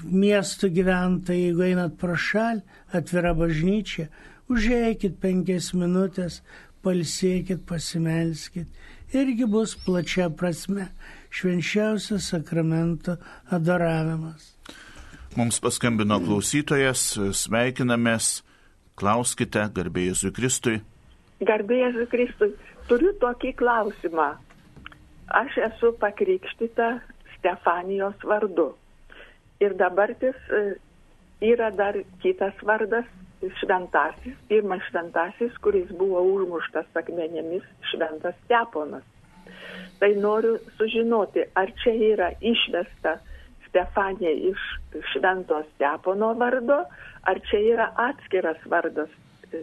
miestų 0.00 0.70
gyventojai, 0.76 1.48
jeigu 1.48 1.64
einat 1.66 1.96
pro 2.00 2.16
šalį, 2.18 2.62
atvira 2.96 3.32
bažnyčia, 3.36 4.08
užėjkit 4.52 5.18
penkias 5.22 5.72
minutės, 5.76 6.40
palsėkit, 6.82 7.64
pasimelskit. 7.68 8.68
Irgi 9.12 9.46
bus 9.48 9.74
plačia 9.76 10.30
prasme 10.32 10.88
švenčiausio 11.32 12.18
sakramento 12.20 13.18
adoravimas. 13.52 14.54
Mums 15.36 15.60
paskambino 15.64 16.18
klausytojas, 16.20 17.04
sveikinamės, 17.36 18.42
klauskite, 19.00 19.64
garbė 19.76 20.10
Jėzui 20.10 20.32
Kristui. 20.36 20.80
Garbė 21.44 21.78
Jėzui 21.80 22.08
Kristui, 22.12 22.50
turiu 22.88 23.14
tokį 23.20 23.54
klausimą. 23.60 24.34
Aš 25.32 25.56
esu 25.70 25.94
pakrikštyta 26.00 26.98
Stefanijos 27.38 28.28
vardu. 28.28 28.72
Ir 29.62 29.76
dabartis 29.78 30.38
e, 30.50 30.62
yra 31.52 31.70
dar 31.78 31.98
kitas 32.22 32.54
vardas, 32.66 33.08
šventasis, 33.60 34.36
pirmas 34.48 34.82
šventasis, 34.90 35.56
kuris 35.62 35.90
buvo 35.98 36.22
užmuštas 36.34 36.86
akmenėmis, 36.98 37.64
šventas 37.90 38.38
Steponas. 38.44 39.06
Tai 39.98 40.10
noriu 40.18 40.56
sužinoti, 40.78 41.46
ar 41.58 41.70
čia 41.82 41.94
yra 42.12 42.30
išvesta 42.40 43.18
Stefanija 43.68 44.30
iš 44.50 44.62
Švento 45.12 45.62
Stepono 45.74 46.32
vardo, 46.38 46.82
ar 47.22 47.40
čia 47.50 47.60
yra 47.72 47.86
atskiras 47.96 48.58
vardas 48.66 49.08
e, 49.52 49.62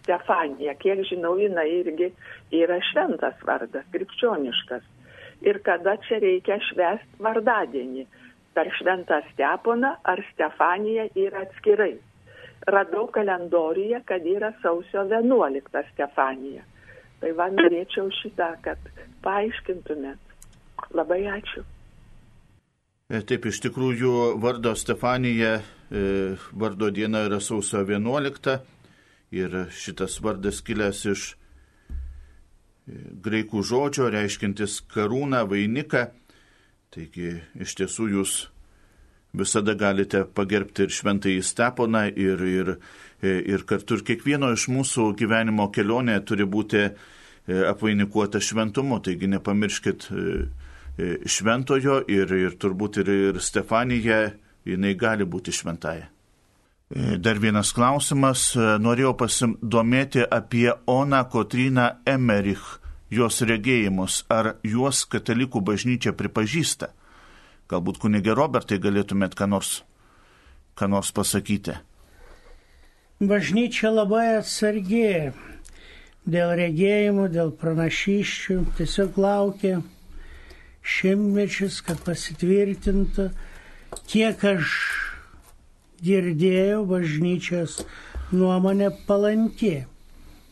Stefanija. 0.00 0.74
Kiek 0.80 1.02
žinau, 1.10 1.34
jinai 1.38 1.68
irgi 1.82 2.08
yra 2.62 2.80
šventas 2.90 3.42
vardas, 3.46 3.84
krikščioniškas. 3.92 4.86
Ir 5.44 5.60
kada 5.64 5.96
čia 6.06 6.18
reikia 6.24 6.58
švest 6.70 7.20
vardadienį. 7.20 8.06
Per 8.54 8.66
Šventą 8.78 9.20
Steponą 9.32 9.94
ar 10.12 10.22
Stefaniją 10.32 11.08
yra 11.14 11.44
atskirai. 11.46 11.94
Radau 12.66 13.06
kalendoriją, 13.14 14.02
kad 14.04 14.26
yra 14.26 14.52
sausio 14.62 15.06
11 15.08 15.84
Stefanija. 15.92 16.64
Tai 17.20 17.32
va 17.36 17.46
norėčiau 17.52 18.10
šitą, 18.20 18.54
kad 18.64 18.90
paaiškintumėt. 19.24 20.18
Labai 20.96 21.22
ačiū. 21.28 21.64
E, 23.10 23.20
taip, 23.26 23.48
iš 23.50 23.58
tikrųjų, 23.64 24.12
vardo 24.40 24.72
Stefanija, 24.78 25.56
e, 25.90 26.02
vardo 26.52 26.90
diena 26.94 27.24
yra 27.26 27.40
sausio 27.42 27.82
11 27.82 28.60
ir 29.34 29.56
šitas 29.74 30.20
vardas 30.22 30.60
kilęs 30.62 31.00
iš 31.10 31.24
e, 31.32 31.34
graikų 33.24 33.64
žodžio, 33.66 34.08
reiškintis 34.14 34.80
karūną, 34.94 35.42
vainiką. 35.50 36.06
Taigi, 36.90 37.36
iš 37.60 37.76
tiesų 37.78 38.08
jūs 38.16 38.34
visada 39.36 39.76
galite 39.78 40.24
pagerbti 40.26 40.88
ir 40.88 40.94
šventąjį 40.94 41.42
Steponą 41.46 42.08
ir, 42.18 42.42
ir, 42.42 42.72
ir 43.22 43.66
kartu 43.68 44.00
ir 44.00 44.06
kiekvieno 44.08 44.50
iš 44.56 44.66
mūsų 44.74 45.12
gyvenimo 45.20 45.68
kelionė 45.70 46.18
turi 46.26 46.48
būti 46.50 46.88
apvainikuota 47.70 48.42
šventumu. 48.42 48.98
Taigi 49.06 49.30
nepamirškit 49.30 50.10
E, 51.00 51.16
šventojo 51.28 52.00
ir, 52.10 52.32
ir 52.34 52.56
turbūt 52.60 53.00
ir, 53.00 53.10
ir 53.30 53.40
Stefanija, 53.40 54.22
jinai 54.68 54.94
gali 54.98 55.24
būti 55.24 55.54
šventąją. 55.54 56.08
E, 56.90 57.16
dar 57.22 57.40
vienas 57.40 57.72
klausimas. 57.76 58.50
E, 58.56 58.74
norėjau 58.82 59.14
pasidomėti 59.22 60.26
apie 60.26 60.68
Oną 60.90 61.22
Kotryną 61.32 61.86
Emerich, 62.10 62.79
jos 63.10 63.42
regėjimus. 63.42 64.24
Ar 64.30 64.54
juos 64.62 65.04
katalikų 65.10 65.62
bažnyčia 65.66 66.14
pripažįsta? 66.16 66.92
Galbūt 67.70 68.00
kunigė 68.02 68.34
Robertai 68.34 68.80
galėtumėt 68.82 69.36
ką 69.38 69.46
nors, 69.50 69.82
ką 70.78 70.88
nors 70.90 71.12
pasakyti. 71.14 71.76
Bažnyčia 73.20 73.92
labai 73.92 74.40
atsargiai 74.40 75.30
dėl 76.24 76.54
regėjimų, 76.58 77.28
dėl 77.34 77.52
pranašyščių, 77.60 78.56
tiesiog 78.78 79.18
laukia 79.20 79.82
šimtmečius, 80.80 81.82
kad 81.84 82.00
pasitvirtintų, 82.06 83.28
kiek 84.08 84.44
aš 84.54 84.74
girdėjau 86.00 86.86
bažnyčios 86.88 87.82
nuomonė 88.32 88.88
palanki, 89.06 89.84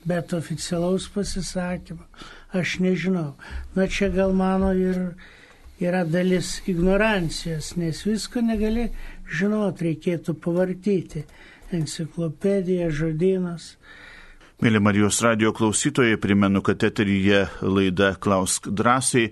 bet 0.08 0.34
oficialaus 0.36 1.08
pasisakymo 1.14 2.04
aš 2.52 2.78
nežinau. 2.84 3.34
Na 3.74 3.86
čia 3.86 4.08
gal 4.12 4.32
mano 4.32 4.72
ir 4.72 5.14
yra 5.80 6.04
dalis 6.04 6.58
ignorancijos, 6.66 7.76
nes 7.76 8.02
visko 8.06 8.42
negali 8.42 8.88
žinot, 9.30 9.82
reikėtų 9.82 10.34
pavartyti. 10.42 11.24
Enciklopedija, 11.74 12.88
žodynas. 12.88 13.74
Mėly 14.64 14.80
Marijos 14.82 15.20
radio 15.22 15.52
klausytojai, 15.54 16.16
primenu, 16.18 16.62
kad 16.64 16.82
eteryje 16.82 17.44
laida 17.62 18.14
Klausk 18.18 18.70
drąsiai. 18.72 19.28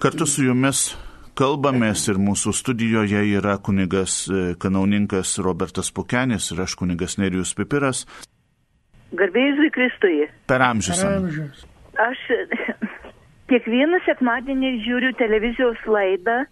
Kartu 0.00 0.28
su 0.30 0.46
jumis 0.46 0.92
kalbamės 1.36 2.06
ir 2.12 2.20
mūsų 2.22 2.54
studijoje 2.54 3.24
yra 3.34 3.56
kunigas 3.58 4.22
e, 4.30 4.44
kanauninkas 4.62 5.34
Robertas 5.42 5.90
Pukenis 5.92 6.52
ir 6.54 6.62
aš 6.64 6.76
kunigas 6.78 7.18
Nerijus 7.18 7.52
Pipiras. 7.58 8.06
Garbėjai 9.12 9.68
Kristui. 9.74 10.30
Per 10.48 10.64
amžius. 10.64 11.02
Per 11.02 11.18
amžius. 11.18 11.66
Aš 12.00 12.20
kiekvieną 13.52 14.00
sekmadienį 14.06 14.72
žiūriu 14.86 15.12
televizijos 15.20 15.80
laidą 15.86 16.44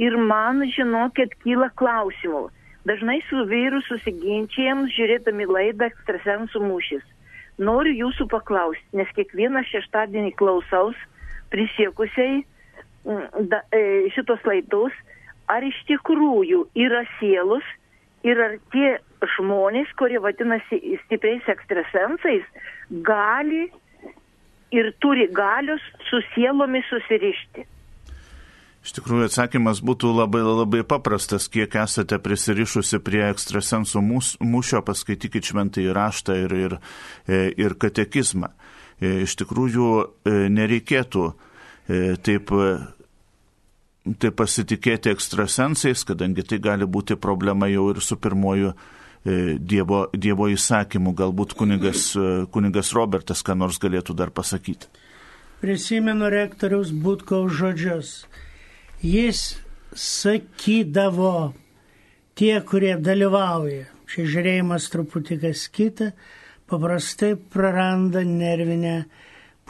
ir 0.00 0.16
man, 0.16 0.64
žinokit, 0.74 1.36
kyla 1.44 1.70
klausimų. 1.78 2.48
Dažnai 2.88 3.20
su 3.28 3.44
vyru 3.46 3.78
susiginčiam, 3.86 4.88
žiūrėdami 4.90 5.46
laidą 5.46 5.86
ekstrasensų 5.92 6.64
mūšis. 6.64 7.04
Noriu 7.62 7.92
jūsų 7.94 8.26
paklausti, 8.32 8.96
nes 8.96 9.10
kiekvieną 9.14 9.62
šeštadienį 9.68 10.32
klausaus 10.40 10.98
prisiekusiai 11.52 12.40
Mm, 13.04 13.48
da, 13.50 13.62
e, 13.72 14.08
šitos 14.14 14.44
laidos, 14.46 14.94
ar 15.50 15.64
iš 15.66 15.78
tikrųjų 15.88 16.60
yra 16.78 17.02
sielos 17.18 17.66
ir 18.22 18.38
ar 18.38 18.52
tie 18.70 18.92
žmonės, 19.34 19.90
kurie 19.98 20.20
vadinasi 20.22 20.78
stipriais 21.02 21.48
ekstrasensais, 21.50 22.46
gali 23.08 23.64
ir 24.72 24.90
turi 25.02 25.28
galius 25.32 25.84
su 26.08 26.22
sielomis 26.32 26.88
susirišti. 26.90 27.68
Iš 28.82 28.96
tikrųjų 28.96 29.28
atsakymas 29.28 29.78
būtų 29.84 30.10
labai 30.10 30.40
labai 30.42 30.80
paprastas, 30.82 31.46
kiek 31.46 31.76
esate 31.78 32.18
prisirišusi 32.18 32.98
prie 33.04 33.22
ekstrasensų 33.28 34.02
mūšio, 34.42 34.82
paskaitykite 34.82 35.52
šventąjį 35.52 35.94
raštą 35.94 36.40
ir, 36.48 36.56
ir, 36.64 36.74
e, 37.28 37.44
ir 37.62 37.78
katekizmą. 37.78 38.50
E, 38.98 39.22
iš 39.22 39.36
tikrųjų 39.38 39.92
nereikėtų 40.50 41.30
E, 41.90 42.14
taip, 42.22 42.52
e, 42.54 44.14
taip 44.22 44.36
pasitikėti 44.38 45.10
ekstrasensais, 45.10 46.04
kadangi 46.06 46.44
tai 46.46 46.60
gali 46.62 46.86
būti 46.86 47.16
problema 47.18 47.68
jau 47.70 47.88
ir 47.90 48.02
su 48.04 48.18
pirmoju 48.22 48.72
Dievo, 49.22 50.08
dievo 50.10 50.48
įsakymu. 50.50 51.12
Galbūt 51.14 51.54
kunigas, 51.54 52.10
kunigas 52.50 52.90
Robertas 52.96 53.44
ką 53.46 53.54
nors 53.54 53.78
galėtų 53.82 54.16
dar 54.18 54.32
pasakyti. 54.34 54.90
Prisimenu 55.62 56.26
rektoriaus 56.32 56.90
Butkaus 56.90 57.54
žodžius. 57.54 58.24
Jis 59.02 59.60
sakydavo 59.94 61.52
tie, 62.34 62.56
kurie 62.66 62.96
dalyvauja, 62.98 63.84
čia 64.10 64.26
žiūrėjimas 64.26 64.88
truputį 64.90 65.38
kas 65.44 65.68
kita, 65.70 66.08
paprastai 66.66 67.36
praranda 67.36 68.24
nervinę 68.26 69.04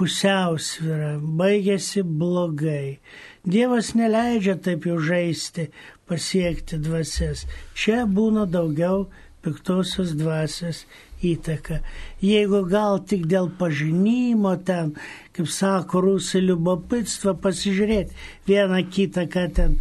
pusiausvyrą, 0.01 1.19
baigėsi 1.21 2.01
blogai. 2.07 3.03
Dievas 3.45 3.93
neleidžia 3.99 4.57
taip 4.65 4.87
jau 4.89 4.97
žaisti, 4.97 5.69
pasiekti 6.09 6.81
dvasias. 6.81 7.45
Čia 7.77 8.07
būna 8.09 8.47
daugiau 8.49 9.11
piktosios 9.43 10.14
dvasios 10.18 10.84
įtaka. 11.22 11.80
Jeigu 12.22 12.62
gal 12.70 13.01
tik 13.07 13.26
dėl 13.30 13.51
pažinimo 13.59 14.55
ten, 14.66 14.95
kaip 15.36 15.51
sako 15.51 16.03
rusai, 16.07 16.43
liubopitstva 16.47 17.36
pasižiūrėti 17.43 18.16
vieną 18.49 18.82
kitą, 18.90 19.26
ką 19.30 19.45
ten, 19.55 19.76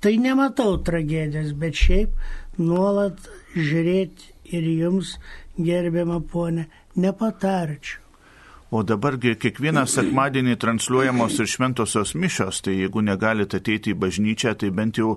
tai 0.00 0.16
nematau 0.22 0.78
tragedijos, 0.86 1.54
bet 1.58 1.78
šiaip 1.78 2.60
nuolat 2.60 3.18
žiūrėti 3.56 4.30
ir 4.56 4.70
jums, 4.82 5.16
gerbiama 5.58 6.20
ponė, 6.20 6.68
nepatarčiau. 6.96 8.00
O 8.70 8.84
dabargi 8.86 9.32
kiekvieną 9.34 9.82
sekmadienį 9.90 10.54
transliuojamos 10.62 11.40
ir 11.42 11.48
šventosios 11.50 12.12
mišios, 12.14 12.60
tai 12.62 12.76
jeigu 12.76 13.02
negalite 13.02 13.58
ateiti 13.58 13.90
į 13.90 13.98
bažnyčią, 13.98 14.52
tai 14.60 14.70
bent 14.70 15.00
jau, 15.00 15.16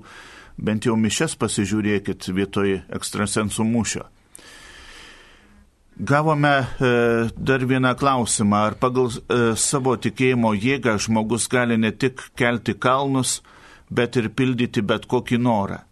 bent 0.57 0.85
jau 0.85 0.95
mišes 0.99 1.35
pasižiūrėkit 1.39 2.29
vietoj 2.33 2.81
ekstrasensų 2.93 3.65
mūšio. 3.67 4.05
Gavome 5.95 6.49
e, 6.49 6.65
dar 7.37 7.65
vieną 7.65 7.93
klausimą, 7.95 8.57
ar 8.57 8.75
pagal 8.81 9.11
e, 9.13 9.53
savo 9.55 9.93
tikėjimo 10.01 10.55
jėgą 10.57 10.95
žmogus 10.97 11.45
gali 11.47 11.77
ne 11.77 11.91
tik 11.93 12.31
kelti 12.35 12.73
kalnus, 12.73 13.43
bet 13.93 14.17
ir 14.17 14.31
pildyti 14.33 14.81
bet 14.81 15.05
kokį 15.05 15.37
norą. 15.37 15.83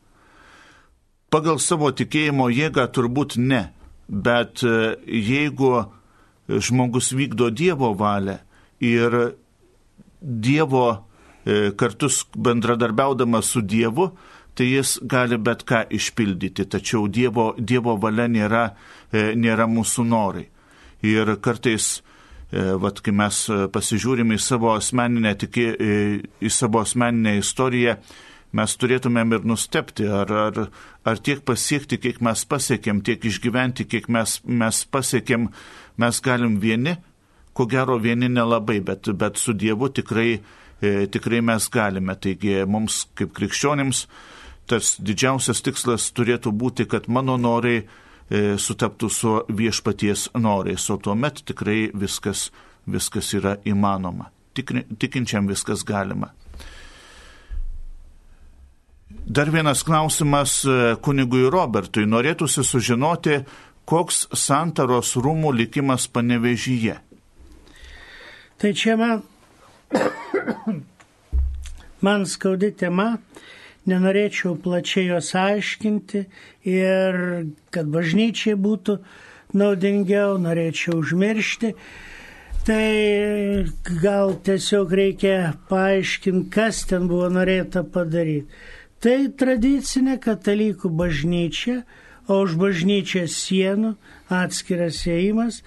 Pagal 1.29 1.61
savo 1.61 1.91
tikėjimo 1.93 2.49
jėgą 2.49 2.87
turbūt 2.89 3.37
ne, 3.37 3.67
bet 4.09 4.65
e, 4.65 4.97
jeigu 5.05 5.85
žmogus 6.49 7.13
vykdo 7.13 7.51
Dievo 7.53 7.93
valią 7.93 8.39
ir 8.81 9.35
Dievo 10.21 11.05
kartus 11.77 12.19
bendradarbiaudamas 12.37 13.47
su 13.49 13.61
Dievu, 13.65 14.11
tai 14.55 14.67
jis 14.67 14.97
gali 15.07 15.37
bet 15.37 15.65
ką 15.67 15.85
išpildyti, 15.93 16.65
tačiau 16.69 17.07
Dievo, 17.07 17.51
dievo 17.57 17.95
valia 17.97 18.27
nėra, 18.27 18.65
e, 19.11 19.31
nėra 19.35 19.67
mūsų 19.71 20.07
norai. 20.07 20.47
Ir 21.01 21.35
kartais, 21.41 22.01
e, 22.51 22.73
vat, 22.81 22.99
kai 23.01 23.13
mes 23.15 23.45
pasižiūrime 23.73 24.35
į 24.37 24.43
savo 24.43 24.75
asmeninę, 24.75 25.35
tikė, 25.39 25.69
į 26.41 26.51
savo 26.51 26.83
asmeninę 26.83 27.37
istoriją, 27.39 27.97
mes 28.51 28.75
turėtumėm 28.77 29.37
ir 29.37 29.45
nustepti, 29.47 30.07
ar, 30.07 30.31
ar, 30.47 30.65
ar 31.07 31.21
tiek 31.23 31.43
pasiekti, 31.47 31.99
kiek 32.01 32.19
mes 32.23 32.43
pasiekėm, 32.45 33.01
tiek 33.05 33.23
išgyventi, 33.25 33.87
kiek 33.87 34.09
mes, 34.11 34.39
mes 34.45 34.83
pasiekėm, 34.91 35.47
mes 36.01 36.21
galim 36.23 36.59
vieni, 36.59 36.97
ko 37.53 37.67
gero 37.71 37.97
vieni 37.99 38.29
nelabai, 38.31 38.79
bet, 38.83 39.09
bet 39.17 39.39
su 39.39 39.55
Dievu 39.55 39.91
tikrai, 39.91 40.29
e, 40.81 40.91
tikrai 41.11 41.41
mes 41.45 41.67
galime. 41.71 42.15
Taigi 42.19 42.61
mums 42.67 43.05
kaip 43.15 43.33
krikščionims 43.37 44.05
tas 44.69 44.95
didžiausias 44.99 45.61
tikslas 45.65 46.09
turėtų 46.15 46.51
būti, 46.51 46.87
kad 46.89 47.07
mano 47.07 47.37
norai 47.37 47.81
e, 47.81 47.85
sutaptų 48.57 49.09
su 49.11 49.33
viešpaties 49.49 50.29
norais, 50.35 50.89
o 50.89 50.97
tuomet 50.97 51.43
tikrai 51.47 51.89
viskas, 51.93 52.49
viskas 52.85 53.33
yra 53.37 53.57
įmanoma. 53.65 54.31
Tik, 54.55 54.73
tikinčiam 54.99 55.47
viskas 55.47 55.85
galima. 55.87 56.33
Dar 59.25 59.51
vienas 59.51 59.83
klausimas 59.83 60.61
e, 60.65 60.95
kunigui 61.03 61.47
Robertui. 61.51 62.07
Norėtųsi 62.09 62.63
sužinoti, 62.67 63.41
koks 63.87 64.25
santaros 64.37 65.15
rūmų 65.19 65.53
likimas 65.55 66.07
panevežyje? 66.11 66.97
Tai 68.61 68.71
čia 68.77 68.95
man, 68.99 69.23
man 72.05 72.27
skaudi 72.29 72.69
tema, 72.77 73.15
nenorėčiau 73.89 74.55
plačiai 74.61 75.07
jos 75.09 75.33
aiškinti 75.37 76.25
ir 76.69 77.19
kad 77.73 77.89
bažnyčiai 77.91 78.57
būtų 78.59 78.97
naudingiau, 79.57 80.37
norėčiau 80.41 80.99
užmiršti. 81.01 81.73
Tai 82.61 83.65
gal 84.03 84.35
tiesiog 84.45 84.91
reikia 84.93 85.55
paaiškinti, 85.69 86.51
kas 86.53 86.83
ten 86.85 87.07
buvo 87.09 87.31
norėta 87.33 87.81
padaryti. 87.81 88.45
Tai 89.01 89.17
tradicinė 89.33 90.19
katalikų 90.21 90.91
bažnyčia, 90.93 91.79
o 92.29 92.43
už 92.45 92.53
bažnyčios 92.61 93.33
sienų 93.33 93.95
atskiras 94.29 95.01
įėjimas, 95.09 95.63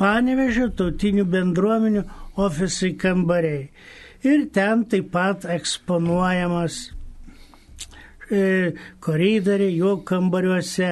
panevežė 0.00 0.70
tautinių 0.78 1.26
bendruomenių 1.28 2.06
ofisai 2.40 2.94
kambariai. 2.96 3.68
Ir 4.24 4.46
ten 4.56 4.86
taip 4.88 5.12
pat 5.12 5.44
eksponuojamas 5.44 6.86
koridoriai, 8.28 9.76
jo 9.76 9.96
kambariuose 10.06 10.90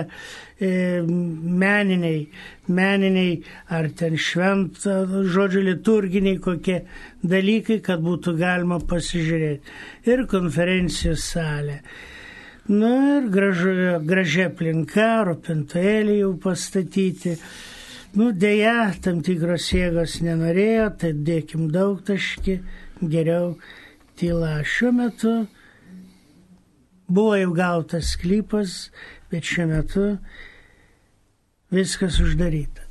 e, 0.60 0.70
meniniai, 1.02 2.28
meniniai 2.68 3.42
ar 3.72 3.88
ten 3.96 4.16
šventą, 4.20 5.24
žodžiu, 5.32 5.64
liturginiai 5.70 6.40
kokie 6.42 6.82
dalykai, 7.24 7.80
kad 7.84 8.02
būtų 8.04 8.36
galima 8.38 8.80
pasižiūrėti. 8.80 9.76
Ir 10.12 10.26
konferencijų 10.30 11.16
salė. 11.18 11.82
Na 12.70 12.92
ir 13.18 13.28
gražu, 13.32 13.72
gražia 14.06 14.46
aplinka, 14.52 15.24
rūpintėlį 15.26 16.20
jau 16.20 16.34
pastatyti. 16.44 17.34
Nu, 18.14 18.28
dėja, 18.36 18.92
tam 19.02 19.22
tikros 19.24 19.70
jėgos 19.72 20.20
nenorėjo, 20.22 20.90
tai 21.00 21.10
dėkim 21.16 21.70
daug 21.72 22.04
taški, 22.06 22.60
geriau 23.00 23.56
tyla. 24.20 24.60
Šiuo 24.68 24.92
metu 24.94 25.32
buvo 27.12 27.36
jau 27.36 27.52
gautas 27.56 28.14
sklypas, 28.16 28.88
bet 29.30 29.44
šiuo 29.44 29.68
metu 29.70 30.06
viskas 31.72 32.18
uždaryta. 32.24 32.88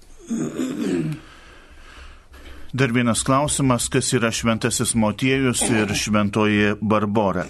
Dar 2.71 2.93
vienas 2.95 3.25
klausimas, 3.27 3.89
kas 3.91 4.13
yra 4.15 4.31
šventasis 4.31 4.93
motiejus 4.95 5.65
ir 5.69 5.91
šventoji 5.97 6.77
Barbora. 6.81 7.49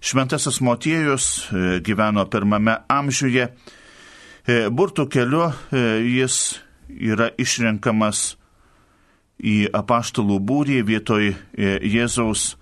Šventasis 0.00 0.60
Motiejus 0.60 1.48
e, 1.50 1.80
gyveno 1.82 2.22
pirmame 2.30 2.76
amžiuje. 2.88 3.48
E, 3.48 4.58
burtų 4.70 5.08
keliu 5.10 5.48
e, 5.48 5.80
jis 6.06 6.60
yra 6.88 7.32
išrenkamas 7.38 8.36
į 9.38 9.56
apaštalų 9.74 10.38
būrį 10.42 10.78
vietoj 10.86 11.28
Jėzaus 11.54 12.56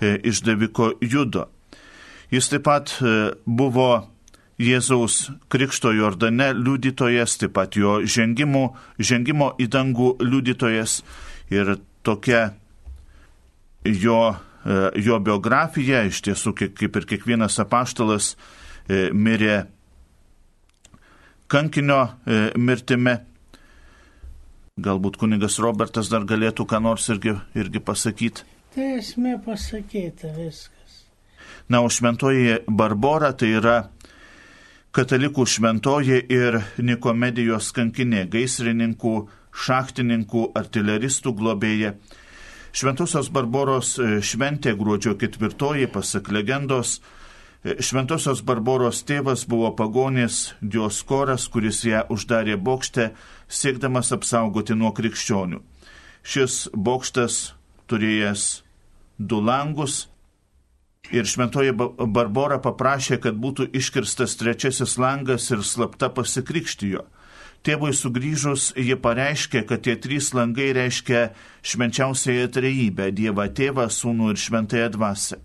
išdaviko 0.00 0.92
judo. 1.02 1.48
Jis 2.30 2.50
taip 2.52 2.62
pat 2.68 2.92
buvo 3.46 3.88
Jėzaus 4.60 5.30
Krikšto 5.50 5.90
Jordane 5.96 6.52
liudytojas, 6.54 7.38
taip 7.40 7.56
pat 7.56 7.74
jo 7.74 7.98
žengimo, 8.06 8.76
žengimo 8.98 9.54
į 9.58 9.66
dangų 9.72 10.12
liudytojas 10.22 11.00
ir 11.50 11.74
tokia 12.06 12.52
jo 13.82 14.20
E, 14.64 14.90
jo 15.00 15.16
biografija, 15.24 16.02
iš 16.08 16.20
tiesų, 16.26 16.52
kaip 16.76 16.96
ir 17.00 17.06
kiekvienas 17.08 17.56
apaštalas, 17.62 18.34
e, 18.84 19.08
mirė 19.16 19.64
kankinio 21.50 22.02
e, 22.28 22.40
mirtimi. 22.60 23.16
Galbūt 24.80 25.16
kunigas 25.20 25.58
Robertas 25.60 26.12
dar 26.12 26.24
galėtų 26.28 26.66
ką 26.68 26.80
nors 26.84 27.08
irgi, 27.12 27.34
irgi 27.56 27.80
pasakyti. 27.84 28.44
Tai 28.74 28.92
esmė 29.00 29.38
pasakyta 29.44 30.30
viskas. 30.36 30.79
Na, 31.68 31.82
o 31.82 31.88
šventoji 31.90 32.62
Barbora 32.66 33.32
tai 33.32 33.52
yra 33.58 33.76
katalikų 34.94 35.46
šventoji 35.46 36.24
ir 36.30 36.62
Nikomedijos 36.78 37.70
kankinė, 37.76 38.24
gaisrininkų, 38.30 39.14
šachtininkų, 39.66 40.50
artileristų 40.58 41.34
globėja 41.38 41.94
Šventosios 42.72 43.30
Barboros 43.34 43.96
e, 43.98 44.20
šventė 44.22 44.76
gruodžio 44.78 45.16
ketvirtoji, 45.18 45.88
pasak 45.90 46.30
legendos, 46.30 47.00
e, 47.64 47.74
Šventosios 47.82 48.44
Barboros 48.46 49.02
tėvas 49.06 49.42
buvo 49.50 49.72
pagonis 49.74 50.52
Dioskoras, 50.62 51.48
kuris 51.50 51.82
ją 51.84 52.04
uždarė 52.14 52.54
bokšte, 52.62 53.10
siekdamas 53.50 54.12
apsaugoti 54.14 54.78
nuo 54.78 54.92
krikščionių. 54.94 55.58
Šis 56.22 56.68
bokštas 56.76 57.40
turėjęs 57.90 58.62
du 59.18 59.42
langus 59.42 60.04
ir 61.10 61.26
Šventoji 61.26 61.74
Barbora 61.74 62.60
paprašė, 62.62 63.18
kad 63.22 63.38
būtų 63.38 63.70
iškirstas 63.76 64.36
trečiasis 64.40 64.96
langas 64.98 65.50
ir 65.50 65.64
slapta 65.66 66.10
pasikrikštijo. 66.14 67.04
Tėvui 67.60 67.92
sugrįžus, 67.92 68.70
ji 68.72 68.96
pareiškė, 68.96 69.66
kad 69.68 69.82
tie 69.84 69.98
trys 70.00 70.30
langai 70.32 70.70
reiškia 70.72 71.26
švenčiausiąją 71.60 72.48
trejybę- 72.56 73.10
Dievą 73.18 73.50
Tėvą, 73.52 73.90
Sūnų 73.92 74.30
ir 74.32 74.38
Šventąją 74.40 74.88
Dvasę. 74.96 75.36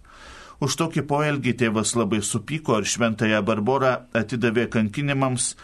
Už 0.63 0.77
tokį 0.79 1.03
poelgį 1.09 1.53
tėvas 1.59 1.95
labai 1.99 2.21
supyko 2.23 2.79
ir 2.79 2.87
šventąją 2.87 3.41
Barborą 3.43 4.07
atidavė 4.15 4.69
kankinimams 4.71 5.55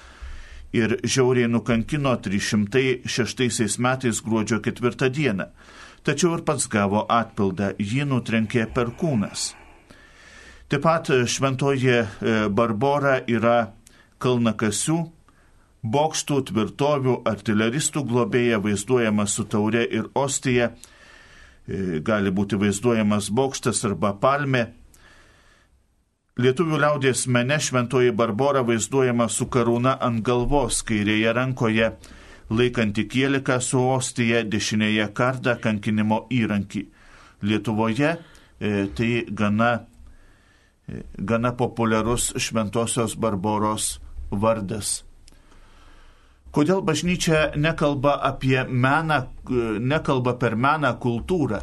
ir 0.74 0.98
žiauriai 1.04 1.48
nukankino 1.48 2.18
306 2.18 3.80
metais 3.80 4.22
gruodžio 4.22 4.60
4 4.60 5.10
dieną. 5.10 5.48
Tačiau 6.04 6.36
ir 6.36 6.44
pats 6.44 6.68
gavo 6.68 7.06
atpildą, 7.08 7.76
jį 7.80 8.04
nutrenkė 8.10 8.68
per 8.74 8.92
kūnas. 9.00 9.61
Taip 10.72 10.86
pat 10.86 11.10
šventoji 11.28 11.90
e, 11.92 12.06
Barbora 12.48 13.18
yra 13.28 13.74
kalnakasių, 14.24 15.02
bokštų, 15.84 16.38
tvirtovių, 16.48 17.16
artileristų 17.28 18.06
globėja 18.08 18.62
vaizduojama 18.64 19.26
su 19.28 19.44
taure 19.52 19.82
ir 19.84 20.08
ostija, 20.16 20.70
e, 21.68 22.00
gali 22.00 22.32
būti 22.32 22.56
vaizduojamas 22.62 23.28
bokštas 23.36 23.84
arba 23.90 24.14
palmė. 24.16 24.70
Lietuvių 26.40 26.80
liaudės 26.86 27.26
mene 27.28 27.60
šventoji 27.60 28.16
Barbora 28.16 28.64
vaizduojama 28.64 29.28
su 29.28 29.50
karūna 29.52 29.98
ant 30.00 30.24
galvos, 30.24 30.86
kairėje 30.88 31.36
rankoje 31.36 31.92
laikanti 32.48 33.10
kieliką 33.12 33.60
su 33.60 33.84
ostija, 33.92 34.46
dešinėje 34.48 35.12
kardą 35.12 35.60
kankinimo 35.60 36.30
įrankį. 36.32 36.88
Lietuvoje 37.44 38.16
e, 38.16 38.88
tai 38.96 39.26
gana, 39.28 39.74
e, 39.76 39.91
gana 41.18 41.54
populiarus 41.58 42.34
šventosios 42.38 43.16
Barboros 43.16 44.00
vardas. 44.32 45.02
Kodėl 46.52 46.82
bažnyčia 46.84 47.54
nekalba 47.56 48.18
apie 48.28 48.66
meną, 48.68 49.24
nekalba 49.80 50.36
per 50.36 50.58
meną 50.60 50.98
kultūrą? 51.00 51.62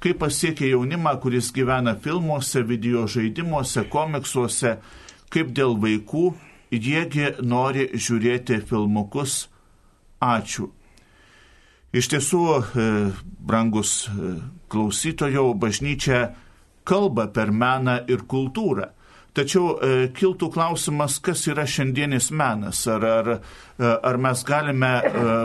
kaip 0.00 0.18
pasiekia 0.18 0.70
jaunimą, 0.72 1.16
kuris 1.20 1.52
gyvena 1.52 1.94
filmuose, 2.00 2.62
video 2.64 3.04
žaidimuose, 3.08 3.84
komiksuose, 3.92 4.78
kaip 5.32 5.52
dėl 5.56 5.76
vaikų, 5.80 6.26
jiegi 6.72 7.34
nori 7.44 7.90
žiūrėti 7.92 8.62
filmukus. 8.68 9.44
Ačiū. 10.20 10.70
Iš 11.96 12.08
tiesų, 12.12 12.42
e, 12.56 12.88
brangus 13.44 14.06
e, 14.06 14.34
klausytojų, 14.72 15.46
bažnyčia 15.60 16.20
kalba 16.90 17.28
per 17.30 17.54
meną 17.54 18.00
ir 18.10 18.26
kultūrą. 18.26 18.90
Tačiau 19.30 19.76
e, 19.78 19.94
kiltų 20.10 20.50
klausimas, 20.50 21.20
kas 21.22 21.46
yra 21.46 21.62
šiandienis 21.62 22.32
menas. 22.34 22.82
Ar, 22.90 23.06
ar, 23.06 23.32
ar 23.78 24.18
mes 24.18 24.42
galime 24.44 24.90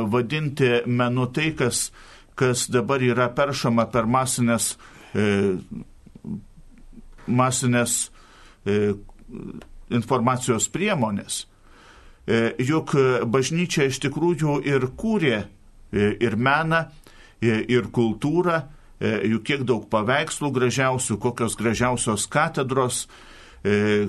vadinti 0.09 0.79
menu 0.89 1.29
tai, 1.29 1.51
kas 1.57 1.91
kas 2.35 2.67
dabar 2.69 3.03
yra 3.03 3.29
peršama 3.35 3.87
per 3.91 4.07
masinės, 4.11 4.75
e, 5.15 5.55
masinės 7.27 7.97
e, 8.67 8.93
informacijos 9.95 10.67
priemonės. 10.73 11.45
E, 12.25 12.51
juk 12.65 12.95
bažnyčia 13.31 13.87
iš 13.89 14.01
tikrųjų 14.03 14.59
ir 14.67 14.89
kūrė 14.99 15.37
e, 15.39 15.45
ir 16.19 16.35
meną, 16.35 16.85
e, 17.39 17.61
ir 17.71 17.87
kultūrą, 17.95 18.59
e, 18.59 18.84
juk 19.01 19.43
kiek 19.47 19.63
daug 19.67 19.87
paveikslų 19.91 20.51
gražiausių, 20.55 21.17
kokios 21.19 21.57
gražiausios 21.59 22.27
katedros, 22.31 23.05
e, 23.63 24.07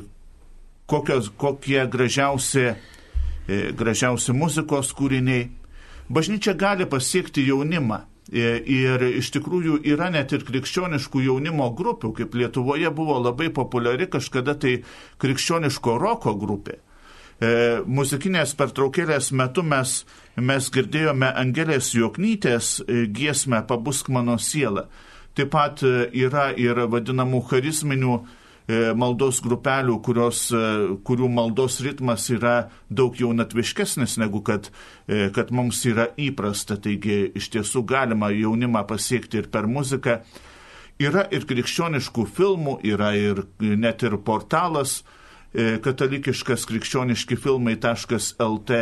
kokios, 0.86 1.30
kokie 1.36 1.80
gražiausi, 1.90 2.74
e, 3.48 3.62
gražiausi 3.76 4.32
muzikos 4.32 4.92
kūriniai. 4.94 5.48
Bažnyčia 6.06 6.54
gali 6.54 6.86
pasiekti 6.86 7.48
jaunimą 7.48 8.04
E, 8.26 8.58
ir 8.66 9.02
iš 9.20 9.28
tikrųjų 9.36 9.76
yra 9.86 10.08
net 10.10 10.32
ir 10.34 10.42
krikščioniškų 10.46 11.22
jaunimo 11.28 11.68
grupių, 11.78 12.10
kaip 12.16 12.34
Lietuvoje 12.34 12.90
buvo 12.90 13.20
labai 13.22 13.52
populiari 13.54 14.08
kažkada 14.10 14.56
tai 14.58 14.80
krikščioniško 15.22 15.94
roko 16.02 16.34
grupė. 16.34 16.80
E, 17.36 17.82
muzikinės 17.84 18.54
pertraukėlės 18.56 19.28
metu 19.36 19.64
mes, 19.66 19.98
mes 20.40 20.70
girdėjome 20.72 21.28
Angelės 21.36 21.92
Joknytės 21.92 22.78
e, 22.80 23.04
giesmę 23.12 23.60
Pabusk 23.68 24.08
mano 24.08 24.38
sielą. 24.40 24.86
Taip 25.36 25.52
pat 25.52 25.84
e, 25.84 26.08
yra 26.16 26.48
ir 26.56 26.86
vadinamų 26.88 27.42
charizminių 27.50 28.18
E, 28.66 28.78
maldos 28.98 29.38
grupelių, 29.44 30.00
kurios, 30.02 30.48
kurių 31.06 31.28
maldos 31.30 31.78
ritmas 31.86 32.24
yra 32.34 32.66
daug 32.90 33.14
jaunatviškesnis 33.14 34.16
negu 34.18 34.40
kad, 34.42 34.72
kad 35.06 35.52
mums 35.54 35.84
yra 35.86 36.08
įprasta. 36.18 36.74
Taigi 36.82 37.28
iš 37.38 37.46
tiesų 37.54 37.84
galima 37.86 38.32
jaunimą 38.34 38.82
pasiekti 38.90 39.38
ir 39.38 39.46
per 39.54 39.70
muziką. 39.70 40.18
Yra 40.98 41.28
ir 41.30 41.46
krikščioniškų 41.46 42.26
filmų, 42.34 42.80
yra 42.90 43.12
ir 43.14 43.44
net 43.60 44.02
ir 44.02 44.18
portalas 44.26 45.04
katalikiškas 45.56 46.66
krikščioniški 46.68 47.38
filmai.lt, 47.40 48.80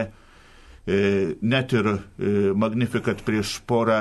net 1.54 1.74
ir 1.78 1.90
Magnificat 2.58 3.22
prieš 3.24 3.60
porą, 3.68 4.00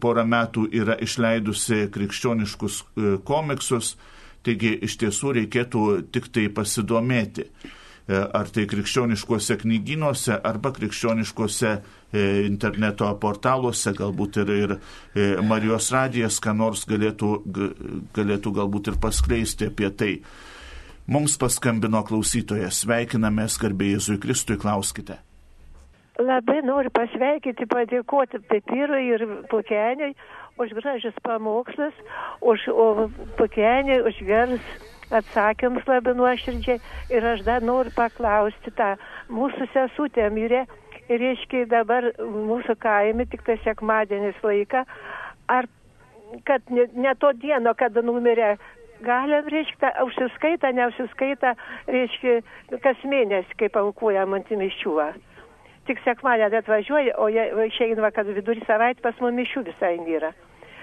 porą 0.00 0.22
metų 0.30 0.68
yra 0.70 0.94
išleidusi 1.02 1.88
krikščioniškus 1.92 2.78
komiksus 3.26 3.96
Taigi 4.46 4.74
iš 4.82 4.98
tiesų 4.98 5.36
reikėtų 5.38 5.82
tik 6.14 6.26
tai 6.34 6.48
pasidomėti, 6.54 7.46
e, 7.46 8.18
ar 8.18 8.50
tai 8.50 8.64
krikščioniškuose 8.70 9.56
knyginuose 9.60 10.34
arba 10.34 10.72
krikščioniškuose 10.74 11.70
e, 11.70 12.24
interneto 12.48 13.10
portaluose, 13.22 13.94
galbūt 13.98 14.40
ir, 14.42 14.54
ir 14.64 14.74
e, 14.74 15.28
Marijos 15.46 15.92
radijas, 15.94 16.40
ką 16.42 16.56
nors 16.58 16.82
galėtų, 16.90 17.30
galėtų 18.18 18.54
galbūt 18.58 18.90
ir 18.92 18.98
paskleisti 19.02 19.70
apie 19.70 19.92
tai. 19.94 20.16
Mums 21.10 21.34
paskambino 21.34 22.04
klausytojas, 22.06 22.84
sveikinamės, 22.84 23.58
garbė 23.58 23.96
Jėzui 23.96 24.20
Kristui, 24.22 24.54
klauskite. 24.60 25.18
Labai 26.22 26.60
noriu 26.62 26.92
pasveikinti, 26.94 27.66
padėkoti 27.66 28.38
Pepirui 28.46 29.08
ir 29.10 29.24
Pukeniui 29.50 30.12
už 30.62 30.74
gražius 30.78 31.16
pamokslus, 31.24 31.94
už 32.40 32.68
Pukenį, 33.38 33.98
už 34.06 34.20
gerus 34.26 34.66
atsakymus 35.10 35.86
labai 35.88 36.14
nuoširdžiai. 36.16 36.78
Ir 37.10 37.26
aš 37.34 37.42
dar 37.48 37.64
noriu 37.64 37.92
paklausti 37.96 38.70
tą 38.76 38.94
mūsų 39.32 39.68
sesutę 39.72 40.28
mirė. 40.30 40.66
Ir 41.10 41.18
reiškia 41.18 41.66
dabar 41.66 42.12
mūsų 42.20 42.76
kaime 42.80 43.26
tik 43.26 43.42
tai 43.48 43.58
sekmadienis 43.64 44.38
laiką. 44.44 44.84
Ar 45.50 45.66
kad 46.46 46.62
ne, 46.70 46.86
ne 46.94 47.12
to 47.18 47.32
dieno, 47.42 47.74
kada 47.74 48.04
numirė 48.04 48.54
galim, 49.04 49.50
reiškia, 49.52 49.92
užsiskaita, 50.06 50.72
neužsiskaita, 50.78 51.56
reiškia, 51.90 52.38
kas 52.84 53.04
mėnesį, 53.04 53.58
kaip 53.64 53.76
aukojam 53.82 54.38
ant 54.38 54.50
mišiuo 54.50 55.10
tik 55.88 55.98
sekmadienį 56.04 56.60
atvažiuoja, 56.62 57.18
o 57.18 57.28
išeina, 57.66 58.12
kad 58.14 58.30
vidurį 58.30 58.64
savaitę 58.68 59.02
pas 59.04 59.18
mumis 59.22 59.42
mišių 59.42 59.66
visai 59.72 59.96
nėra. 60.02 60.32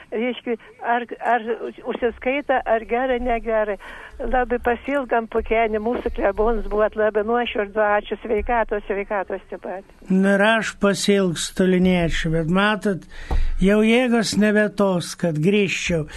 Reiškia, 0.10 0.56
ar, 0.82 1.04
ar 1.22 1.44
užsiskaita, 1.86 2.64
ar 2.66 2.82
gerai, 2.90 3.20
negerai. 3.22 3.76
Labai 4.20 4.58
pasilgam 4.66 5.28
pukenį, 5.30 5.78
mūsų 5.86 6.10
klebonas 6.16 6.66
buvo 6.66 6.88
labai 6.98 7.22
nuoširdu, 7.28 7.78
ačiū 7.78 8.18
sveikatos, 8.24 8.82
sveikatos 8.88 9.44
taip 9.52 9.62
pat. 9.68 9.86
Na 10.10 10.34
ir 10.40 10.46
aš 10.48 10.74
pasilgstu 10.82 11.70
liniečių, 11.70 12.34
bet 12.40 12.50
matot, 12.50 13.06
jau 13.62 13.84
jėgos 13.86 14.34
nebe 14.42 14.66
tos, 14.74 15.14
kad 15.14 15.38
grįžčiau. 15.38 16.08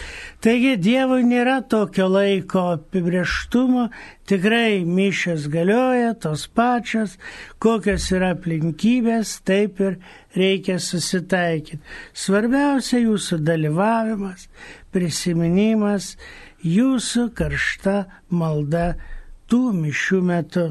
Taigi 0.43 0.73
Dievui 0.75 1.23
nėra 1.23 1.61
tokio 1.71 2.09
laiko 2.11 2.65
apibrieštumo, 2.73 3.85
tikrai 4.27 4.81
mišės 4.83 5.45
galioja 5.53 6.17
tos 6.19 6.49
pačios, 6.51 7.15
kokios 7.63 8.09
yra 8.11 8.33
aplinkybės, 8.35 9.37
taip 9.47 9.79
ir 9.79 10.01
reikia 10.35 10.81
susitaikyti. 10.83 11.79
Svarbiausia 12.11 13.05
jūsų 13.05 13.39
dalyvavimas, 13.47 14.49
prisiminimas, 14.91 16.17
jūsų 16.67 17.29
karšta 17.39 17.97
malda 18.35 18.97
tų 19.47 19.69
mišių 19.79 20.23
metu. 20.27 20.69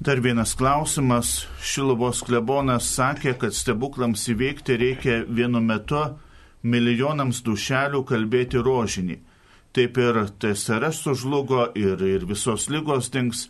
Dar 0.00 0.24
vienas 0.24 0.56
klausimas. 0.56 1.42
Šiluvos 1.60 2.24
klebonas 2.24 2.88
sakė, 2.96 3.36
kad 3.36 3.52
stebuklams 3.52 4.24
įveikti 4.32 4.76
reikia 4.80 5.24
vienu 5.28 5.60
metu 5.60 6.06
milijonams 6.72 7.42
dušelių 7.46 8.02
kalbėti 8.08 8.62
rožinį. 8.62 9.16
Taip 9.76 9.98
ir 10.00 10.22
TSRS 10.40 11.02
sužlugo 11.04 11.68
ir, 11.76 12.00
ir 12.02 12.26
visos 12.28 12.68
lygos 12.72 13.10
dings. 13.12 13.46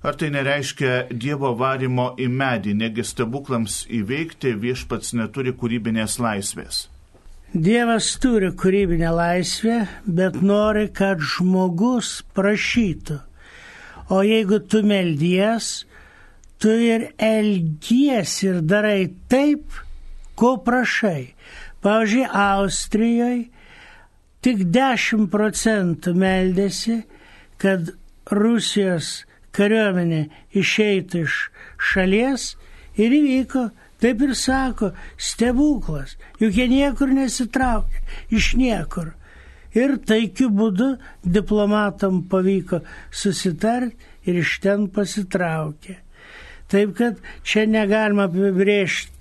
Ar 0.00 0.16
tai 0.16 0.30
nereiškia 0.32 1.10
Dievo 1.12 1.52
varimo 1.58 2.14
į 2.16 2.30
medį, 2.32 2.76
negi 2.82 3.04
stebuklams 3.04 3.82
įveikti 3.92 4.54
viešpats 4.56 5.12
neturi 5.18 5.52
kūrybinės 5.52 6.16
laisvės? 6.22 6.86
Dievas 7.52 8.12
turi 8.22 8.52
kūrybinę 8.54 9.10
laisvę, 9.12 9.80
bet 10.06 10.38
nori, 10.40 10.86
kad 10.94 11.20
žmogus 11.20 12.20
prašytų 12.32 13.18
O 14.10 14.24
jeigu 14.26 14.58
tu 14.66 14.82
meldies, 14.82 15.84
tu 16.58 16.72
ir 16.74 17.12
elgies 17.22 18.32
ir 18.42 18.58
darai 18.66 19.06
taip, 19.30 19.70
ko 20.40 20.56
prašai. 20.64 21.34
Pavyzdžiui, 21.84 22.26
Austrijoje 22.32 23.48
tik 24.44 24.64
10 24.72 25.28
procentų 25.32 26.14
meldėsi, 26.16 27.02
kad 27.60 27.92
Rusijos 28.32 29.26
kariuomenė 29.56 30.22
išeitų 30.56 31.24
iš 31.26 31.38
šalies 31.90 32.50
ir 33.00 33.14
įvyko, 33.16 33.68
taip 34.00 34.22
ir 34.24 34.34
sako, 34.38 34.92
stebuklas, 35.20 36.16
juk 36.40 36.56
jie 36.56 36.68
niekur 36.70 37.12
nesitraukia, 37.12 38.04
iš 38.32 38.54
niekur. 38.60 39.14
Ir 39.76 39.98
taikiu 40.02 40.48
būdu 40.50 40.96
diplomatam 41.22 42.24
pavyko 42.30 42.80
susitarti 43.14 43.94
ir 44.26 44.40
iš 44.40 44.56
ten 44.64 44.88
pasitraukė. 44.90 46.00
Taip 46.70 46.94
kad 46.98 47.20
čia 47.46 47.66
negalima 47.70 48.26
apibrėžti, 48.30 49.12
e, 49.14 49.19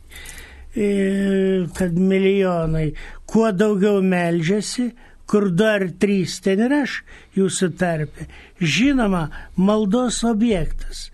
kad 0.73 1.97
milijonai 1.97 2.93
kuo 3.25 3.51
daugiau 3.51 4.01
melžiasi, 4.01 4.91
kur 5.29 5.49
du 5.49 5.65
ar 5.65 5.85
trys 6.01 6.39
ten 6.45 6.61
ir 6.65 6.73
aš 6.83 7.01
jūsų 7.37 7.71
tarpe. 7.77 8.27
Žinoma, 8.61 9.29
maldos 9.57 10.23
objektas. 10.25 11.09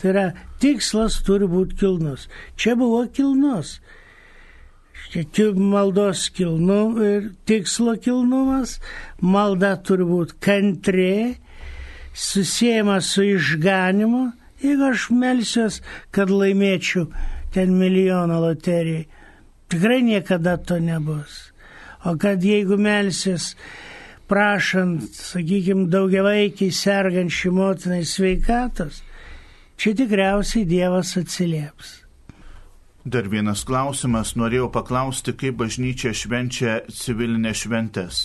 Tai 0.00 0.10
yra 0.12 0.26
tikslas 0.62 1.20
turi 1.26 1.46
būti 1.50 1.76
kilnus. 1.82 2.28
Čia 2.56 2.74
buvo 2.78 3.04
kilnus. 3.14 3.78
Čia 5.10 5.50
maldos 5.54 6.28
kilnu 6.34 6.80
ir 7.04 7.30
tikslo 7.46 7.96
kilnumas. 7.98 8.78
Malda 9.20 9.74
turi 9.82 10.06
būti 10.06 10.38
kantrė, 10.42 11.16
susijęma 12.14 13.00
su 13.02 13.26
išganimu. 13.26 14.30
Jeigu 14.60 14.90
aš 14.92 15.08
melsiuos, 15.16 15.80
kad 16.12 16.30
laimėčiau 16.30 17.06
ten 17.54 17.76
milijoną 17.78 18.40
loterijai, 18.40 19.06
tikrai 19.68 20.02
niekada 20.02 20.56
to 20.56 20.78
nebus. 20.78 21.52
O 22.04 22.16
kad 22.16 22.44
jeigu 22.44 22.78
melsis 22.80 23.54
prašant, 24.30 25.04
sakykime, 25.12 25.88
daugiavaikiai 25.90 26.72
sergančiai 26.72 27.52
motinai 27.52 28.04
sveikatos, 28.06 29.02
čia 29.76 29.94
tikriausiai 29.98 30.68
Dievas 30.68 31.16
atsilieps. 31.18 32.00
Dar 33.04 33.26
vienas 33.32 33.64
klausimas, 33.64 34.34
norėjau 34.36 34.68
paklausti, 34.72 35.32
kaip 35.32 35.56
bažnyčia 35.62 36.12
švenčia 36.14 36.82
civilinės 36.92 37.64
šventes. 37.64 38.18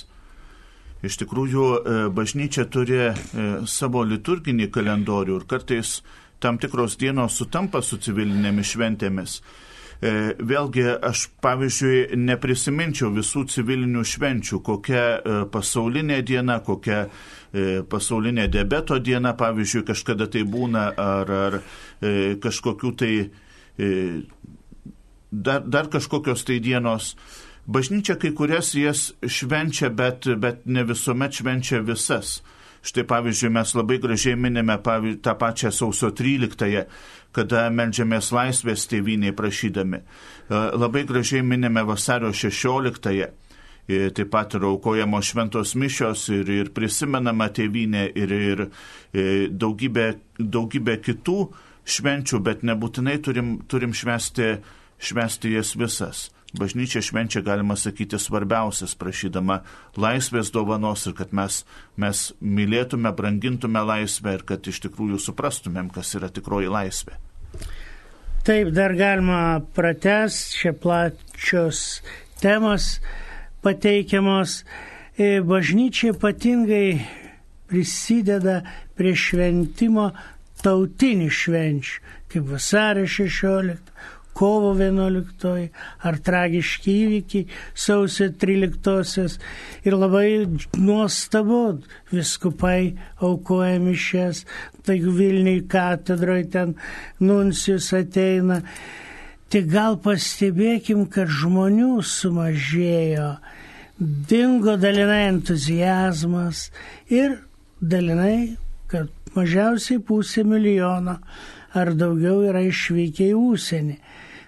Iš 1.05 1.17
tikrųjų, 1.21 1.65
e, 1.65 1.95
bažnyčia 2.11 2.65
turi 2.67 2.99
e, 2.99 3.13
savo 3.69 4.03
liturginį 4.03 4.67
kalendorių 4.73 5.39
ir 5.39 5.45
kartais 5.47 5.99
tam 6.45 6.59
tikros 6.61 6.99
dienos 7.01 7.39
sutampa 7.39 7.81
su 7.81 7.97
civilinėmis 7.97 8.75
šventėmis. 8.75 9.39
E, 10.05 10.35
vėlgi 10.37 10.83
aš 11.07 11.23
pavyzdžiui 11.41 12.19
neprisiminčiau 12.21 13.09
visų 13.15 13.45
civilinių 13.49 14.03
švenčių, 14.05 14.59
kokia 14.65 15.01
e, 15.01 15.37
pasaulinė 15.49 16.19
diena, 16.27 16.59
kokia 16.61 17.05
e, 17.07 17.81
pasaulinė 17.89 18.45
debeto 18.53 18.99
diena, 18.99 19.33
pavyzdžiui, 19.39 19.85
kažkada 19.87 20.27
tai 20.29 20.43
būna, 20.45 20.89
ar, 20.99 21.33
ar 21.47 21.59
kažkokių 22.43 22.91
tai 22.99 23.13
dar, 25.31 25.63
dar 25.65 25.89
kažkokios 25.89 26.43
tai 26.45 26.59
dienos. 26.59 27.15
Bažnyčia 27.65 28.19
kai 28.21 28.35
kurias 28.37 28.75
jas 28.77 29.07
švenčia, 29.25 29.89
bet, 29.89 30.27
bet 30.37 30.67
ne 30.69 30.83
visuomet 30.85 31.39
švenčia 31.39 31.81
visas. 31.81 32.43
Štai 32.85 33.05
pavyzdžiui, 33.09 33.49
mes 33.49 33.71
labai 33.73 33.97
gražiai 33.97 34.37
minime 34.37 34.75
tą 35.25 35.33
pačią 35.41 35.71
sausio 35.73 36.11
13-ąją, 36.13 36.83
kada 37.33 37.63
melžiamės 37.73 38.29
laisvės 38.35 38.85
tėviniai 38.91 39.33
prašydami. 39.35 40.01
E, 40.01 40.59
labai 40.77 41.01
gražiai 41.09 41.41
minime 41.41 41.81
vasario 41.87 42.29
16-ąją. 42.29 43.31
Ir 43.89 44.13
taip 44.17 44.31
pat 44.33 44.53
yra 44.57 44.69
aukojamos 44.69 45.27
šventos 45.29 45.75
mišios 45.77 46.27
ir, 46.33 46.49
ir 46.49 46.71
prisimenama 46.73 47.51
tėvynė 47.53 48.07
ir, 48.17 48.31
ir, 48.33 48.45
ir 48.53 48.63
e, 48.65 49.25
daugybė, 49.49 50.07
daugybė 50.39 50.99
kitų 51.05 51.39
švenčių, 51.85 52.41
bet 52.45 52.65
nebūtinai 52.65 53.19
turim, 53.25 53.59
turim 53.69 53.93
švesti, 53.93 54.55
švesti 54.97 55.57
jas 55.57 55.75
visas 55.77 56.27
bažnyčia 56.57 57.01
švenčia, 57.03 57.43
galima 57.45 57.77
sakyti, 57.79 58.19
svarbiausias, 58.21 58.95
prašydama 58.99 59.61
laisvės 59.99 60.51
dovanos 60.55 61.05
ir 61.09 61.15
kad 61.17 61.33
mes, 61.35 61.63
mes 61.99 62.25
mylėtume, 62.41 63.11
brangintume 63.15 63.83
laisvę 63.85 64.37
ir 64.39 64.45
kad 64.47 64.67
iš 64.67 64.81
tikrųjų 64.87 65.21
suprastumėm, 65.27 65.91
kas 65.93 66.15
yra 66.19 66.31
tikroji 66.33 66.71
laisvė. 66.71 67.19
Taip, 68.45 68.69
dar 68.77 68.93
galima 68.93 69.61
pratesti, 69.73 70.59
čia 70.59 70.73
plačios 70.77 72.01
temos 72.43 72.99
pateikiamos. 73.65 74.63
E, 75.17 75.39
bažnyčia 75.41 76.11
ypatingai 76.11 76.99
prisideda 77.71 78.59
prie 78.99 79.15
šventimo 79.17 80.09
tautinių 80.61 81.29
švenčių, 81.31 82.01
kaip 82.33 82.47
vasario 82.51 83.07
16, 83.09 83.93
kovo 84.35 84.73
11 84.75 85.69
ar 86.03 86.17
tragiški 86.27 86.95
įvykiai 87.05 87.47
sausio 87.85 88.27
13 88.43 89.39
ir 89.87 89.95
labai 89.95 90.27
nuostabu 90.77 91.61
viskupai 92.11 92.95
aukoja 93.23 93.79
mišes, 93.79 94.43
tai 94.83 94.99
Vilniui 94.99 95.63
katedroje 95.71 96.49
ten 96.51 96.75
nuncijus 97.19 97.91
ateina. 97.95 98.61
Tik 99.49 99.67
gal 99.71 99.99
pastebėkim, 100.03 101.05
kad 101.13 101.29
žmonių 101.31 102.01
sumažėjo, 102.03 103.35
dingo 103.99 104.73
dalinai 104.81 105.27
entuzijazmas 105.29 106.69
ir 107.13 107.37
dalinai, 107.79 108.57
kad 108.91 109.11
mažiausiai 109.35 110.01
pusė 110.03 110.43
milijono 110.47 111.19
ar 111.75 111.91
daugiau 111.99 112.41
yra 112.49 112.63
išvykę 112.65 113.29
į 113.31 113.37
užsienį. 113.39 113.97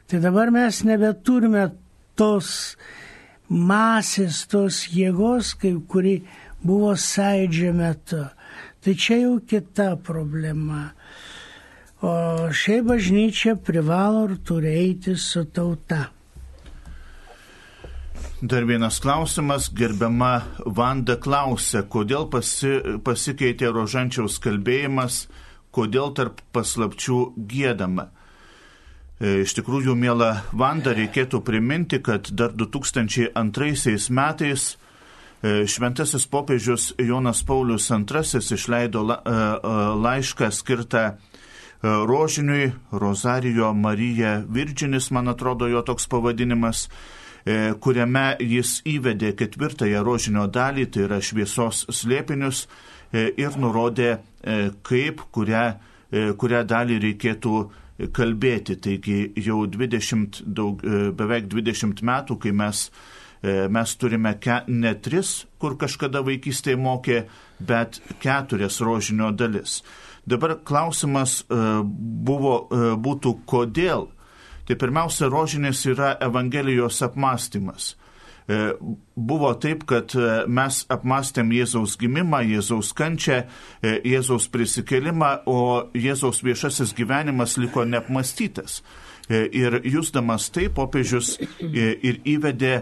Tai 0.08 0.20
dabar 0.24 0.52
mes 0.56 0.84
nebeturime 0.88 1.66
tos 2.16 2.78
masės, 3.52 4.46
tos 4.48 4.86
jėgos, 4.96 5.52
kaip 5.60 5.82
kuri 5.92 6.22
buvo 6.64 6.94
sąidžio 6.96 7.74
metu. 7.76 8.22
Tai 8.80 8.94
čia 8.96 9.18
jau 9.26 9.34
kita 9.44 9.98
problema. 10.00 10.94
O 12.00 12.48
šiaip 12.56 12.88
bažnyčia 12.88 13.58
privalo 13.60 14.28
ir 14.30 14.38
turi 14.48 14.72
eiti 14.80 15.18
su 15.20 15.44
tauta. 15.52 16.06
Dar 18.42 18.64
vienas 18.70 19.02
klausimas, 19.02 19.68
gerbiama 19.74 20.44
Vanda 20.66 21.18
klausė, 21.18 21.82
kodėl 21.90 22.30
pasi, 22.30 22.78
pasikeitė 23.04 23.74
rožančiaus 23.74 24.38
kalbėjimas, 24.40 25.26
kodėl 25.74 26.14
tarp 26.16 26.44
paslapčių 26.54 27.20
gėdama. 27.50 28.12
E, 29.18 29.40
iš 29.42 29.56
tikrųjų, 29.58 29.96
mėla 29.98 30.44
Vanda, 30.54 30.94
reikėtų 30.94 31.42
priminti, 31.46 31.98
kad 32.06 32.30
dar 32.38 32.52
2002 32.54 34.12
metais 34.14 34.66
e, 35.42 35.66
šventasis 35.66 36.28
popiežius 36.30 36.92
Jonas 37.02 37.42
Paulius 37.42 37.90
II 37.90 38.42
išleido 38.54 39.02
e, 39.10 39.18
laišką 40.06 40.52
skirtą 40.54 41.08
rožiniui, 41.82 42.72
Rozarijo 42.92 43.70
Marija 43.74 44.40
Virginis, 44.50 45.12
man 45.14 45.30
atrodo 45.30 45.68
jo 45.70 45.84
toks 45.86 46.08
pavadinimas, 46.10 46.88
kuriame 47.80 48.32
jis 48.42 48.80
įvedė 48.82 49.30
ketvirtąją 49.38 50.02
rožinio 50.04 50.48
dalį, 50.50 50.88
tai 50.90 51.04
yra 51.06 51.20
šviesos 51.22 51.84
slėpinius, 51.94 52.64
ir 53.14 53.60
nurodė, 53.62 54.16
kaip 54.90 55.22
kurią, 55.30 55.68
kurią 56.42 56.64
dalį 56.74 56.98
reikėtų 57.06 57.62
kalbėti. 58.14 58.78
Taigi 58.82 59.20
jau 59.42 59.66
20, 59.70 60.42
daug, 60.46 60.82
e, 60.84 61.12
beveik 61.18 61.48
20 61.52 62.04
metų, 62.06 62.38
kai 62.42 62.52
mes, 62.52 62.88
e, 63.42 63.68
mes 63.70 63.96
turime 63.98 64.36
ke, 64.40 64.62
ne 64.68 64.94
tris, 64.96 65.46
kur 65.60 65.78
kažkada 65.78 66.22
vaikystėje 66.26 66.78
mokė, 66.78 67.24
bet 67.60 68.02
keturias 68.22 68.82
rožinio 68.82 69.32
dalis. 69.32 69.82
Dabar 70.28 70.58
klausimas 70.64 71.42
e, 71.42 71.62
buvo, 71.84 72.68
būtų, 73.00 73.38
kodėl. 73.48 74.10
Tai 74.68 74.76
pirmiausia, 74.76 75.30
rožinės 75.32 75.86
yra 75.88 76.18
Evangelijos 76.20 77.00
apmąstymas. 77.06 77.96
E, 78.48 78.74
buvo 79.16 79.50
taip, 79.60 79.84
kad 79.90 80.14
e, 80.16 80.28
mes 80.48 80.86
apmastėm 80.94 81.50
Jėzaus 81.52 81.98
gimimą, 82.00 82.40
Jėzaus 82.48 82.94
kančią, 82.96 83.42
e, 83.84 83.98
Jėzaus 84.08 84.48
prisikelimą, 84.54 85.32
o 85.52 85.60
Jėzaus 85.92 86.40
viešasis 86.48 86.94
gyvenimas 86.96 87.58
liko 87.60 87.84
neapmastytas. 87.84 88.82
Ir 89.28 89.82
jūsdamas 89.84 90.46
tai 90.56 90.70
popiežius 90.72 91.34
ir 91.60 92.22
įvedė 92.24 92.78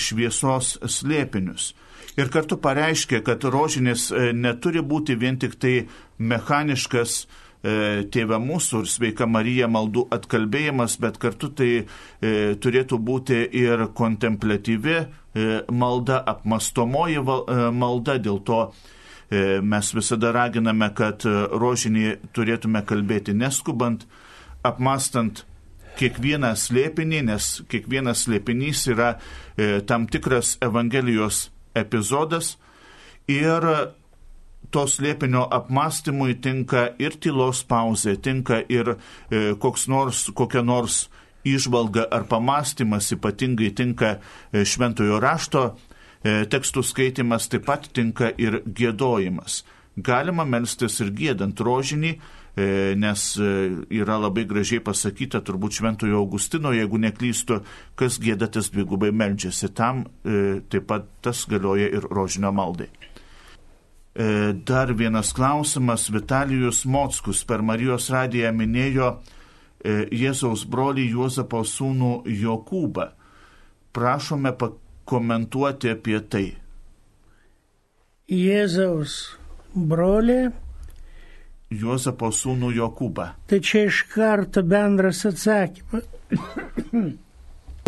šviesos 0.00 0.78
slėpinius. 0.80 1.74
Ir 2.16 2.30
kartu 2.32 2.56
pareiškė, 2.56 3.20
kad 3.26 3.44
rožinis 3.44 4.06
neturi 4.32 4.80
būti 4.80 5.18
vien 5.20 5.36
tik 5.36 5.58
tai 5.60 5.74
mechaniškas 6.16 7.18
Tėve 7.58 8.38
mūsų 8.38 8.84
ir 8.84 8.90
sveika 8.90 9.26
Marija 9.26 9.66
maldų 9.66 10.04
atkalbėjimas, 10.14 10.94
bet 11.02 11.16
kartu 11.18 11.48
tai 11.58 11.70
e, 11.74 11.84
turėtų 12.54 13.00
būti 13.02 13.40
ir 13.58 13.88
kontemplatyvi 13.98 14.94
e, 14.98 15.06
malda, 15.66 16.20
apmastomoji 16.22 17.18
e, 17.18 17.58
malda, 17.74 18.14
dėl 18.22 18.38
to 18.46 18.60
e, 18.68 19.58
mes 19.58 19.90
visada 19.90 20.30
raginame, 20.36 20.92
kad 20.94 21.26
rožinį 21.26 22.30
turėtume 22.30 22.84
kalbėti 22.86 23.34
neskubant, 23.34 24.06
apmastant 24.62 25.42
kiekvieną 25.98 26.52
slėpinį, 26.58 27.22
nes 27.28 27.46
kiekvienas 27.70 28.24
slėpinys 28.26 28.86
yra 28.92 29.14
e, 29.16 29.80
tam 29.86 30.06
tikras 30.10 30.56
Evangelijos 30.64 31.48
epizodas. 31.78 32.56
Ir 33.28 33.66
to 34.70 34.84
slėpinio 34.88 35.46
apmastymui 35.54 36.36
tinka 36.42 36.88
ir 37.00 37.16
tylos 37.20 37.62
pauzė, 37.68 38.16
tinka 38.20 38.60
ir 38.68 38.94
e, 38.94 39.54
koks 39.60 39.88
nors, 39.88 40.26
kokia 40.36 40.62
nors 40.62 41.06
išvalga 41.48 42.08
ar 42.12 42.26
pamastymas, 42.28 43.12
ypatingai 43.16 43.70
tinka 43.76 44.16
e, 44.18 44.64
šventojo 44.68 45.20
rašto 45.22 45.64
e, 45.70 46.44
tekstų 46.50 46.84
skaitimas, 46.84 47.48
taip 47.48 47.66
pat 47.68 47.88
tinka 47.94 48.32
ir 48.36 48.62
gėdojimas. 48.66 49.62
Galima 49.98 50.44
melstis 50.46 51.00
ir 51.02 51.10
gėdant 51.16 51.58
rožinį, 51.64 52.12
e, 52.14 52.68
nes 52.98 53.24
e, 53.40 53.48
yra 53.98 54.18
labai 54.20 54.44
gražiai 54.50 54.82
pasakyta, 54.84 55.40
turbūt 55.46 55.80
šventojo 55.80 56.20
Augustino, 56.20 56.74
jeigu 56.76 57.00
neklystu, 57.02 57.62
kas 57.98 58.20
gėdatis 58.22 58.70
dvigubai 58.74 59.10
meldžiasi. 59.10 59.72
Tam 59.74 60.04
e, 60.04 60.60
taip 60.70 60.86
pat 60.90 61.08
tas 61.24 61.46
galioja 61.50 61.88
ir 61.98 62.06
rožinio 62.12 62.52
maldai. 62.54 62.90
E, 64.14 64.52
dar 64.52 64.92
vienas 64.94 65.32
klausimas. 65.32 66.08
Vitalijus 66.10 66.84
Mockus 66.84 67.44
per 67.44 67.62
Marijos 67.62 68.08
radiją 68.10 68.52
minėjo 68.56 69.10
e, 69.14 70.08
Jėzaus 70.10 70.64
brolį 70.66 71.08
Juozapo 71.12 71.62
sūnų 71.64 72.12
Jokūbą. 72.26 73.10
Prašome 73.94 74.54
pakomentuoti 74.58 75.92
apie 75.94 76.18
tai. 76.30 76.46
Jėzaus 78.28 79.20
brolį. 79.74 80.40
Juozapo 81.68 82.32
sūnų 82.32 82.72
Jokūbą. 82.78 83.32
Tai 83.48 83.58
čia 83.60 83.86
iš 83.90 84.02
karto 84.12 84.62
bendras 84.64 85.24
atsakymas. 85.28 86.06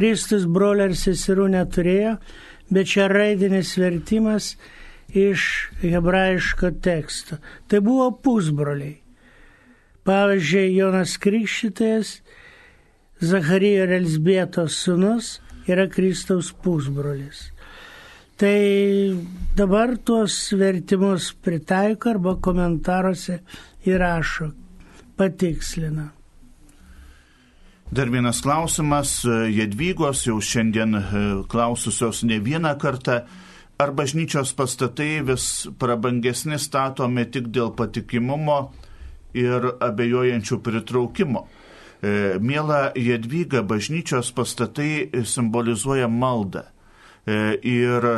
Kristus 0.00 0.46
brolių 0.48 0.90
ir 0.90 0.96
seserų 0.96 1.46
neturėjo, 1.52 2.14
bet 2.72 2.88
čia 2.92 3.08
raidinis 3.12 3.74
vertimas 3.80 4.54
iš 5.14 5.70
hebrajiško 5.82 6.70
teksto. 6.82 7.36
Tai 7.66 7.80
buvo 7.80 8.10
pusbroliai. 8.22 8.98
Pavyzdžiui, 10.04 10.76
Jonas 10.76 11.16
Krikštytojas, 11.20 12.20
Zacharijo 13.20 13.84
ir 13.84 13.92
Elsbietos 13.98 14.78
sunus 14.80 15.40
yra 15.68 15.88
Kristaus 15.92 16.52
pusbrolis. 16.52 17.50
Tai 18.40 18.56
dabar 19.56 19.98
tuos 20.00 20.52
vertimus 20.56 21.34
pritaiko 21.44 22.14
arba 22.14 22.38
komentaruose 22.40 23.42
įrašo, 23.84 24.48
patikslina. 25.20 26.06
Dar 27.90 28.08
vienas 28.08 28.40
klausimas, 28.40 29.12
Jedvygos 29.50 30.24
jau 30.24 30.38
šiandien 30.40 30.94
e, 30.96 31.04
klaususios 31.50 32.22
ne 32.22 32.38
vieną 32.40 32.76
kartą 32.78 33.24
ar 33.80 33.92
bažnyčios 33.96 34.52
pastatai 34.56 35.22
vis 35.24 35.46
prabangesni 35.80 36.58
statomi 36.60 37.24
tik 37.32 37.48
dėl 37.54 37.72
patikimumo 37.76 38.58
ir 39.36 39.70
abejojančių 39.80 40.58
pritraukimo. 40.66 41.46
E, 42.00 42.12
Mėla 42.40 42.90
Jedvyga, 42.96 43.62
bažnyčios 43.64 44.32
pastatai 44.36 45.24
simbolizuoja 45.24 46.10
maldą 46.12 46.66
e, 47.24 47.56
ir 47.62 48.10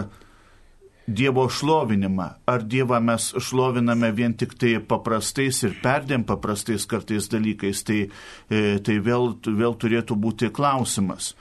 Dievo 1.03 1.49
šlovinimą. 1.51 2.29
Ar 2.47 2.63
Dievą 2.63 3.01
mes 3.03 3.33
šloviname 3.43 4.13
vien 4.15 4.37
tik 4.39 4.55
tai 4.59 4.77
paprastais 4.79 5.59
ir 5.67 5.75
perdėm 5.83 6.23
paprastais 6.27 6.87
kartais 6.87 7.27
dalykais, 7.31 7.83
tai, 7.87 8.05
e, 8.51 8.79
tai 8.83 8.99
vėl, 9.03 9.35
vėl 9.47 9.75
turėtų 9.79 10.19
būti 10.19 10.51
klausimas. 10.55 11.35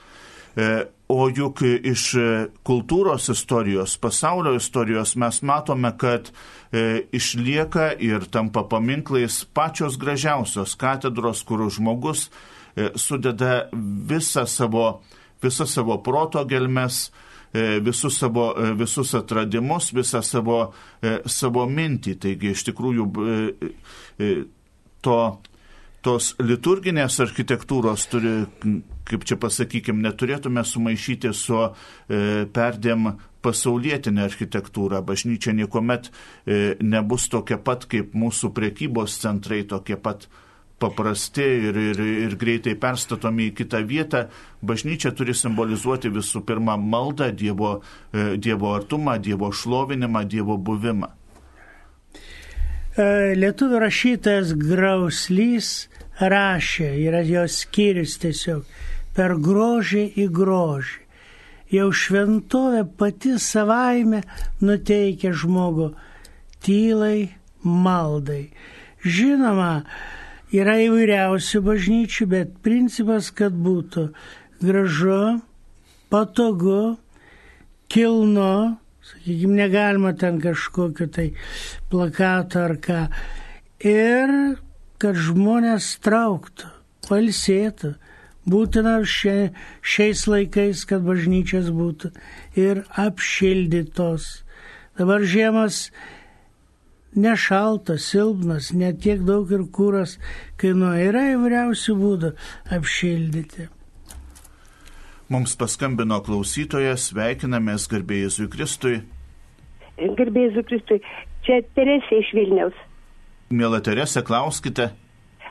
O 1.12 1.26
juk 1.28 1.60
iš 1.66 2.06
kultūros 2.64 3.26
istorijos, 3.32 3.98
pasaulio 4.00 4.54
istorijos 4.56 5.12
mes 5.20 5.42
matome, 5.44 5.90
kad 6.00 6.30
e, 6.30 7.02
išlieka 7.12 7.90
ir 8.00 8.24
tampa 8.32 8.62
paminklais 8.68 9.42
pačios 9.52 9.98
gražiausios 10.00 10.72
katedros, 10.80 11.42
kur 11.44 11.66
žmogus 11.68 12.30
e, 12.76 12.88
sudeda 12.96 13.66
visą 14.08 14.46
savo, 14.48 15.02
visą 15.42 15.66
savo 15.68 15.98
proto 16.02 16.46
gelmes, 16.48 17.10
e, 17.52 17.80
visus 17.84 18.16
savo, 18.16 18.48
e, 18.56 18.72
visus 18.80 19.12
atradimus, 19.18 19.92
visą 19.92 20.22
savo, 20.24 20.62
e, 21.02 21.18
savo 21.26 21.66
mintį. 21.68 22.16
Taigi 22.24 22.54
iš 22.56 22.64
tikrųjų 22.70 23.08
e, 23.12 24.32
to 25.04 25.20
tos 26.02 26.32
liturginės 26.42 27.20
architektūros 27.22 28.08
turi, 28.10 28.34
kaip 29.08 29.26
čia 29.28 29.38
pasakykime, 29.40 30.02
neturėtume 30.06 30.64
sumaišyti 30.66 31.32
su 31.36 31.58
e, 31.62 31.70
perdėm 32.52 33.12
pasaulietinė 33.42 34.24
architektūra. 34.28 35.02
Bažnyčia 35.06 35.54
niekuomet 35.56 36.08
e, 36.10 36.76
nebus 36.82 37.28
tokia 37.32 37.58
pat 37.58 37.88
kaip 37.90 38.14
mūsų 38.14 38.52
prekybos 38.54 39.18
centrai, 39.22 39.62
tokie 39.68 39.98
pat 39.98 40.28
paprasti 40.82 41.46
ir, 41.68 41.78
ir, 41.78 42.02
ir 42.26 42.36
greitai 42.38 42.74
perstatomi 42.78 43.50
į 43.50 43.56
kitą 43.62 43.82
vietą. 43.86 44.26
Bažnyčia 44.66 45.12
turi 45.14 45.34
simbolizuoti 45.36 46.10
visų 46.12 46.42
pirma 46.46 46.76
maldą, 46.78 47.30
Dievo, 47.34 47.76
e, 48.10 48.36
dievo 48.38 48.74
artumą, 48.76 49.18
Dievo 49.22 49.52
šlovinimą, 49.54 50.24
Dievo 50.30 50.58
buvimą. 50.58 51.12
E, 52.92 53.04
lietuvių 53.38 53.78
rašytojas 53.86 54.52
Grauslys 54.60 55.68
rašė, 56.20 56.90
yra 57.06 57.22
jos 57.24 57.62
skyrius 57.64 58.18
tiesiog, 58.20 58.66
per 59.16 59.36
grožį 59.40 60.04
į 60.22 60.28
grožį. 60.32 60.98
Jau 61.72 61.88
šventovė 61.96 62.82
pati 63.00 63.38
savaime 63.40 64.20
nuteikia 64.60 65.32
žmogų 65.32 65.92
tylai 66.64 67.32
maldai. 67.64 68.50
Žinoma, 69.02 69.86
yra 70.52 70.76
įvairiausių 70.84 71.62
bažnyčių, 71.64 72.28
bet 72.28 72.52
principas, 72.62 73.30
kad 73.34 73.56
būtų 73.56 74.10
gražu, 74.62 75.40
patogu, 76.12 76.98
kilnu, 77.88 78.76
sakykime, 79.08 79.56
negalima 79.64 80.12
ten 80.12 80.38
kažkokio 80.44 81.08
tai 81.08 81.30
plakato 81.90 82.66
ar 82.68 82.76
ką. 82.84 83.00
Ir 83.82 84.36
kad 85.02 85.18
žmonės 85.18 85.96
trauktų, 86.04 86.68
palsėtų. 87.08 87.96
Būtina 88.42 88.96
šia, 89.06 89.52
šiais 89.86 90.24
laikais, 90.26 90.82
kad 90.90 91.04
bažnyčios 91.06 91.70
būtų 91.70 92.10
ir 92.58 92.82
apšildytos. 92.98 94.42
Dabar 94.98 95.22
žiemas 95.22 95.92
nešaltas, 97.14 98.08
silpnas, 98.10 98.72
netiek 98.74 99.22
daug 99.28 99.50
ir 99.52 99.62
kūras 99.70 100.16
kainuoja. 100.58 101.12
Yra 101.12 101.22
įvairiausių 101.36 101.94
būdų 102.00 102.32
apšildyti. 102.74 103.68
Mums 105.32 105.54
paskambino 105.56 106.18
klausytojas, 106.26 107.12
sveikinamės 107.12 107.86
garbėjai 107.88 108.26
Jėzui 108.26 108.48
Kristui. 108.52 108.96
Garbėjai 109.96 110.48
Jėzui 110.50 110.66
Kristui. 110.68 110.98
Čia 111.46 111.62
Teresė 111.78 112.18
iš 112.20 112.34
Vilniaus. 112.36 112.82
Mėla 113.54 113.80
Teresė, 113.84 114.24
klauskite. 114.26 114.90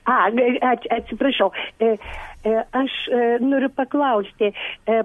A, 0.09 0.17
atsiprašau. 0.97 1.51
E, 1.79 1.95
aš 2.43 2.93
e, 3.07 3.21
noriu 3.43 3.69
paklausti. 3.75 4.51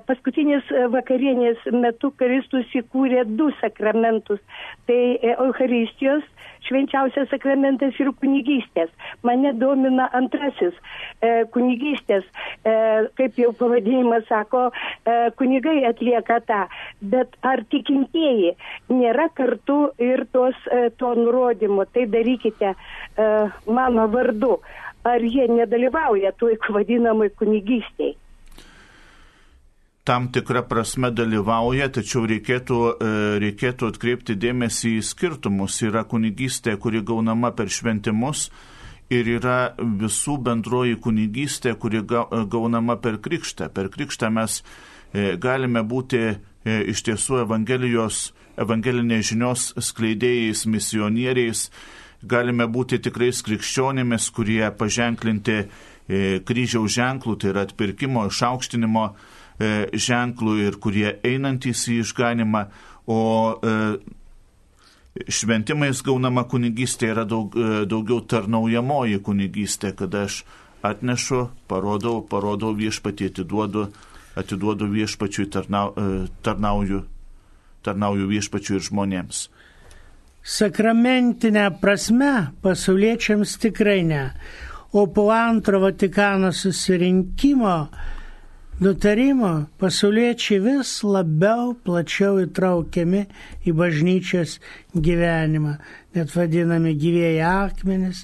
Paskutinės 0.07 0.71
vakarienės 0.93 1.67
metu 1.73 2.13
Kristus 2.17 2.71
įkūrė 2.81 3.27
du 3.39 3.51
sakramentus. 3.61 4.41
Tai 4.89 5.01
Euharistijos 5.37 6.25
švenčiausias 6.67 7.31
sakramentas 7.31 7.97
ir 8.01 8.11
kunigystės. 8.21 8.91
Mane 9.27 9.53
domina 9.59 10.09
antrasis 10.17 10.75
e, 11.21 11.45
kunigystės, 11.55 12.27
e, 12.67 12.75
kaip 13.19 13.39
jau 13.41 13.53
pavadinimas 13.59 14.27
sako, 14.31 14.69
e, 14.71 15.17
kunigai 15.39 15.79
atlieka 15.89 16.41
tą. 16.49 16.65
Bet 17.01 17.37
ar 17.47 17.63
tikintieji 17.73 18.55
nėra 18.93 19.29
kartu 19.37 19.93
ir 20.03 20.27
tos, 20.35 20.59
e, 20.71 20.89
to 20.99 21.15
nurodymo, 21.19 21.87
tai 21.93 22.09
darykite 22.11 22.73
e, 22.73 23.31
mano 23.67 24.09
vardu. 24.13 24.59
Ar 25.07 25.23
jie 25.23 25.47
nedalyvauja 25.49 26.33
toj 26.41 26.57
vadinamai 26.75 27.31
kunigystėje? 27.39 28.17
tam 30.07 30.29
tikrą 30.31 30.63
prasme 30.71 31.11
dalyvauja, 31.11 31.89
tačiau 31.91 32.29
reikėtų, 32.31 32.77
e, 32.95 33.09
reikėtų 33.43 33.89
atkreipti 33.91 34.37
dėmesį 34.39 34.93
į 35.01 35.03
skirtumus. 35.03 35.81
Yra 35.83 36.05
kunigystė, 36.07 36.77
kuri 36.79 37.03
gaunama 37.03 37.51
per 37.51 37.67
šventimus 37.67 38.47
ir 39.11 39.27
yra 39.27 39.75
visų 39.79 40.39
bendroji 40.47 41.01
kunigystė, 41.03 41.75
kuri 41.75 42.05
gaunama 42.07 42.97
per 43.03 43.19
krikštą. 43.19 43.69
Per 43.75 43.91
krikštą 43.91 44.31
mes 44.31 44.63
e, 44.63 45.35
galime 45.43 45.83
būti 45.83 46.23
e, 46.23 46.37
iš 46.95 47.03
tiesų 47.11 47.43
Evangelijos, 47.43 48.31
evangelinės 48.63 49.33
žinios 49.33 49.73
skleidėjais, 49.91 50.69
misionieriais, 50.71 51.71
galime 52.23 52.67
būti 52.71 53.01
tikrais 53.03 53.43
krikščionėmis, 53.47 54.29
kurie 54.37 54.65
paženklinti 54.79 55.57
e, 55.63 55.67
kryžiaus 56.47 56.95
ženklų, 56.97 57.39
tai 57.41 57.53
yra 57.55 57.67
atpirkimo, 57.69 58.29
išaukštinimo 58.31 59.09
ženklų 59.57 60.55
ir 60.67 60.75
kurie 60.85 61.15
einantys 61.25 61.87
į 61.89 62.03
išganimą, 62.03 62.67
o 63.09 63.21
šventimais 65.29 66.03
gaunama 66.05 66.45
kunigystė 66.49 67.11
yra 67.15 67.25
daug, 67.29 67.55
e, 67.57 67.85
daugiau 67.89 68.21
tarnaujamoji 68.21 69.21
kunigystė, 69.25 69.93
kada 69.97 70.27
aš 70.27 70.43
atnešu, 70.87 71.47
parodau, 71.71 72.21
parodau 72.23 72.75
viešpatį, 72.77 73.31
atiduodu, 73.33 73.87
atiduodu 74.37 74.89
viešpačiui, 74.93 75.49
tarnau, 75.51 75.93
e, 75.97 76.27
tarnauju, 76.43 77.05
tarnauju 77.87 78.29
viešpačiui 78.33 78.77
ir 78.77 78.87
žmonėms. 78.91 79.47
Sakramentinė 80.47 81.65
prasme 81.83 82.53
pasauliečiams 82.63 83.57
tikrai 83.59 84.05
ne. 84.07 84.29
O 84.95 85.09
po 85.11 85.25
antro 85.35 85.81
Vatikano 85.83 86.53
susirinkimo 86.55 87.73
nutarimo 88.79 89.51
pasauliečiai 89.81 90.61
vis 90.63 90.93
labiau 91.03 91.73
plačiau 91.83 92.39
įtraukiami 92.45 93.23
į 93.67 93.75
bažnyčios 93.81 94.61
gyvenimą, 94.95 95.73
net 96.15 96.31
vadinami 96.37 96.95
gyvėjai 96.95 97.43
akmenis, 97.49 98.23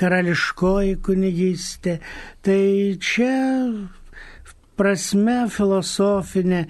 karališkoji 0.00 0.96
kunigystė. 1.04 1.98
Tai 2.40 2.62
čia 2.96 3.34
prasme 4.80 5.36
filosofinė, 5.52 6.64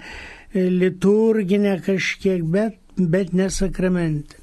liturginė 0.51 1.79
kažkiek, 1.87 2.43
bet, 2.43 2.75
bet 2.99 3.31
nesakramentinė. 3.31 4.38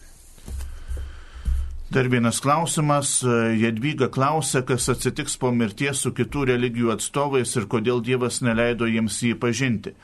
Dar 1.96 2.10
vienas 2.12 2.42
klausimas. 2.44 3.22
Jadvyga 3.56 4.10
klausia, 4.12 4.60
kas 4.68 4.84
atsitiks 4.92 5.38
po 5.40 5.48
mirties 5.48 6.02
su 6.04 6.10
kitų 6.12 6.42
religijų 6.50 6.90
atstovais 6.92 7.54
ir 7.56 7.64
kodėl 7.72 8.02
Dievas 8.04 8.42
neleido 8.44 8.84
jiems 8.84 9.16
jį 9.24 9.30
pažinti. 9.40 9.94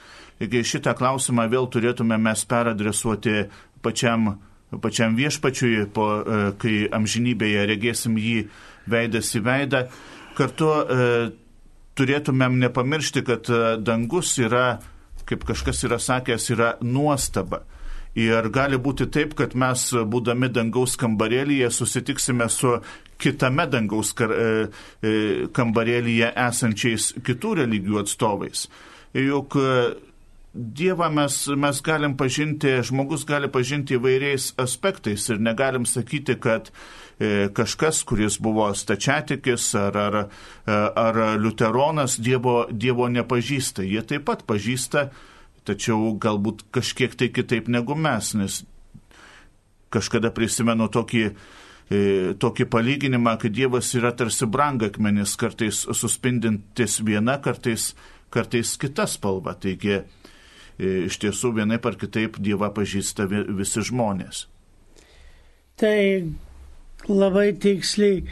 Taigi 0.40 0.62
šitą 0.70 0.94
klausimą 0.96 1.44
vėl 1.52 1.68
turėtume 1.68 2.16
mes 2.16 2.46
peradresuoti 2.48 3.34
pačiam, 3.84 4.30
pačiam 4.80 5.18
viešpačiui, 5.20 5.74
po, 5.92 6.06
e, 6.16 6.38
kai 6.56 6.78
amžinybėje 6.96 7.68
regėsim 7.74 8.16
jį 8.16 8.38
veidas 8.88 9.34
į 9.36 9.44
veidą. 9.50 9.82
Kartu 10.40 10.70
e, 10.72 11.10
turėtumėm 12.00 12.56
nepamiršti, 12.64 13.26
kad 13.28 13.52
e, 13.52 13.60
dangus 13.84 14.32
yra, 14.40 14.78
kaip 15.28 15.44
kažkas 15.44 15.84
yra 15.84 16.00
sakęs, 16.00 16.48
yra 16.56 16.72
nuostaba. 16.80 17.66
Ir 18.18 18.48
gali 18.52 18.76
būti 18.76 19.06
taip, 19.08 19.32
kad 19.38 19.54
mes, 19.56 19.86
būdami 19.92 20.50
dangaus 20.52 20.98
kambarėlyje, 21.00 21.70
susitiksime 21.72 22.48
su 22.52 22.74
kitame 23.22 23.64
dangaus 23.72 24.12
kar, 24.12 24.32
e, 24.34 24.48
e, 25.00 25.12
kambarėlyje 25.56 26.32
esančiais 26.44 27.12
kitų 27.24 27.54
religijų 27.62 28.02
atstovais. 28.02 28.66
Juk 29.16 29.56
e, 29.56 29.76
Dievą 30.52 31.06
mes, 31.08 31.46
mes 31.56 31.78
galim 31.80 32.12
pažinti, 32.20 32.74
žmogus 32.84 33.22
gali 33.24 33.48
pažinti 33.48 33.96
įvairiais 33.96 34.50
aspektais 34.60 35.24
ir 35.32 35.38
negalim 35.40 35.86
sakyti, 35.88 36.36
kad 36.36 36.68
e, 37.16 37.48
kažkas, 37.56 38.02
kuris 38.04 38.36
buvo 38.36 38.66
stačiatikis 38.76 39.70
ar, 39.80 39.96
ar, 39.96 40.18
ar 40.68 41.20
liuteronas, 41.40 42.18
dievo, 42.20 42.66
dievo 42.68 43.08
nepažįsta. 43.08 43.86
Jie 43.88 44.04
taip 44.04 44.28
pat 44.28 44.44
pažįsta 44.44 45.06
tačiau 45.68 46.14
galbūt 46.20 46.66
kažkiek 46.74 47.14
tai 47.18 47.30
kitaip 47.34 47.68
negu 47.70 47.96
mes, 47.98 48.32
nes 48.38 48.62
kažkada 49.92 50.32
prisimenu 50.34 50.88
tokį, 50.92 51.24
e, 51.92 52.00
tokį 52.40 52.66
palyginimą, 52.72 53.36
kad 53.42 53.54
Dievas 53.54 53.92
yra 53.98 54.12
tarsi 54.16 54.48
brangakmenis, 54.48 55.36
kartais 55.36 55.84
suspindintis 55.92 57.00
viena, 57.04 57.38
kartais, 57.42 57.92
kartais 58.32 58.76
kita 58.80 59.06
spalva. 59.10 59.54
Taigi 59.54 59.98
e, 59.98 60.04
iš 61.06 61.20
tiesų 61.22 61.54
vienai 61.60 61.78
par 61.82 61.98
kitaip 62.00 62.40
Dievą 62.40 62.72
pažįsta 62.74 63.28
visi 63.28 63.84
žmonės. 63.84 64.46
Tai 65.80 65.98
labai 67.08 67.52
tiksliai 67.58 68.22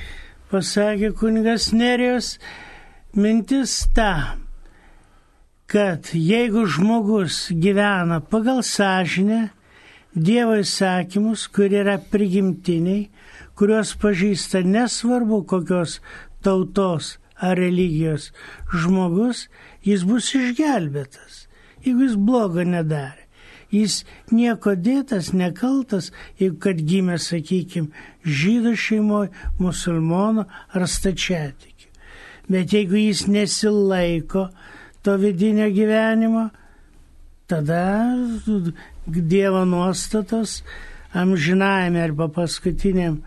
pasakė 0.50 1.12
kunigas 1.18 1.70
Nerijos 1.72 2.36
mintis 3.16 3.88
ta, 3.94 4.39
kad 5.70 6.10
jeigu 6.12 6.66
žmogus 6.66 7.46
gyvena 7.54 8.20
pagal 8.20 8.62
sąžinę, 8.62 9.48
Dievo 10.10 10.56
įsakymus, 10.58 11.44
kurie 11.54 11.84
yra 11.84 11.94
prigimtiniai, 12.10 13.04
kuriuos 13.54 13.92
pažįsta 14.02 14.64
nesvarbu 14.66 15.44
kokios 15.46 16.00
tautos 16.42 17.12
ar 17.38 17.54
religijos 17.54 18.32
žmogus, 18.74 19.44
jis 19.86 20.02
bus 20.08 20.32
išgelbėtas, 20.34 21.44
jeigu 21.86 22.08
jis 22.08 22.16
blogo 22.18 22.64
nedarė. 22.66 23.28
Jis 23.70 24.00
nieko 24.34 24.74
dėtas, 24.74 25.30
nekaltas, 25.30 26.10
jeigu 26.42 26.58
kad 26.58 26.82
gimė, 26.82 27.20
sakykime, 27.22 27.94
žydų 28.26 28.74
šeimoje, 28.74 29.30
musulmonų 29.62 30.48
ar 30.74 30.88
stačiatikių. 30.90 31.86
Bet 32.50 32.74
jeigu 32.74 32.98
jis 32.98 33.28
nesilaiko 33.30 34.48
to 35.02 35.16
vidinio 35.16 35.68
gyvenimo, 35.72 36.50
tada 37.46 38.14
Dievo 39.06 39.64
nuostatos 39.64 40.62
amžinajame 41.12 42.02
arba 42.02 42.28
paskutiniam 42.28 43.22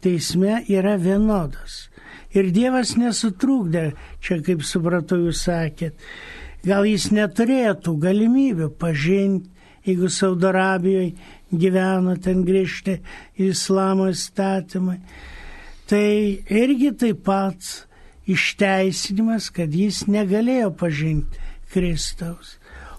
teisme 0.00 0.62
yra 0.68 0.96
vienodos. 0.96 1.88
Ir 2.36 2.50
Dievas 2.54 2.94
nesutrūkdė, 3.00 3.90
čia 4.20 4.38
kaip 4.44 4.64
supratau 4.64 5.18
jūs 5.26 5.42
sakėt, 5.48 5.96
gal 6.64 6.86
jis 6.88 7.10
neturėjo 7.14 7.74
tų 7.84 7.94
galimybių 8.06 8.70
pažinti, 8.80 9.50
jeigu 9.86 10.10
Saudo 10.10 10.50
Arabijoje 10.50 11.14
gyveno 11.52 12.16
ten 12.22 12.42
grįžti 12.46 12.98
islamo 13.46 14.08
įstatymai. 14.10 14.98
Tai 15.86 16.06
irgi 16.50 16.90
taip 16.98 17.22
pat 17.26 17.86
išteisinimas, 18.30 19.50
kad 19.54 19.74
jis 19.74 20.04
negalėjo 20.10 20.72
pažinti 20.78 21.42
Kristaus, 21.72 22.56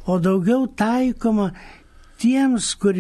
o 0.08 0.20
daugiau 0.24 0.68
taikoma 0.68 1.52
tiems, 2.18 2.74
kur 2.80 2.95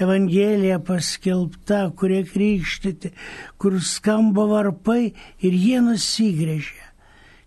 Evangelija 0.00 0.78
paskelbta, 0.84 1.88
kurie 1.96 2.22
krikštyti, 2.28 3.12
kur 3.58 3.80
skamba 3.82 4.46
varpai 4.50 5.12
ir 5.42 5.56
jie 5.56 5.80
nusigrėžia. 5.84 6.86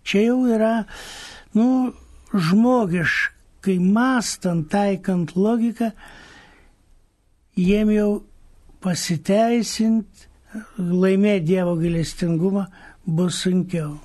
Čia 0.04 0.26
jau 0.28 0.40
yra, 0.52 0.74
nu, 1.56 1.94
žmogiškai 2.34 3.78
mastant, 3.80 4.68
taikant 4.70 5.32
logiką, 5.38 5.94
jiem 7.56 7.94
jau 7.94 8.10
pasiteisint, 8.84 10.28
laimėti 10.78 11.54
Dievo 11.54 11.78
gailestingumą 11.80 12.68
bus 13.06 13.40
sunkiau. 13.46 13.96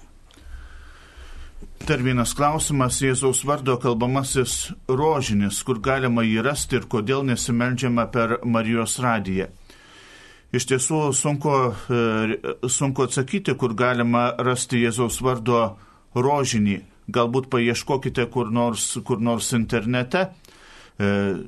Dar 1.87 2.01
vienas 2.03 2.33
klausimas- 2.35 2.99
Jėzaus 3.01 3.39
vardo 3.47 3.77
kalbamasis 3.79 4.71
rožinis, 4.87 5.63
kur 5.63 5.79
galima 5.79 6.21
jį 6.21 6.43
rasti 6.43 6.75
ir 6.75 6.85
kodėl 6.91 7.23
nesimeldžiama 7.23 8.11
per 8.11 8.39
Marijos 8.43 8.99
radiją. 8.99 9.47
Iš 10.51 10.65
tiesų 10.65 11.13
sunku, 11.13 11.73
e, 11.89 12.67
sunku 12.67 13.03
atsakyti, 13.03 13.55
kur 13.57 13.73
galima 13.73 14.35
rasti 14.37 14.83
Jėzaus 14.83 15.21
vardo 15.21 15.77
rožinį. 16.15 16.81
Galbūt 17.09 17.49
paieškokite 17.49 18.29
kur 18.29 18.51
nors, 18.51 18.97
kur 19.05 19.17
nors 19.17 19.53
internete, 19.53 20.29
e, 20.99 21.43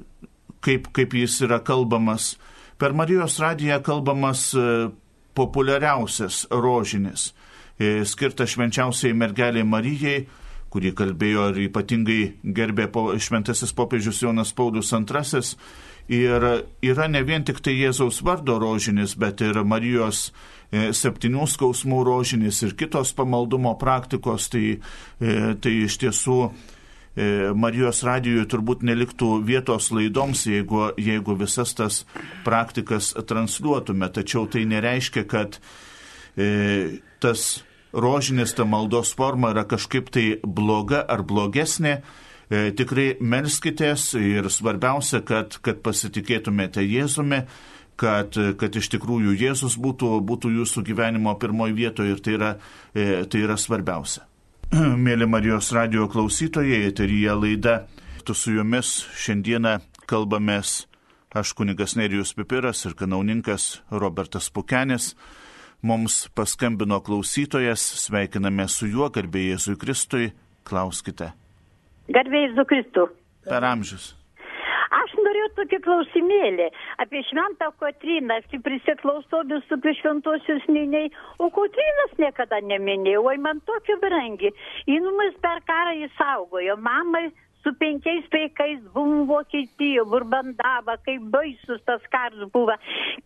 kaip, 0.61 0.93
kaip 0.93 1.13
jis 1.13 1.41
yra 1.41 1.59
kalbamas. 1.59 2.37
Per 2.77 2.93
Marijos 2.93 3.39
radiją 3.39 3.81
kalbamas 3.83 4.53
e, 4.55 4.89
populiariausias 5.35 6.47
rožinis 6.49 7.33
E, 7.81 8.05
skirtą 8.05 8.45
švenčiausiai 8.45 9.15
mergeliai 9.17 9.65
Marijai, 9.65 10.25
kurį 10.71 10.91
kalbėjo 10.95 11.47
ir 11.51 11.61
ypatingai 11.65 12.19
gerbė 12.57 12.85
šventasis 13.19 13.73
popiežius 13.73 14.19
Jonas 14.21 14.51
Paulius 14.53 14.91
II. 14.93 15.41
Ir 16.11 16.45
yra 16.85 17.07
ne 17.09 17.21
vien 17.25 17.45
tik 17.47 17.61
tai 17.63 17.73
Jėzaus 17.79 18.19
vardo 18.25 18.59
rožinis, 18.61 19.15
bet 19.17 19.41
ir 19.41 19.63
Marijos 19.65 20.27
e, 20.29 20.91
septynių 20.93 21.47
skausmų 21.49 22.03
rožinis 22.05 22.61
ir 22.67 22.75
kitos 22.77 23.15
pamaldumo 23.17 23.73
praktikos. 23.81 24.51
Tai, 24.53 24.77
e, 24.77 25.39
tai 25.61 25.73
iš 25.87 25.97
tiesų 26.05 26.37
Marijos 27.59 28.05
radijui 28.07 28.45
turbūt 28.47 28.85
neliktų 28.87 29.41
vietos 29.43 29.89
laidoms, 29.91 30.45
jeigu, 30.47 30.93
jeigu 30.95 31.33
visas 31.35 31.73
tas 31.75 31.97
praktikas 32.45 33.09
transliuotume. 33.27 34.07
Tačiau 34.15 34.45
tai 34.47 34.63
nereiškia, 34.63 35.25
kad 35.27 35.57
tas 37.19 37.43
rožinis, 37.93 38.53
ta 38.55 38.65
maldos 38.65 39.13
forma 39.17 39.51
yra 39.55 39.65
kažkaip 39.67 40.11
tai 40.13 40.25
bloga 40.43 41.03
ar 41.07 41.23
blogesnė. 41.27 42.01
E, 42.51 42.71
tikrai 42.75 43.15
melskitės 43.23 44.11
ir 44.19 44.49
svarbiausia, 44.51 45.21
kad, 45.23 45.55
kad 45.63 45.79
pasitikėtumėte 45.85 46.83
Jėzumi, 46.83 47.45
kad, 48.01 48.35
kad 48.59 48.75
iš 48.75 48.91
tikrųjų 48.95 49.37
Jėzus 49.39 49.77
būtų, 49.79 50.17
būtų 50.27 50.51
jūsų 50.57 50.83
gyvenimo 50.89 51.35
pirmoji 51.39 51.77
vietoje 51.77 52.17
ir 52.17 52.21
tai 52.23 52.35
yra, 52.35 52.51
e, 52.93 53.23
tai 53.31 53.45
yra 53.45 53.55
svarbiausia. 53.59 54.25
Mėly 55.05 55.27
Marijos 55.27 55.71
radio 55.75 56.07
klausytojai, 56.11 56.85
eterija 56.91 57.35
laida, 57.39 57.81
tu 58.27 58.35
su 58.35 58.55
jumis 58.55 59.01
šiandieną 59.19 59.79
kalbamės 60.11 60.85
aš 61.33 61.53
kunigas 61.55 61.95
Nerijus 61.95 62.33
Pipiras 62.35 62.83
ir 62.85 62.95
kanauninkas 62.99 63.79
Robertas 63.91 64.49
Pukenis. 64.51 65.13
Mums 65.81 66.27
paskambino 66.37 66.99
klausytojas, 67.01 67.81
sveikiname 68.05 68.67
su 68.69 68.85
juo, 68.85 69.07
garbė 69.09 69.47
Jėzui 69.47 69.79
Kristui, 69.81 70.27
klauskite. 70.69 71.31
Garbė 72.13 72.43
Jėzui 72.43 72.65
Kristui. 72.69 73.07
Per 73.47 73.65
amžius. 73.65 74.11
Aš 74.91 75.15
norėjau 75.17 75.47
tokį 75.57 75.79
klausimėlį 75.81 76.67
apie 77.01 77.23
šventą 77.31 77.71
Kotryną. 77.81 78.37
Aš 78.43 78.61
prisiklausau 78.67 79.41
visų 79.49 79.79
apie 79.79 79.95
šventosius 79.97 80.67
miniai, 80.69 81.09
o 81.41 81.49
Kotrynas 81.55 82.13
niekada 82.21 82.61
neminėjau, 82.61 83.25
oi 83.31 83.39
man 83.41 83.63
tokia 83.65 83.97
brangi. 84.03 84.53
Mus 84.85 85.39
per 85.41 85.63
karą 85.65 85.97
įsaugojo, 86.05 86.77
mamai 86.77 87.31
su 87.63 87.73
penkiais 87.79 88.25
vaikais 88.33 88.81
buvom 88.93 89.27
Vokietijoje, 89.29 90.05
Burbandava, 90.11 90.97
kaip 91.05 91.27
baisus 91.33 91.81
tas 91.85 92.03
karas 92.13 92.49
buvo. 92.53 92.75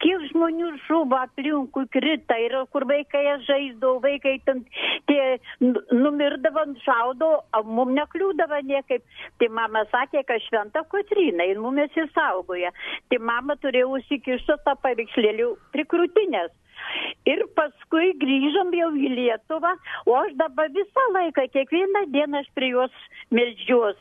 Kiek 0.04 0.26
žmonių 0.32 0.72
žuvo 0.88 1.20
aplinkui 1.22 1.88
krita 1.94 2.38
ir 2.44 2.58
kur 2.74 2.88
vaikai 2.90 3.24
žaisdavo, 3.48 4.02
vaikai 4.04 4.36
ten 4.48 4.64
tie 5.10 5.38
numirdavo, 5.92 6.66
šaudo, 6.84 7.32
o 7.56 7.64
mum 7.64 7.96
nekliūdavo 7.96 8.60
niekaip. 8.72 9.06
Tai 9.40 9.50
mama 9.60 9.86
sakė, 9.94 10.26
kad 10.28 10.44
šventa 10.50 10.84
Kotrina 10.92 11.48
ir 11.48 11.62
mumis 11.64 11.96
įsaugoja. 12.06 12.74
Tai 13.10 13.22
mama 13.32 13.56
turėjo 13.62 13.96
užsikišti 14.00 14.60
tą 14.68 14.76
paveikslėlių 14.84 15.56
prikrūtinės. 15.76 16.54
Ir 17.26 17.42
paskui 17.58 18.12
grįžom 18.22 18.74
jau 18.78 18.92
į 18.94 19.10
Lietuvą, 19.16 19.72
o 20.06 20.18
aš 20.20 20.36
dabar 20.38 20.70
visą 20.76 21.06
laiką, 21.16 21.48
kiekvieną 21.56 22.04
dieną 22.14 22.44
aš 22.44 22.52
prie 22.58 22.70
jos 22.76 23.00
melžiuos 23.34 23.98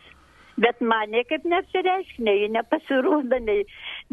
bet 0.60 0.80
man 0.80 1.10
niekaip 1.14 1.44
neapsireiškia, 1.48 2.24
nei 2.26 2.48
nepasirodo, 2.52 3.40
nei, 3.46 3.64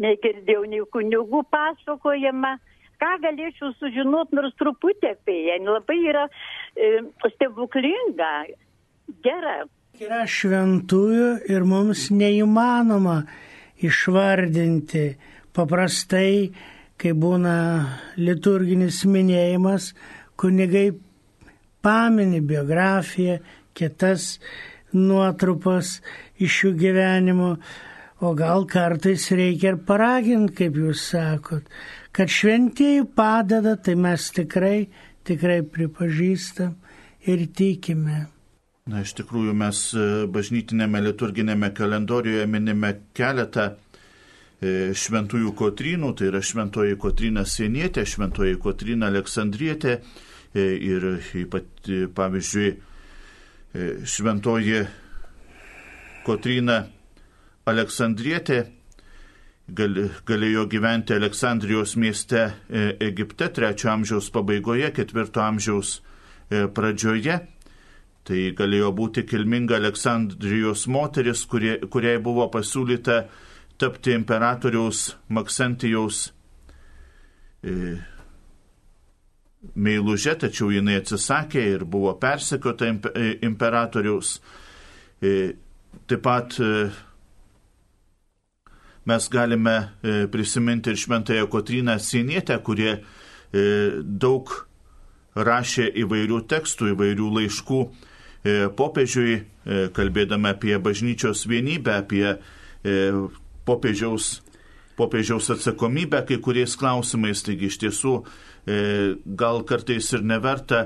nei 0.02 0.18
girdėjau, 0.22 0.64
nei 0.70 0.84
kunigų 0.94 1.44
pasakojama. 1.52 2.56
Ką 3.02 3.12
galėčiau 3.24 3.72
sužinoti 3.80 4.36
nors 4.38 4.54
truputį 4.60 5.08
apie 5.16 5.38
ją, 5.48 5.56
labai 5.66 5.98
yra 6.06 6.28
e, 6.30 6.90
stebuklinga, 7.34 8.32
gera. 9.26 9.56
Yra 9.98 10.22
šventųjų 10.30 11.32
ir 11.50 11.66
mums 11.66 12.06
neįmanoma 12.14 13.24
išvardinti 13.82 15.06
paprastai, 15.52 16.52
kai 16.94 17.12
būna 17.18 17.56
liturginis 18.22 19.02
minėjimas, 19.10 19.90
kunigai 20.38 20.92
pamini 21.82 22.38
biografiją, 22.46 23.40
kitas 23.74 24.38
nuotrupas 24.92 26.00
iš 26.42 26.58
jų 26.64 26.74
gyvenimo, 26.80 27.54
o 28.22 28.34
gal 28.38 28.66
kartais 28.70 29.28
reikia 29.34 29.72
ir 29.72 29.80
paraginti, 29.86 30.54
kaip 30.62 30.78
jūs 30.78 31.08
sakot, 31.12 31.66
kad 32.14 32.30
šventieji 32.30 33.06
padeda, 33.16 33.74
tai 33.76 33.96
mes 33.98 34.28
tikrai, 34.36 34.86
tikrai 35.26 35.62
pripažįstam 35.66 36.76
ir 37.26 37.46
tikime. 37.56 38.26
Na, 38.90 39.04
iš 39.06 39.14
tikrųjų, 39.20 39.54
mes 39.54 39.80
e, 39.94 40.04
bažnytinėme 40.34 41.04
liturginėme 41.04 41.68
kalendorijoje 41.74 42.48
minime 42.50 42.96
keletą 43.14 43.68
e, 43.70 44.90
šventųjų 44.98 45.52
kotrynų, 45.58 46.10
tai 46.18 46.32
yra 46.32 46.40
šventoji 46.42 46.98
kotryna 47.02 47.44
Sienietė, 47.46 48.02
šventoji 48.10 48.58
kotryna 48.62 49.12
Aleksandrietė 49.12 49.94
e, 49.98 50.66
ir 50.82 51.06
ypat, 51.44 51.92
pavyzdžiui, 52.16 52.72
šventoji 54.04 54.82
Kotryna 56.26 56.84
Aleksandrietė 57.66 58.62
galėjo 59.72 60.66
gyventi 60.70 61.14
Aleksandrijos 61.14 61.94
mieste 61.96 62.42
e, 62.68 62.96
Egipte 63.00 63.48
trečio 63.54 63.90
amžiaus 63.92 64.28
pabaigoje, 64.34 64.90
ketvirto 64.94 65.40
amžiaus 65.40 66.00
e, 66.50 66.66
pradžioje. 66.66 67.38
Tai 68.22 68.40
galėjo 68.58 68.92
būti 68.94 69.24
kilminga 69.26 69.78
Aleksandrijos 69.80 70.86
moteris, 70.86 71.44
kurie, 71.46 71.78
kuriai 71.90 72.20
buvo 72.22 72.46
pasiūlyta 72.52 73.24
tapti 73.78 74.14
imperatoriaus 74.14 75.16
Maksentijaus 75.34 76.28
e, 77.62 77.96
meilužė, 79.74 80.36
tačiau 80.42 80.70
jinai 80.74 81.00
atsisakė 81.00 81.66
ir 81.76 81.84
buvo 81.86 82.14
persekiota 82.18 82.90
imperatoriaus. 83.46 84.40
Taip 86.06 86.22
pat 86.24 86.58
e, 86.60 86.90
mes 89.08 89.28
galime 89.32 89.76
e, 90.02 90.26
prisiminti 90.32 90.90
ir 90.90 90.96
šventąją 90.96 91.46
Kotryną 91.46 91.98
Sienietę, 91.98 92.58
kurie 92.64 92.92
e, 92.92 93.00
daug 94.02 94.52
rašė 95.36 95.86
įvairių 96.02 96.42
tekstų, 96.48 96.92
įvairių 96.92 97.28
laiškų 97.38 97.82
popiežiui, 98.76 99.36
kalbėdama 99.96 100.50
apie 100.52 100.74
bažnyčios 100.82 101.46
vienybę, 101.48 101.94
apie 102.02 102.34
popiežiaus, 103.64 104.42
popiežiaus 104.98 105.48
atsakomybę 105.54 106.24
kai 106.28 106.40
kuriais 106.42 106.74
klausimais. 106.76 107.40
Taigi 107.46 107.70
iš 107.70 107.78
tiesų 107.84 108.16
gal 109.38 109.62
kartais 109.64 110.10
ir 110.12 110.26
neverta 110.26 110.82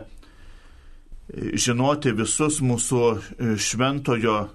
žinoti 1.35 2.13
visus 2.15 2.61
mūsų 2.63 3.03
e, 3.11 3.19
šventojo 3.59 4.37
e, 4.47 4.49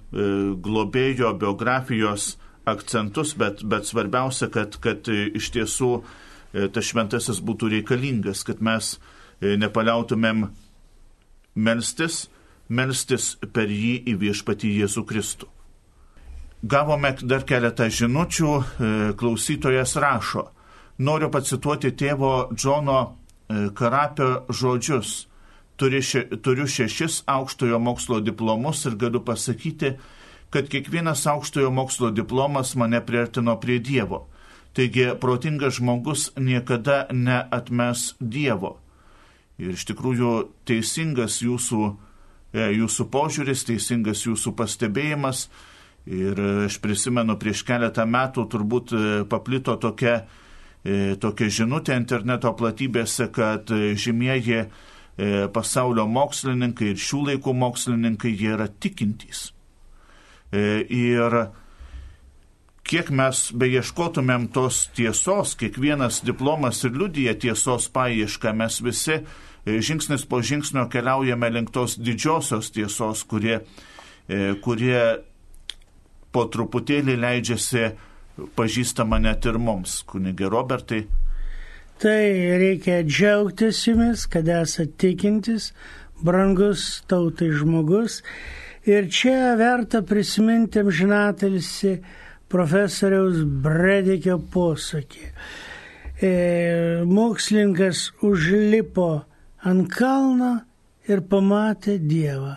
globėjo 0.64 1.34
biografijos 1.38 2.36
akcentus, 2.68 3.34
bet, 3.36 3.60
bet 3.66 3.88
svarbiausia, 3.88 4.48
kad, 4.52 4.78
kad 4.80 5.08
e, 5.12 5.26
iš 5.36 5.52
tiesų 5.56 5.94
tas 6.52 6.84
šventasis 6.84 7.38
būtų 7.40 7.70
reikalingas, 7.72 8.42
kad 8.44 8.58
mes 8.60 8.98
nepaliautumėm 9.40 10.42
melstis, 11.56 12.26
melstis 12.68 13.30
per 13.56 13.72
jį 13.72 13.94
į 14.12 14.18
viešpatį 14.20 14.72
Jėzų 14.82 15.04
Kristų. 15.08 15.48
Gavome 16.60 17.14
dar 17.24 17.46
keletą 17.48 17.88
žinučių, 17.88 18.52
klausytojas 19.16 19.96
rašo, 19.96 20.44
noriu 21.00 21.32
pacituoti 21.32 21.94
tėvo 21.96 22.34
Džono 22.52 23.00
Karapio 23.72 24.42
žodžius 24.52 25.22
turi 25.76 26.02
še, 26.04 26.26
turiu 26.42 26.66
šešis 26.68 27.22
aukštojo 27.30 27.78
mokslo 27.82 28.20
diplomus 28.20 28.84
ir 28.86 28.98
galiu 29.00 29.22
pasakyti, 29.24 29.96
kad 30.52 30.68
kiekvienas 30.68 31.24
aukštojo 31.26 31.70
mokslo 31.72 32.10
diplomas 32.12 32.74
mane 32.76 33.00
priartino 33.00 33.56
prie 33.60 33.78
Dievo. 33.80 34.26
Taigi 34.72 35.10
protingas 35.20 35.76
žmogus 35.80 36.30
niekada 36.36 37.06
neatmes 37.12 38.14
Dievo. 38.20 38.78
Ir 39.60 39.76
iš 39.76 39.84
tikrųjų 39.88 40.32
teisingas 40.68 41.40
jūsų, 41.44 41.82
e, 42.52 42.68
jūsų 42.80 43.08
požiūris, 43.12 43.66
teisingas 43.68 44.24
jūsų 44.26 44.54
pastebėjimas. 44.56 45.48
Ir 46.08 46.40
aš 46.66 46.80
prisimenu, 46.82 47.36
prieš 47.38 47.62
keletą 47.68 48.06
metų 48.08 48.48
turbūt 48.50 48.92
e, 48.92 49.02
paplito 49.28 49.76
tokia, 49.76 50.24
e, 50.84 51.14
tokia 51.20 51.48
žinutė 51.48 51.96
interneto 51.96 52.52
platybėse, 52.58 53.28
kad 53.32 53.70
žymieji 53.70 54.64
pasaulio 55.52 56.06
mokslininkai 56.08 56.92
ir 56.92 57.00
šių 57.00 57.18
laikų 57.28 57.52
mokslininkai, 57.54 58.32
jie 58.32 58.54
yra 58.54 58.68
tikintys. 58.68 59.50
E, 60.52 60.82
ir 60.88 61.36
kiek 62.88 63.10
mes 63.14 63.44
beieškotumėm 63.56 64.48
tos 64.52 64.86
tiesos, 64.96 65.54
kiekvienas 65.60 66.22
diplomas 66.26 66.82
ir 66.84 66.96
liudyja 66.96 67.36
tiesos 67.40 67.88
paiešką, 67.92 68.52
mes 68.56 68.80
visi 68.84 69.18
e, 69.18 69.78
žingsnis 69.80 70.26
po 70.28 70.42
žingsnio 70.44 70.88
keliaujame 70.92 71.52
link 71.52 71.72
tos 71.72 71.96
didžiosios 72.00 72.72
tiesos, 72.74 73.24
kurie, 73.28 73.62
kurie 74.64 75.00
po 76.32 76.46
truputėlį 76.48 77.16
leidžiasi 77.20 77.88
pažįstama 78.56 79.18
net 79.20 79.44
ir 79.48 79.58
mums. 79.60 80.00
Kunigė 80.08 80.48
Robertai, 80.52 81.04
Tai 82.02 82.58
reikia 82.58 83.04
džiaugtis 83.06 83.84
jumis, 83.86 84.24
kad 84.26 84.48
esate 84.50 84.90
tikintis, 84.98 85.68
brangus 86.18 87.04
tautai 87.06 87.52
žmogus. 87.54 88.16
Ir 88.90 89.06
čia 89.06 89.52
verta 89.54 90.00
prisiminti 90.02 90.80
amžinatelsi 90.82 91.92
profesoriaus 92.50 93.44
Bredikio 93.46 94.40
posakį. 94.50 95.28
E, 96.18 96.32
mokslininkas 97.06 98.08
užlipo 98.26 99.06
ant 99.62 99.86
kalno 99.94 100.56
ir 101.06 101.22
pamatė 101.30 102.00
Dievą. 102.02 102.56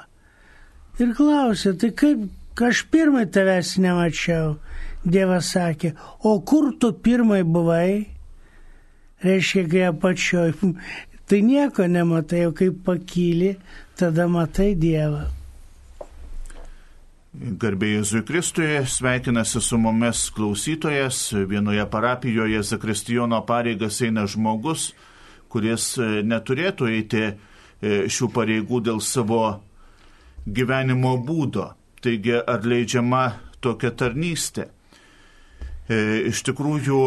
Ir 0.97 1.13
klausė, 1.13 1.75
tai 1.77 1.91
kaip 1.93 2.65
aš 2.65 2.81
pirmai 2.89 3.27
tavęs 3.29 3.75
nemačiau? 3.77 4.55
Dievas 5.05 5.53
sakė, 5.53 5.93
o 6.25 6.39
kur 6.41 6.73
tu 6.81 6.95
pirmai 6.97 7.43
buvai? 7.45 8.14
Reiškia, 9.25 9.65
kai 9.71 9.87
apačioj. 9.89 10.53
Tai 11.29 11.39
nieko 11.41 11.87
nematai, 11.89 12.43
o 12.45 12.51
kai 12.53 12.69
pakyli, 12.69 13.55
tada 13.97 14.27
matai 14.29 14.75
Dievą. 14.77 15.23
Garbėjai 17.35 17.97
Jėzui 17.97 18.21
Kristui, 18.23 18.67
sveikinasi 18.87 19.59
su 19.59 19.79
mumis 19.81 20.29
klausytojas. 20.31 21.33
Vienoje 21.49 21.83
parapijoje 21.91 22.61
Zakristijono 22.63 23.41
pareigas 23.47 23.97
eina 24.05 24.23
žmogus, 24.29 24.93
kuris 25.51 25.89
e, 25.97 26.21
neturėtų 26.23 26.87
eiti 26.93 27.23
e, 27.25 27.33
šių 28.07 28.29
pareigų 28.37 28.79
dėl 28.85 29.01
savo 29.03 29.41
gyvenimo 30.45 31.17
būdo. 31.25 31.73
Taigi, 32.05 32.37
ar 32.37 32.63
leidžiama 32.63 33.25
tokia 33.59 33.91
tarnystė? 33.91 34.69
E, 35.89 35.97
iš 36.31 36.45
tikrųjų, 36.47 37.01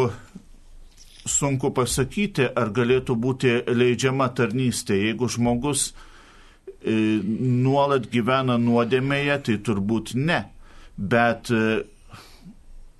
sunku 1.29 1.71
pasakyti, 1.75 2.49
ar 2.57 2.73
galėtų 2.75 3.15
būti 3.15 3.55
leidžiama 3.69 4.29
tarnystė, 4.35 4.97
jeigu 5.07 5.29
žmogus 5.31 5.91
E, 6.79 6.93
nuolat 7.25 8.07
gyvena 8.07 8.55
nuodėmėje, 8.59 9.35
tai 9.47 9.57
turbūt 9.67 10.13
ne. 10.15 10.45
Bet 10.95 11.51
e, 11.51 11.81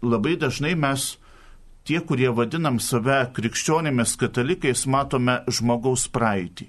labai 0.04 0.36
dažnai 0.40 0.74
mes, 0.76 1.14
tie, 1.88 2.02
kurie 2.04 2.28
vadinam 2.36 2.82
save 2.84 3.22
krikščionėmis 3.36 4.18
katalikais, 4.20 4.84
matome 4.84 5.40
žmogaus 5.48 6.10
praeitį. 6.12 6.68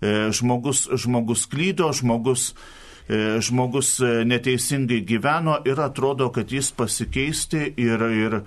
E, 0.00 0.14
žmogus, 0.32 0.86
žmogus 1.04 1.44
klydo, 1.52 1.90
žmogus, 1.92 2.54
žmogus 3.06 4.00
neteisingai 4.26 5.00
gyveno 5.06 5.60
ir 5.68 5.78
atrodo, 5.78 6.26
kad 6.34 6.50
jis 6.50 6.72
pasikeisti 6.74 7.60
ir, 7.78 8.02
ir, 8.10 8.40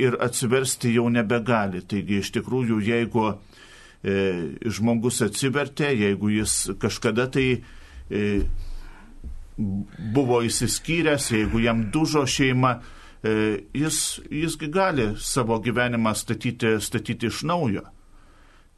ir 0.00 0.16
atsiversti 0.24 0.94
jau 0.94 1.10
nebegali. 1.12 1.82
Taigi 1.84 2.22
iš 2.22 2.32
tikrųjų, 2.38 2.80
jeigu 2.86 3.26
e, 3.28 4.16
žmogus 4.64 5.20
atsivertė, 5.26 5.92
jeigu 6.06 6.32
jis 6.32 6.56
kažkada 6.80 7.28
tai 7.32 7.46
e, 8.08 8.24
buvo 9.56 10.42
įsiskyręs, 10.46 11.30
jeigu 11.36 11.62
jam 11.62 11.86
dužo 11.92 12.24
šeima, 12.26 12.78
e, 13.22 13.34
jis, 13.76 14.20
jisgi 14.30 14.70
gali 14.72 15.12
savo 15.20 15.60
gyvenimą 15.62 16.14
statyti, 16.16 16.78
statyti 16.80 17.28
iš 17.28 17.44
naujo. 17.48 17.84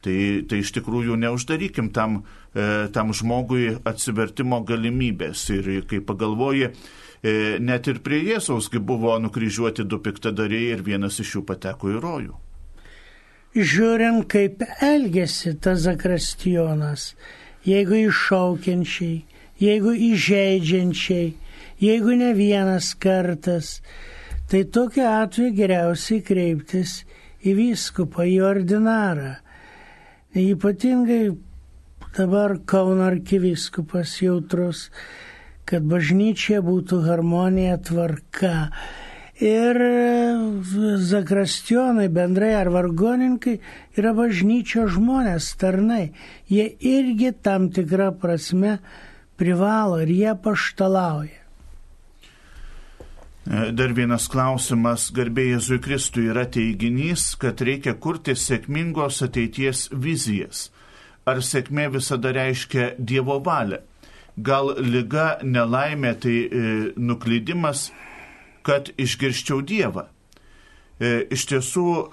Tai, 0.05 0.17
tai 0.45 0.61
iš 0.61 0.69
tikrųjų 0.77 1.17
neuždarykim 1.17 1.89
tam, 1.95 2.19
e, 2.53 2.87
tam 2.93 3.13
žmogui 3.17 3.73
atsivertimo 3.81 4.61
galimybės. 4.67 5.47
Ir 5.55 5.69
kai 5.89 6.03
pagalvoji, 6.05 6.69
e, 6.69 7.35
net 7.57 7.89
ir 7.89 8.03
prie 8.05 8.21
Jėzausgi 8.27 8.77
buvo 8.77 9.17
nukryžiuoti 9.23 9.87
du 9.89 9.97
piktadariai 9.97 10.75
ir 10.75 10.85
vienas 10.85 11.17
iš 11.19 11.39
jų 11.39 11.47
pateko 11.49 11.95
į 11.95 12.01
rojų 12.05 12.41
žiūrint, 13.55 14.25
kaip 14.27 14.63
elgesi 14.83 15.53
tas 15.63 15.85
zakristijonas, 15.85 17.13
jeigu 17.63 18.01
iššaukiančiai, 18.09 19.21
jeigu 19.63 19.93
įžeidžiančiai, 20.09 21.29
jeigu 21.79 22.17
ne 22.19 22.33
vienas 22.35 22.91
kartas, 22.99 23.79
tai 24.51 24.65
tokiu 24.67 25.07
atveju 25.07 25.55
geriausiai 25.55 26.21
kreiptis 26.25 27.03
į 27.45 27.55
vyskupą, 27.61 28.27
į 28.27 28.41
ordinarą. 28.43 29.37
Ypatingai 30.35 31.31
dabar 32.17 32.57
Kauno 32.67 33.05
arkiviskupas 33.07 34.17
jautrus, 34.19 34.89
kad 35.63 35.85
bažnyčia 35.87 36.59
būtų 36.59 36.99
harmonija, 37.05 37.77
tvarka 37.87 38.57
ir 39.39 39.79
e, 39.79 39.93
zakrastionai 41.07 42.09
bendrai 42.11 42.51
ar 42.59 42.67
vargoninkai 42.75 43.55
yra 43.95 44.11
bažnyčio 44.17 44.89
žmonės, 44.91 45.53
tarnai. 45.55 46.11
Jie 46.51 46.67
irgi 46.83 47.31
tam 47.39 47.71
tikrą 47.71 48.11
prasme 48.19 48.81
privalo 49.39 50.03
ir 50.03 50.11
jie 50.11 50.35
paštalauja. 50.35 51.44
E, 53.45 53.71
dar 53.71 53.93
vienas 53.93 54.29
klausimas, 54.31 55.09
garbė 55.13 55.51
Jėzui 55.51 55.81
Kristui 55.83 56.29
yra 56.33 56.47
teiginys, 56.49 57.33
kad 57.41 57.61
reikia 57.61 57.93
kurti 57.93 58.35
sėkmingos 58.37 59.21
ateities 59.25 59.89
vizijas. 59.91 60.69
Ar 61.25 61.41
sėkmė 61.41 61.89
visada 61.93 62.33
reiškia 62.35 62.95
Dievo 62.97 63.39
valią? 63.45 63.81
Gal 64.35 64.73
lyga, 64.83 65.37
nelaimė, 65.43 66.17
tai 66.19 66.35
e, 66.43 66.65
nuklydimas 66.97 67.89
kad 68.65 68.89
išgirščiau 68.97 69.61
Dievą. 69.65 70.07
E, 70.95 71.25
iš 71.35 71.45
tiesų 71.51 71.87
e, 71.95 72.05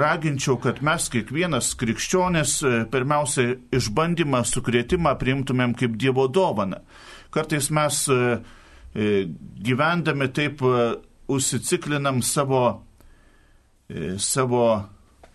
raginčiau, 0.00 0.56
kad 0.62 0.80
mes 0.86 1.08
kiekvienas 1.12 1.72
krikščionis 1.80 2.54
e, 2.62 2.72
pirmiausia 2.92 3.58
išbandymą, 3.76 4.44
sukrėtimą 4.48 5.16
priimtumėm 5.20 5.74
kaip 5.78 5.98
Dievo 6.00 6.28
dovaną. 6.30 6.80
Kartais 7.34 7.68
mes 7.74 8.04
gyvendami 8.94 10.26
taip 10.34 10.64
užsiciklinam 11.30 12.22
savo, 12.26 12.62
savo 14.18 14.64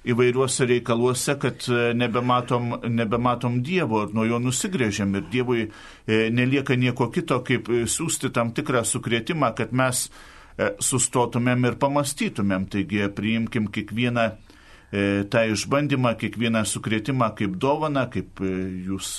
įvairiuose 0.05 0.67
reikaluose, 0.67 1.37
kad 1.39 1.63
nebematom, 1.95 2.73
nebematom 2.91 3.61
Dievo 3.63 4.03
ir 4.03 4.11
nuo 4.17 4.25
jo 4.27 4.41
nusigrėžiam 4.43 5.15
ir 5.15 5.29
Dievui 5.31 5.65
nelieka 6.07 6.75
nieko 6.75 7.07
kito, 7.15 7.39
kaip 7.47 7.71
siūsti 7.71 8.33
tam 8.35 8.51
tikrą 8.57 8.83
sukrėtimą, 8.85 9.53
kad 9.55 9.71
mes 9.71 10.09
E, 10.55 10.69
sustotumėm 10.79 11.67
ir 11.67 11.75
pamastytumėm. 11.79 12.69
Taigi 12.71 13.03
priimkim 13.15 13.67
kiekvieną 13.75 14.25
e, 14.31 15.25
tą 15.31 15.43
išbandymą, 15.51 16.15
kiekvieną 16.21 16.63
sukrėtimą 16.71 17.33
kaip 17.35 17.57
dovaną, 17.59 18.05
kaip 18.13 18.39
e, 18.39 18.53
jūs, 18.87 19.17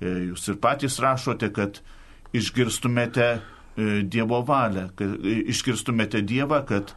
jūs 0.00 0.48
ir 0.48 0.58
patys 0.62 0.96
rašote, 1.04 1.50
kad 1.52 1.82
išgirstumėte 2.36 3.28
Dievo 3.78 4.42
valią, 4.42 4.88
kad 4.98 5.26
išgirstumėte 5.54 6.24
Dievą, 6.26 6.64
kad, 6.66 6.94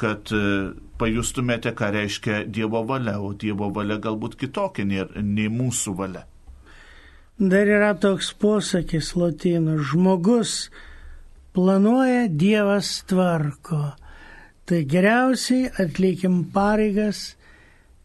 kad 0.00 0.32
pajustumėte, 1.00 1.74
ką 1.76 1.90
reiškia 1.96 2.42
Dievo 2.48 2.80
valia, 2.88 3.18
o 3.20 3.34
Dievo 3.36 3.68
valia 3.74 3.98
galbūt 4.00 4.38
kitokia 4.40 4.86
nei 4.88 5.48
mūsų 5.52 5.96
valia. 5.98 6.24
Dar 7.40 7.68
yra 7.68 7.94
toks 7.96 8.34
posakis 8.36 9.14
lotynų- 9.16 9.78
žmogus 9.90 10.70
planuoja 11.56 12.28
Dievas 12.28 13.02
tvarko. 13.08 13.94
Tai 14.68 14.80
geriausiai 14.84 15.70
atlikim 15.80 16.44
pareigas, 16.52 17.34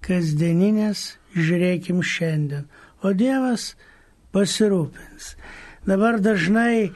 kasdieninės, 0.01 1.17
žiūrėkim 1.35 1.99
šiandien, 1.99 2.65
o 3.03 3.11
Dievas 3.11 3.75
pasirūpins. 4.33 5.35
Dabar 5.85 6.19
dažnai 6.23 6.93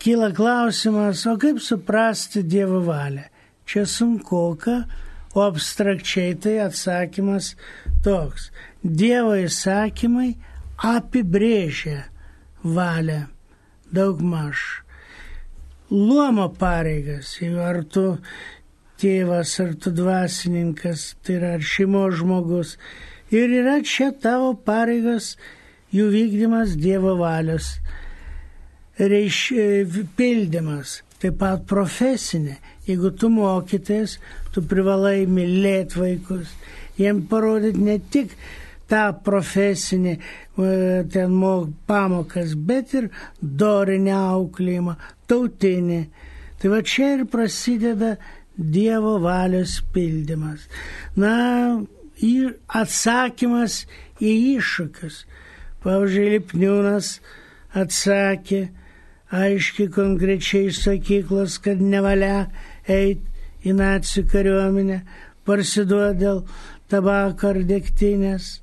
kyla 0.00 0.32
klausimas, 0.34 1.26
o 1.26 1.36
kaip 1.38 1.60
suprasti 1.60 2.42
Dievo 2.42 2.80
valią? 2.86 3.28
Čia 3.68 3.84
sunkuoka, 3.86 4.84
o 5.34 5.42
abstrakčiai 5.46 6.34
tai 6.40 6.56
atsakymas 6.64 7.54
toks. 8.04 8.48
Dievo 8.82 9.36
įsakymai 9.38 10.32
apibrėžia 10.90 12.08
valią 12.64 13.26
daug 13.92 14.22
maž 14.24 14.82
luomo 15.90 16.48
pareigas, 16.54 17.36
ar 17.42 17.82
tu 17.84 18.18
tėvas, 19.00 19.54
ar 19.60 19.74
tu 19.74 19.90
dvasininkas, 19.90 21.14
tai 21.22 21.38
yra 21.38 21.54
ar 21.58 21.64
šeimos 21.64 22.20
žmogus. 22.20 22.76
Ir 23.30 23.50
yra 23.62 23.80
čia 23.86 24.10
tavo 24.14 24.54
pareigas, 24.54 25.36
jų 25.94 26.10
vykdymas 26.14 26.76
Dievo 26.78 27.16
valios, 27.18 27.78
reiš, 29.00 29.38
pildymas, 30.16 31.00
taip 31.20 31.38
pat 31.40 31.64
profesinė. 31.68 32.58
Jeigu 32.88 33.12
tu 33.16 33.30
mokytės, 33.32 34.18
tu 34.52 34.64
privalai 34.66 35.24
mylėti 35.30 36.00
vaikus, 36.00 36.52
jiem 36.98 37.22
parodyti 37.30 37.84
ne 37.86 37.98
tik 38.12 38.34
tą 38.90 39.04
profesinį 39.24 40.16
ten 41.12 41.36
pamokas, 41.86 42.54
bet 42.54 42.94
ir 42.98 43.08
dorinę 43.40 44.16
auklėjimą, 44.18 44.96
tautinį. 45.30 46.02
Tai 46.60 46.72
va 46.74 46.82
čia 46.84 47.14
ir 47.16 47.24
prasideda 47.30 48.16
Dievo 48.60 49.14
valios 49.22 49.78
pildymas. 49.94 50.66
Na, 51.16 51.80
ir 52.20 52.58
atsakymas 52.68 53.86
į 54.20 54.32
iššūkius. 54.58 55.22
Pavyzdžiui, 55.80 56.26
Lipniūnas 56.34 57.14
atsakė 57.72 58.66
aiškiai 59.30 59.90
konkrečiai 59.94 60.72
sakyklos, 60.74 61.58
kad 61.62 61.80
nevalia 61.82 62.48
eiti 62.88 63.26
į 63.66 63.76
nacijų 63.76 64.26
kariuomenę, 64.32 65.02
parsiduoti 65.46 66.20
dėl 66.24 66.42
tabako 66.90 67.52
ar 67.52 67.62
dėktinės 67.68 68.58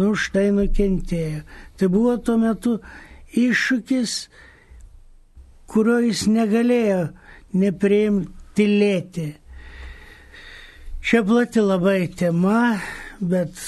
nu 0.00 0.14
už 0.14 0.30
tai 0.34 0.48
nukentėjo. 0.56 1.42
Tai 1.76 1.88
buvo 1.92 2.16
tuo 2.24 2.38
metu 2.40 2.78
iššūkis, 3.36 4.14
kurio 5.70 5.98
jis 6.06 6.24
negalėjo 6.30 7.02
nepriimti 7.60 8.66
lėti. 8.70 9.28
Čia 11.04 11.20
plati 11.24 11.62
labai 11.64 12.08
tema, 12.16 12.78
bet 13.20 13.60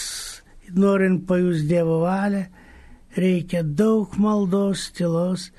norint 0.72 1.24
pajus 1.28 1.64
Dievo 1.68 2.02
valią, 2.04 2.46
reikia 3.16 3.62
daug 3.64 4.16
maldos, 4.20 4.88
tylos 4.96 5.50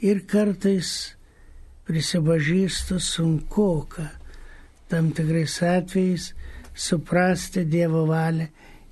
ir 0.00 0.24
kartais 0.26 1.14
prisipažįsta 1.88 2.98
sunkuoka 3.00 4.08
tam 4.88 5.10
tikrais 5.12 5.62
atvejais 5.62 6.32
suprasti 6.74 7.64
Dievo 7.64 8.06
valią 8.06 8.46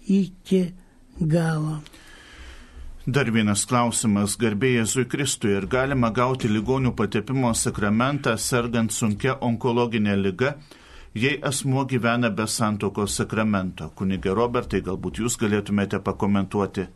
iki 0.09 0.73
galo. 1.21 1.81
Dar 3.07 3.31
vienas 3.31 3.63
klausimas- 3.67 4.37
garbė 4.43 4.73
Jėzui 4.81 5.05
Kristui 5.07 5.53
ir 5.57 5.67
galima 5.67 6.11
gauti 6.11 6.49
ligonių 6.49 6.93
patepimo 6.97 7.55
sakramentą 7.55 8.37
sergant 8.37 8.91
sunkia 8.93 9.39
onkologinė 9.41 10.17
lyga, 10.23 10.57
jei 11.15 11.39
asmuo 11.43 11.85
gyvena 11.87 12.31
be 12.31 12.47
santokos 12.47 13.15
sakramento. 13.17 13.93
Kunigė 13.95 14.35
Robertai, 14.35 14.81
galbūt 14.83 15.23
jūs 15.23 15.39
galėtumėte 15.39 16.03
pakomentuoti. 16.03 16.89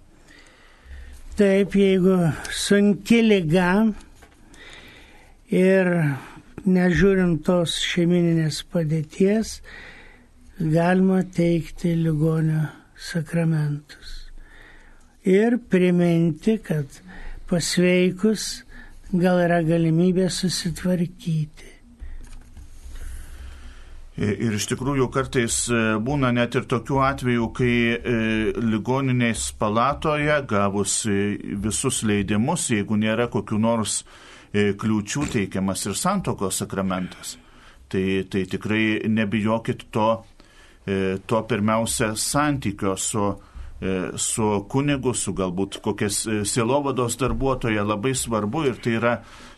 Taip, 1.41 1.73
jeigu 1.73 2.15
sunki 2.53 3.23
lyga 3.25 3.71
ir 5.49 5.89
nežiūrint 6.69 7.41
tos 7.47 7.79
šeimininės 7.81 8.59
padėties, 8.69 9.55
galima 10.61 11.23
teikti 11.39 11.95
ligonio 11.97 12.67
sakramentus 13.07 14.13
ir 15.25 15.57
priminti, 15.73 16.59
kad 16.61 17.01
pasveikus 17.49 18.67
gal 19.09 19.41
yra 19.41 19.63
galimybė 19.65 20.29
susitvarkyti. 20.29 21.73
Ir 24.19 24.57
iš 24.57 24.67
tikrųjų 24.73 25.07
kartais 25.15 25.63
e, 25.71 25.77
būna 26.03 26.33
net 26.35 26.57
ir 26.59 26.65
tokių 26.69 26.99
atvejų, 27.07 27.45
kai 27.55 27.75
e, 27.95 28.15
ligoninės 28.59 29.53
palatoje 29.57 30.41
gavus 30.51 30.97
visus 31.07 32.03
leidimus, 32.03 32.67
jeigu 32.75 32.99
nėra 32.99 33.29
kokių 33.31 33.61
nors 33.63 34.01
e, 34.03 34.73
kliūčių 34.75 35.29
teikiamas 35.37 35.87
ir 35.87 35.95
santokos 35.97 36.59
sakramentas, 36.61 37.37
tai, 37.89 38.27
tai 38.27 38.45
tikrai 38.51 39.07
nebijokit 39.09 39.87
to, 39.95 40.11
to 41.31 41.41
pirmiausia 41.47 42.15
santykio 42.19 42.97
su 42.99 43.29
E, 43.81 44.11
su 44.21 44.47
kunigu, 44.69 45.15
su 45.17 45.33
galbūt 45.33 45.79
kokias 45.81 46.19
e, 46.29 46.43
sielovados 46.45 47.15
darbuotoja 47.17 47.81
labai 47.89 48.13
svarbu 48.13 48.67
ir 48.69 48.75
tai 48.85 48.93
yra, 48.99 49.13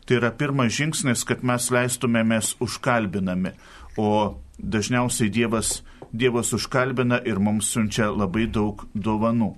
tai 0.06 0.20
yra 0.20 0.30
pirmas 0.38 0.70
žingsnis, 0.76 1.24
kad 1.26 1.42
mes 1.42 1.66
leistumėmės 1.74 2.52
užkalbinami. 2.62 3.50
O 3.96 4.38
dažniausiai 4.58 5.30
Dievas, 5.30 5.82
Dievas 6.12 6.52
užkalbina 6.52 7.20
ir 7.26 7.38
mums 7.38 7.72
siunčia 7.72 8.10
labai 8.10 8.46
daug 8.46 8.86
dovanų. 8.94 9.52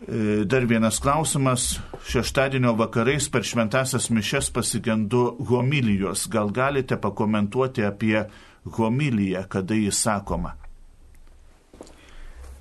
E, 0.00 0.44
dar 0.44 0.64
vienas 0.66 1.00
klausimas. 1.00 1.80
Šeštadienio 2.08 2.72
vakarais 2.78 3.28
per 3.28 3.44
šventasias 3.44 4.08
mišes 4.10 4.50
pasigendu 4.50 5.36
homilijos. 5.48 6.26
Gal 6.28 6.50
galite 6.50 6.96
pakomentuoti 6.96 7.84
apie 7.84 8.24
homiliją, 8.64 9.44
kada 9.48 9.74
jis 9.74 10.00
sakoma? 10.00 10.54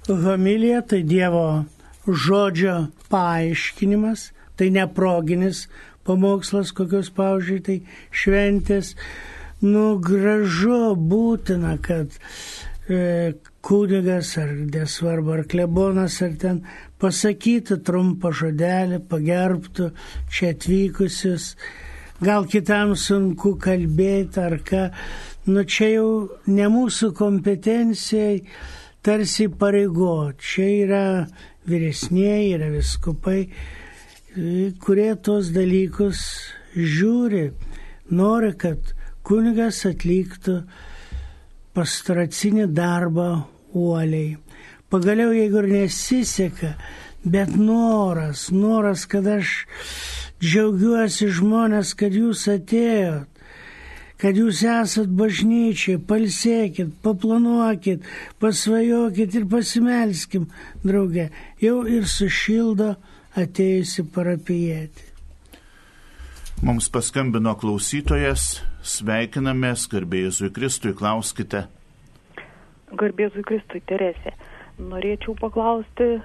Homilija 0.08 0.82
tai 0.82 1.04
Dievo 1.04 1.64
žodžio 2.08 2.88
paaiškinimas, 3.10 4.32
tai 4.56 4.70
neproginis 4.70 5.68
pamokslas, 6.10 6.74
kokios, 6.76 7.14
pavyzdžiui, 7.16 7.62
tai 7.66 7.78
šventės. 8.12 8.96
Nu, 9.62 10.00
gražu 10.02 10.96
būtina, 10.96 11.76
kad 11.84 12.16
e, 12.90 13.34
kunigas 13.62 14.38
ar 14.40 14.54
nesvarbu, 14.56 15.36
ar 15.36 15.44
klebonas, 15.52 16.22
ar 16.26 16.38
ten 16.40 16.62
pasakytų 17.00 17.80
trumpą 17.88 18.32
žodelį, 18.36 19.02
pagerbtų 19.12 19.92
čia 20.32 20.54
atvykusius. 20.56 21.54
Gal 22.20 22.48
kitam 22.52 22.96
sunku 23.00 23.54
kalbėti 23.60 24.42
ar 24.44 24.58
ką. 24.68 24.90
Nu, 25.48 25.64
čia 25.64 25.88
jau 25.94 26.10
ne 26.52 26.68
mūsų 26.72 27.14
kompetencijai 27.16 28.42
tarsi 29.06 29.48
pareigo. 29.48 30.32
Čia 30.36 30.68
yra 30.84 31.06
vyresnėji, 31.70 32.56
yra 32.58 32.68
viskupai, 32.74 33.44
kurie 34.34 35.16
tos 35.26 35.50
dalykus 35.56 36.20
žiūri, 36.78 37.50
nori, 38.14 38.52
kad 38.58 38.94
kunigas 39.26 39.82
atliktų 39.90 40.62
pastoracinį 41.74 42.68
darbą 42.76 43.30
uoliai. 43.74 44.38
Pagaliau, 44.90 45.34
jeigu 45.34 45.64
ir 45.64 45.70
nesiseka, 45.74 46.76
bet 47.26 47.56
noras, 47.58 48.50
noras, 48.54 49.06
kad 49.10 49.28
aš 49.30 49.66
džiaugiuosi 50.42 51.30
žmonės, 51.34 51.94
kad 51.98 52.14
jūs 52.14 52.46
atėjot, 52.50 53.28
kad 54.20 54.38
jūs 54.38 54.62
esat 54.66 55.10
bažnyčiai, 55.10 56.00
palsėkit, 56.06 56.98
paplanuokit, 57.06 58.06
pasvajokit 58.42 59.38
ir 59.42 59.46
pasimelskim, 59.50 60.50
drauge, 60.84 61.30
jau 61.62 61.80
ir 61.88 62.10
sušildo 62.10 62.96
atėjusi 63.38 64.06
parapijėti. 64.16 65.06
Mums 66.66 66.90
paskambino 66.92 67.54
klausytojas, 67.56 68.60
sveikinamės, 68.84 69.86
garbėjusui 69.92 70.50
Kristui, 70.56 70.92
klauskite. 70.98 71.68
Garbėzui 72.90 73.46
Kristui, 73.48 73.80
Teresė, 73.88 74.34
norėčiau 74.82 75.38
paklausti, 75.40 76.18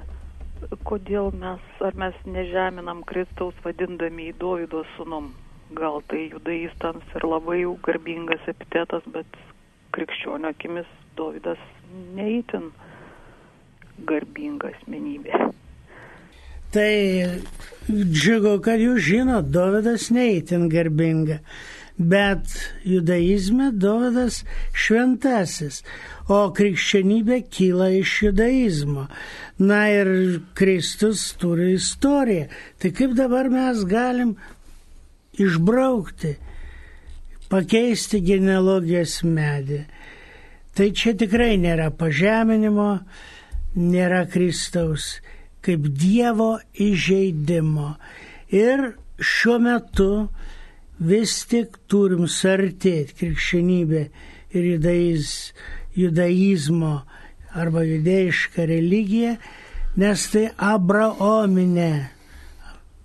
kodėl 0.89 1.31
mes, 1.39 1.63
ar 1.85 1.95
mes 2.01 2.19
nežeminam 2.27 3.05
Kristaus 3.07 3.55
vadindami 3.63 4.31
į 4.33 4.37
Dovydo 4.41 4.83
sunum 4.97 5.31
gal 5.75 6.03
tai 6.09 6.29
judaistams 6.33 7.17
ir 7.17 7.27
labai 7.29 7.61
jau 7.63 7.75
garbingas 7.87 8.49
epitetas, 8.51 9.05
bet 9.15 9.39
krikščionio 9.97 10.51
akimis 10.51 10.89
Dovydas 11.19 11.61
neįtin 12.17 12.73
garbinga 14.09 14.73
asmenybė. 14.75 15.45
Tai 16.75 17.39
džiugu, 17.87 18.57
kad 18.65 18.81
jūs 18.83 19.05
žinot, 19.07 19.53
Dovydas 19.55 20.09
neįtin 20.11 20.67
garbinga. 20.73 21.39
Bet 21.95 22.51
judaizme 22.83 23.69
Dovydas 23.79 24.41
šventasis, 24.75 25.85
o 26.27 26.49
krikščionybė 26.57 27.45
kyla 27.55 27.93
iš 28.01 28.15
judaizmo. 28.25 29.05
Na 29.63 29.85
ir 29.93 30.11
Kristus 30.59 31.29
turi 31.39 31.77
istoriją. 31.77 32.49
Tai 32.83 32.91
kaip 32.99 33.15
dabar 33.15 33.47
mes 33.53 33.85
galim 33.87 34.35
išbraukti, 35.39 36.33
pakeisti 37.55 38.19
genealogijos 38.27 39.21
medį. 39.23 39.85
Tai 40.75 40.91
čia 40.91 41.15
tikrai 41.15 41.55
nėra 41.63 41.93
pažeminimo, 41.95 42.89
nėra 43.79 44.25
Kristaus 44.27 45.13
kaip 45.65 45.89
Dievo 45.99 46.59
įžeidimo. 46.81 47.95
Ir 48.55 48.93
šiuo 49.19 49.59
metu 49.63 50.11
vis 50.99 51.41
tik 51.51 51.79
turim 51.91 52.29
sartėti 52.31 53.17
krikščionybė 53.19 54.03
ir 54.55 54.69
judaiz, 54.75 55.31
judaizmo 55.99 57.01
arba 57.55 57.85
judėjiška 57.87 58.67
religija, 58.71 59.37
nes 59.99 60.27
tai 60.31 60.49
Abraominė, 60.59 62.11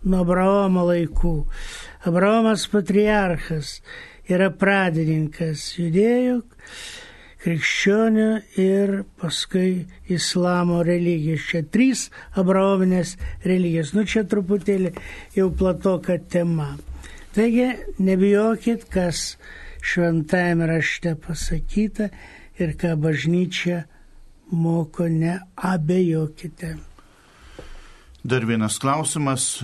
nuo 0.05 0.23
Abraomo 0.25 0.87
laikų. 0.89 1.35
Abraomas 2.09 2.65
patriarchas 2.71 3.79
yra 4.29 4.49
pradininkas 4.53 5.65
judėjų, 5.77 6.41
krikščionių 7.43 8.27
ir 8.59 8.93
paskui 9.19 9.85
islamo 10.11 10.81
religijos. 10.85 11.45
Čia 11.49 11.63
trys 11.71 12.07
abraominės 12.39 13.15
religijos. 13.45 13.93
Nu 13.95 14.05
čia 14.09 14.25
truputėlį 14.27 14.93
jau 15.37 15.47
platoka 15.55 16.19
tema. 16.19 16.73
Taigi 17.35 17.71
nebijokit, 18.01 18.85
kas 18.91 19.37
šventajame 19.85 20.67
rašte 20.67 21.15
pasakyta 21.15 22.09
ir 22.59 22.75
ką 22.75 22.95
bažnyčia 22.99 23.85
moko, 24.51 25.07
neabejokite. 25.07 26.75
Dar 28.19 28.43
vienas 28.43 28.75
klausimas, 28.81 29.61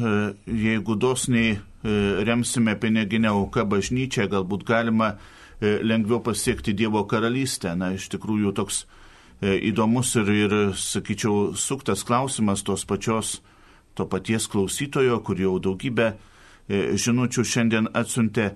jeigu 0.47 0.95
dosniai 0.95 1.57
E, 1.85 2.23
remsime 2.23 2.73
piniginę 2.81 3.30
auką 3.30 3.61
bažnyčią, 3.69 4.26
galbūt 4.31 4.64
galima 4.65 5.11
e, 5.14 5.18
lengviau 5.61 6.22
pasiekti 6.23 6.73
Dievo 6.73 7.03
karalystę. 7.07 7.76
Na, 7.76 7.94
iš 7.95 8.10
tikrųjų 8.14 8.53
toks 8.56 8.86
įdomus 9.41 10.15
ir, 10.19 10.32
ir, 10.32 10.56
sakyčiau, 10.80 11.56
suktas 11.60 12.06
klausimas 12.07 12.64
tos 12.64 12.86
pačios, 12.88 13.40
to 13.95 14.07
paties 14.07 14.48
klausytojo, 14.52 15.19
kur 15.23 15.40
jau 15.40 15.57
daugybę 15.60 16.14
žinučių 16.69 17.45
šiandien 17.45 17.91
atsiuntė. 17.94 18.53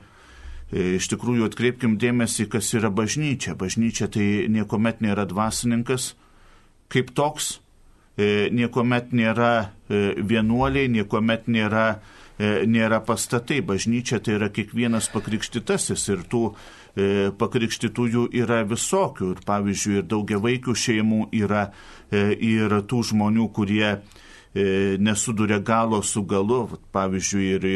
Iš 0.69 1.07
tikrųjų, 1.09 1.47
atkreipkim 1.49 1.95
dėmesį, 1.97 2.45
kas 2.51 2.67
yra 2.77 2.91
bažnyčia. 2.93 3.55
Bažnyčia 3.57 4.05
tai 4.11 4.45
niekuomet 4.53 5.01
nėra 5.01 5.25
dvasininkas 5.25 6.13
kaip 6.89 7.09
toks, 7.17 7.59
niekuomet 8.17 9.09
nėra 9.13 9.71
vienuoliai, 9.89 10.89
niekuomet 10.93 11.47
nėra 11.49 11.87
E, 12.39 12.63
nėra 12.63 13.01
pastatai. 13.03 13.59
Bažnyčia 13.59 14.21
tai 14.23 14.37
yra 14.37 14.47
kiekvienas 14.47 15.09
pakrikštytasis 15.11 16.05
ir 16.13 16.21
tų 16.31 16.43
e, 16.47 16.55
pakrikštytųjų 17.39 18.29
yra 18.41 18.63
visokių. 18.67 19.33
Ir 19.35 19.43
pavyzdžiui, 19.47 19.99
ir 20.01 20.07
daugia 20.09 20.39
vaikių 20.41 20.75
šeimų 20.75 21.21
yra 21.39 21.69
e, 22.11 22.33
ir 22.35 22.79
tų 22.89 23.03
žmonių, 23.11 23.49
kurie 23.55 23.99
nesuduria 24.99 25.59
galo 25.61 26.01
su 26.01 26.23
galu. 26.25 26.63
Pavyzdžiui, 26.95 27.49
ir, 27.55 27.67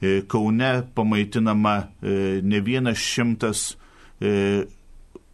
ir 0.00 0.22
Kaune 0.32 0.70
pamaitinama 0.96 1.74
ne 2.00 2.60
vienas 2.64 2.96
šimtas 3.04 3.66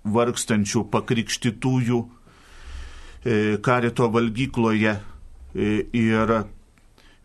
vargstančių 0.03 0.83
pakrikštytųjų 0.91 2.01
karito 3.63 4.11
valgykloje. 4.11 4.97
Ir 5.55 6.35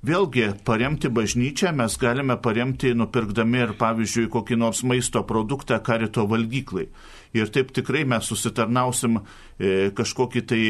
Vėlgi, 0.05 0.51
paremti 0.61 1.09
bažnyčią 1.09 1.71
mes 1.73 1.95
galime 1.97 2.35
paremti 2.37 2.91
nupirkdami 2.93 3.63
ir, 3.63 3.71
pavyzdžiui, 3.79 4.27
kokį 4.29 4.57
nors 4.61 4.83
maisto 4.85 5.23
produktą 5.25 5.79
karito 5.81 6.27
valgyklai. 6.29 6.85
Ir 7.33 7.49
taip 7.49 7.71
tikrai 7.73 8.03
mes 8.05 8.29
susitarnausim 8.29 9.17
e, 9.17 9.89
kažkokį 9.97 10.43
tai, 10.45 10.61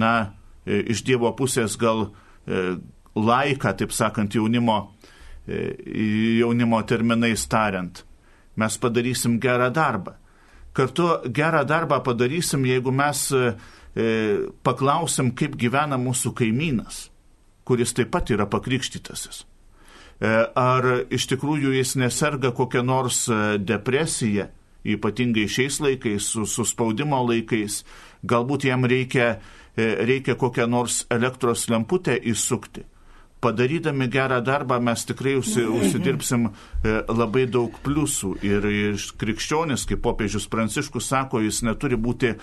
na, 0.00 0.32
e, 0.64 0.80
iš 0.94 1.04
Dievo 1.04 1.28
pusės 1.36 1.76
gal 1.76 2.06
e, 2.08 2.78
laiką, 3.20 3.74
taip 3.76 3.92
sakant, 3.92 4.32
jaunimo, 4.32 4.78
e, 5.44 5.76
jaunimo 6.40 6.80
terminais 6.88 7.44
tariant. 7.52 8.00
Mes 8.56 8.80
padarysim 8.80 9.36
gerą 9.44 9.68
darbą. 9.76 10.16
Kartu 10.72 11.12
gerą 11.28 11.66
darbą 11.68 12.00
padarysim, 12.00 12.64
jeigu 12.64 12.96
mes 12.96 13.28
e, 13.36 13.54
e 13.92 14.10
paklausim, 14.64 15.34
kaip 15.36 15.60
gyvena 15.60 16.00
mūsų 16.00 16.32
kaimynas 16.40 17.09
kuris 17.70 17.94
taip 17.94 18.10
pat 18.10 18.32
yra 18.34 18.48
pakrikštytasis. 18.50 19.44
E, 20.20 20.30
ar 20.58 20.88
iš 21.14 21.28
tikrųjų 21.30 21.76
jis 21.78 21.94
neserga 22.00 22.50
kokią 22.56 22.82
nors 22.84 23.22
e, 23.30 23.56
depresiją, 23.62 24.50
ypatingai 24.84 25.46
šiais 25.48 25.78
laikais, 25.80 26.26
su, 26.34 26.44
su 26.50 26.66
spaudimo 26.68 27.22
laikais, 27.28 27.84
galbūt 28.26 28.66
jam 28.68 28.84
reikia, 28.90 29.36
e, 29.78 29.90
reikia 30.10 30.36
kokią 30.40 30.66
nors 30.68 31.04
elektros 31.14 31.68
lemputę 31.72 32.18
įsukti 32.34 32.84
padarydami 33.40 34.08
gerą 34.08 34.40
darbą 34.44 34.80
mes 34.80 35.04
tikrai 35.08 35.34
užsi, 35.40 35.64
užsidirbsim 35.64 36.46
e, 36.48 36.94
labai 37.08 37.46
daug 37.48 37.76
pliusų. 37.84 38.34
Ir, 38.46 38.66
ir 38.68 39.04
krikščionis, 39.20 39.86
kaip 39.88 40.02
popiežius 40.04 40.48
Pranciškus 40.52 41.08
sako, 41.12 41.40
jis 41.44 41.62
neturi 41.66 41.96
būti 42.00 42.34
e, 42.34 42.38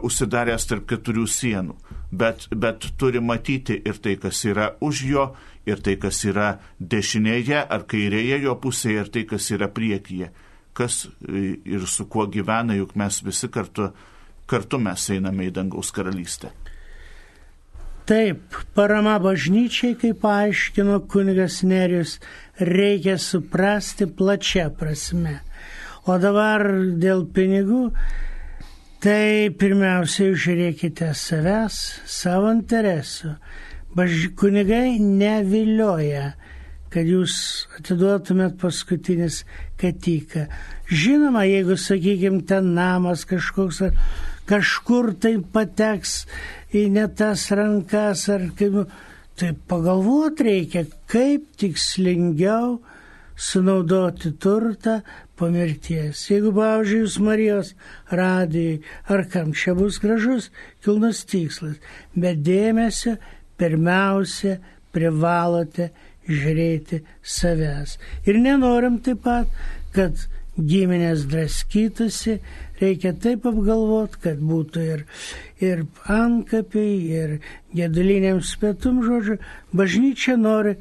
užsidaręs 0.00 0.68
tarp 0.70 0.86
keturių 0.90 1.26
sienų, 1.28 1.76
bet, 2.10 2.48
bet 2.56 2.88
turi 3.00 3.20
matyti 3.20 3.76
ir 3.84 4.00
tai, 4.02 4.16
kas 4.20 4.44
yra 4.48 4.72
už 4.80 5.02
jo, 5.10 5.26
ir 5.68 5.82
tai, 5.84 5.98
kas 6.00 6.22
yra 6.28 6.54
dešinėje 6.80 7.60
ar 7.60 7.84
kairėje 7.90 8.40
jo 8.46 8.56
pusėje, 8.62 9.04
ir 9.04 9.12
tai, 9.12 9.26
kas 9.28 9.50
yra 9.52 9.68
priekyje. 9.68 10.32
Kas 10.76 11.04
e, 11.04 11.58
ir 11.68 11.84
su 11.90 12.08
kuo 12.08 12.24
gyvena, 12.30 12.78
juk 12.78 12.96
mes 12.96 13.20
visi 13.26 13.52
kartu, 13.52 13.90
kartu 14.48 14.80
mes 14.80 15.10
einame 15.12 15.50
į 15.50 15.54
dangaus 15.60 15.92
karalystę. 15.92 16.54
Taip, 18.10 18.56
parama 18.74 19.20
bažnyčiai, 19.22 19.94
kaip 19.94 20.16
paaiškino 20.24 20.96
kunigas 21.06 21.60
Nerius, 21.62 22.16
reikia 22.58 23.14
suprasti 23.22 24.08
plačia 24.18 24.64
prasme. 24.74 25.36
O 26.10 26.16
dabar 26.18 26.64
dėl 26.98 27.22
pinigų, 27.30 27.84
tai 28.98 29.52
pirmiausia 29.54 30.32
žiūrėkite 30.34 31.12
savęs, 31.14 31.78
savo 32.10 32.50
interesų. 32.50 33.36
Baž... 33.94 34.16
Kunigai 34.42 34.98
nevilioja, 34.98 36.32
kad 36.90 37.06
jūs 37.06 37.36
atiduotumėt 37.78 38.58
paskutinis 38.58 39.44
katyką. 39.78 40.48
Žinoma, 40.90 41.46
jeigu, 41.46 41.78
sakykime, 41.78 42.42
ten 42.42 42.74
namas 42.74 43.22
kažkoks 43.22 43.84
ar 43.86 43.94
kažkur 44.50 45.14
tai 45.22 45.36
pateks 45.54 46.24
į 46.74 46.88
netas 46.94 47.46
rankas 47.54 48.26
ar 48.32 48.48
kaip, 48.58 48.82
tai 49.38 49.52
pagalvoti 49.70 50.46
reikia, 50.46 50.84
kaip 51.10 51.46
tikslingiau 51.60 52.80
sunaudoti 53.40 54.34
turtą 54.42 55.00
po 55.38 55.48
mirties. 55.48 56.26
Jeigu, 56.28 56.52
pavyzdžiui, 56.52 57.00
jūs 57.00 57.16
Marijos 57.24 57.72
radijai 58.12 58.80
ar 59.08 59.24
kam 59.32 59.54
čia 59.56 59.72
bus 59.78 59.96
gražus, 60.02 60.50
kilnus 60.84 61.22
tikslas, 61.30 61.78
bet 62.12 62.42
dėmesio 62.44 63.16
pirmiausia 63.60 64.58
privalote 64.92 65.88
žiūrėti 66.28 67.00
savęs. 67.22 67.96
Ir 68.28 68.40
nenorim 68.44 69.00
taip 69.04 69.24
pat, 69.24 69.48
kad 69.96 70.20
giminės 70.66 71.26
draskytųsi, 71.30 72.38
reikia 72.80 73.12
taip 73.16 73.46
apgalvoti, 73.48 74.20
kad 74.24 74.42
būtų 74.44 74.84
ir, 74.94 75.04
ir 75.62 75.84
ankapiai, 76.10 76.96
ir 77.10 77.36
geduliniams 77.76 78.54
pietum, 78.60 79.02
žodžiu, 79.06 79.38
bažnyčia 79.76 80.36
nori 80.40 80.76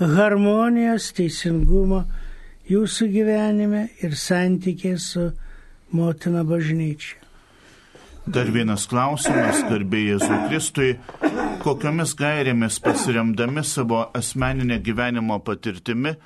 harmonijos, 0.00 1.12
teisingumo 1.16 2.04
jūsų 2.70 3.10
gyvenime 3.12 3.86
ir 4.02 4.16
santykiai 4.18 4.98
su 5.00 5.30
motina 5.94 6.42
bažnyčia. 6.44 7.22
Dar 8.26 8.48
vienas 8.50 8.88
klausimas, 8.90 9.60
garbė 9.68 10.00
Jėzui 10.02 10.36
Kristui, 10.48 10.88
kokiomis 11.62 12.16
gairėmis 12.18 12.80
pasiremdami 12.82 13.62
savo 13.62 14.00
asmeninę 14.18 14.80
gyvenimo 14.82 15.38
patirtimi 15.46 16.16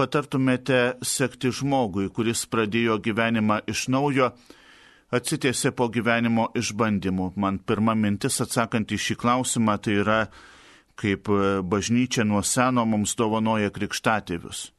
patartumėte 0.00 0.80
sekti 1.04 1.52
žmogui, 1.52 2.08
kuris 2.14 2.46
pradėjo 2.48 2.96
gyvenimą 3.04 3.60
iš 3.68 3.88
naujo, 3.92 4.30
atsitėsi 5.12 5.74
po 5.76 5.90
gyvenimo 5.92 6.48
išbandymų. 6.56 7.32
Man 7.36 7.60
pirma 7.60 7.96
mintis 7.98 8.40
atsakant 8.40 8.92
į 8.94 9.00
šį 9.04 9.18
klausimą 9.20 9.76
tai 9.84 9.98
yra, 10.00 10.20
kaip 11.00 11.28
bažnyčia 11.68 12.24
nuo 12.24 12.40
seno 12.44 12.86
mums 12.88 13.16
dovanoja 13.18 13.72
krikštatėvius. 13.76 14.70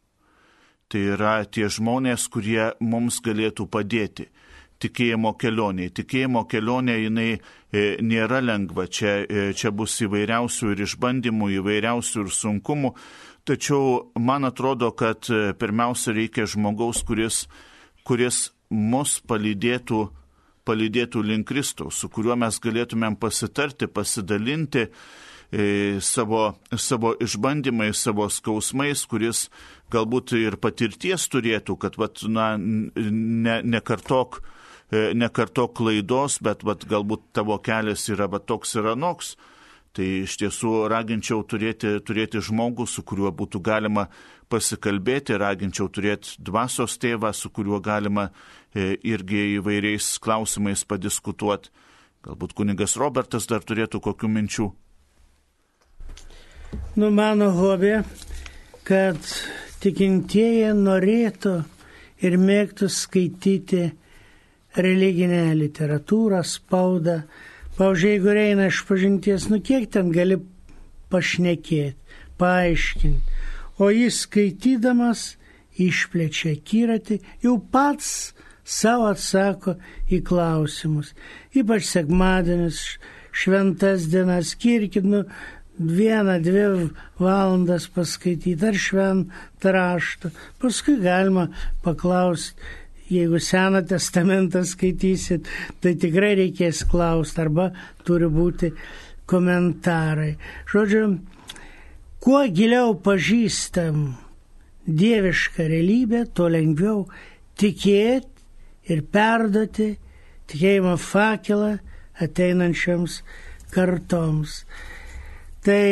Tai 0.91 1.01
yra 1.15 1.35
tie 1.45 1.69
žmonės, 1.71 2.27
kurie 2.31 2.71
mums 2.83 3.21
galėtų 3.23 3.69
padėti 3.71 4.27
tikėjimo 4.81 5.35
kelionė. 5.39 5.89
Tikėjimo 5.93 6.43
kelionė 6.49 6.97
jinai 7.03 7.29
e, 7.37 7.83
nėra 8.01 8.41
lengva, 8.43 8.87
čia, 8.89 9.21
e, 9.23 9.51
čia 9.57 9.71
bus 9.71 9.99
įvairiausių 10.03 10.73
ir 10.73 10.83
išbandymų, 10.87 11.51
įvairiausių 11.59 12.25
ir 12.25 12.33
sunkumų, 12.35 12.93
Tačiau 13.45 14.11
man 14.21 14.45
atrodo, 14.45 14.91
kad 14.93 15.25
e, 15.33 15.53
pirmiausia 15.57 16.13
reikia 16.13 16.45
žmogaus, 16.45 17.01
kuris, 17.07 17.47
kuris 18.05 18.51
mus 18.69 19.17
palydėtų, 19.25 20.03
palydėtų 20.67 21.23
link 21.25 21.47
Kristaus, 21.49 21.97
su 21.97 22.09
kuriuo 22.13 22.37
mes 22.37 22.59
galėtumėm 22.61 23.17
pasitarti, 23.17 23.89
pasidalinti 23.89 24.85
e, 24.85 25.65
savo, 26.05 26.51
savo 26.77 27.15
išbandymais, 27.17 27.97
savo 28.05 28.29
skausmais, 28.29 29.07
kuris 29.09 29.47
galbūt 29.91 30.35
ir 30.37 30.59
patirties 30.61 31.25
turėtų, 31.33 31.79
kad 31.81 31.97
vat, 31.97 32.21
na, 32.29 32.53
ne, 32.61 33.57
nekartok, 33.65 34.43
e, 34.93 35.15
nekartok 35.17 35.73
klaidos, 35.81 36.37
bet 36.45 36.61
vat, 36.67 36.85
galbūt 36.85 37.31
tavo 37.33 37.57
kelias 37.57 38.05
yra 38.13 38.29
vat, 38.29 38.45
toks 38.45 38.77
ir 38.77 38.93
anoks. 38.93 39.33
Tai 39.91 40.05
iš 40.23 40.37
tiesų 40.39 40.85
raginčiau 40.91 41.41
turėti, 41.43 41.97
turėti 42.07 42.39
žmogų, 42.39 42.85
su 42.87 43.03
kuriuo 43.03 43.33
būtų 43.35 43.59
galima 43.59 44.05
pasikalbėti, 44.51 45.35
raginčiau 45.39 45.89
turėti 45.91 46.37
dvasios 46.39 46.95
tėvą, 47.01 47.33
su 47.35 47.51
kuriuo 47.51 47.81
galima 47.83 48.29
e, 48.71 48.95
irgi 49.03 49.57
įvairiais 49.57 50.13
klausimais 50.23 50.85
padiskutuoti. 50.87 51.73
Galbūt 52.23 52.53
kuningas 52.55 52.95
Robertas 53.01 53.49
dar 53.49 53.65
turėtų 53.65 53.99
kokių 54.05 54.29
minčių. 54.31 54.69
Nu, 56.95 57.09
mano 57.11 57.49
hobė, 57.55 58.03
kad 58.87 59.19
tikintieji 59.83 60.71
norėtų 60.77 61.55
ir 62.21 62.37
mėgtų 62.39 62.87
skaityti 62.91 63.89
religinę 64.77 65.49
literatūrą, 65.57 66.43
spaudą, 66.47 67.23
Pavyzdžiui, 67.77 68.11
jeigu 68.11 68.33
eina 68.35 68.67
iš 68.69 68.81
pažinties, 68.87 69.47
nu 69.51 69.61
kiek 69.63 69.87
ten 69.91 70.11
gali 70.11 70.39
pašnekėti, 71.11 71.95
paaiškinti, 72.41 73.39
o 73.81 73.89
jis 73.91 74.23
skaitydamas 74.25 75.23
išplečia 75.81 76.55
kiratį, 76.67 77.21
jau 77.43 77.55
pats 77.71 78.33
savo 78.67 79.09
atsako 79.11 79.77
į 80.11 80.21
klausimus. 80.27 81.13
Ypač 81.57 81.87
sekmadienis, 81.89 82.83
šventas 83.31 84.07
dienas, 84.11 84.53
skirkit 84.55 85.07
nu, 85.07 85.23
vieną, 85.79 86.37
dvi 86.43 86.91
valandas 87.19 87.87
paskaityti 87.89 88.67
ar 88.67 88.77
šventą 88.77 89.73
raštą. 89.73 90.31
Paskui 90.61 90.99
galima 91.01 91.47
paklausti, 91.83 92.59
jeigu 93.11 93.39
Seną 93.39 93.83
testamentą 93.87 94.63
skaitysit, 94.65 95.47
tai 95.81 95.95
tikrai 95.99 96.35
reikės 96.39 96.85
klausti 96.87 97.43
arba 97.43 97.69
turi 98.07 98.29
būti 98.31 98.71
komentarai. 99.29 100.35
Žodžiu, 100.71 101.05
kuo 102.23 102.41
giliau 102.55 102.95
pažįstam 103.03 104.13
dievišką 104.87 105.67
realybę, 105.71 106.25
tuo 106.33 106.49
lengviau 106.51 107.05
tikėti 107.59 108.91
ir 108.91 109.03
perduoti 109.13 109.91
tikėjimo 110.51 110.97
fakelą 110.99 111.75
ateinančioms 112.21 113.21
kartoms. 113.71 114.63
Tai 115.61 115.85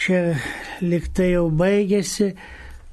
čia 0.00 0.22
liktai 0.80 1.34
jau 1.34 1.50
baigėsi, 1.52 2.32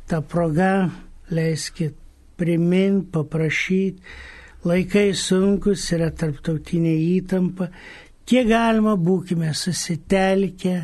ta 0.07 0.19
proga 0.21 0.89
leiskit 1.31 1.95
priminti, 2.37 3.11
paprašyti, 3.13 4.03
laikai 4.67 5.11
sunkus 5.17 5.85
yra 5.95 6.09
tarptautinė 6.11 6.95
įtampa, 7.17 7.69
kiek 8.27 8.49
galima 8.49 8.95
būkime 8.99 9.53
susitelkę, 9.55 10.81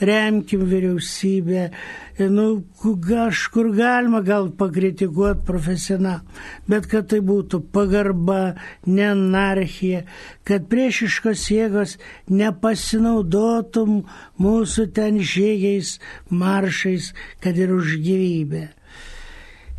remkim 0.00 0.64
vyriausybę, 0.66 1.70
nu, 2.18 2.64
kažkur 2.82 3.70
galima 3.76 4.20
gal 4.26 4.50
pakritikuoti 4.58 5.44
profesionalą, 5.46 6.20
bet 6.68 6.88
kad 6.90 7.08
tai 7.12 7.20
būtų 7.24 7.62
pagarba, 7.74 8.54
ne 8.86 9.06
anarchija, 9.12 10.04
kad 10.44 10.68
priešiškos 10.70 11.48
jėgos 11.54 11.96
nepasinaudotum 12.28 14.02
mūsų 14.42 14.88
ten 14.94 15.20
žygiais, 15.22 15.98
maršais, 16.30 17.12
kad 17.40 17.58
ir 17.58 17.74
už 17.74 17.98
gyvybę. 18.02 18.68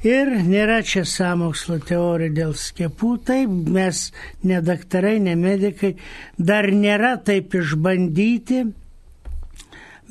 Ir 0.04 0.30
nėra 0.46 0.82
čia 0.86 1.06
samokslo 1.08 1.80
teorijų 1.80 2.34
dėl 2.36 2.54
skiepų, 2.60 3.12
taip 3.26 3.54
mes 3.74 4.10
ne 4.44 4.60
daktarai, 4.62 5.18
ne 5.24 5.36
medikai, 5.40 5.96
dar 6.38 6.68
nėra 6.70 7.16
taip 7.26 7.56
išbandyti, 7.56 8.66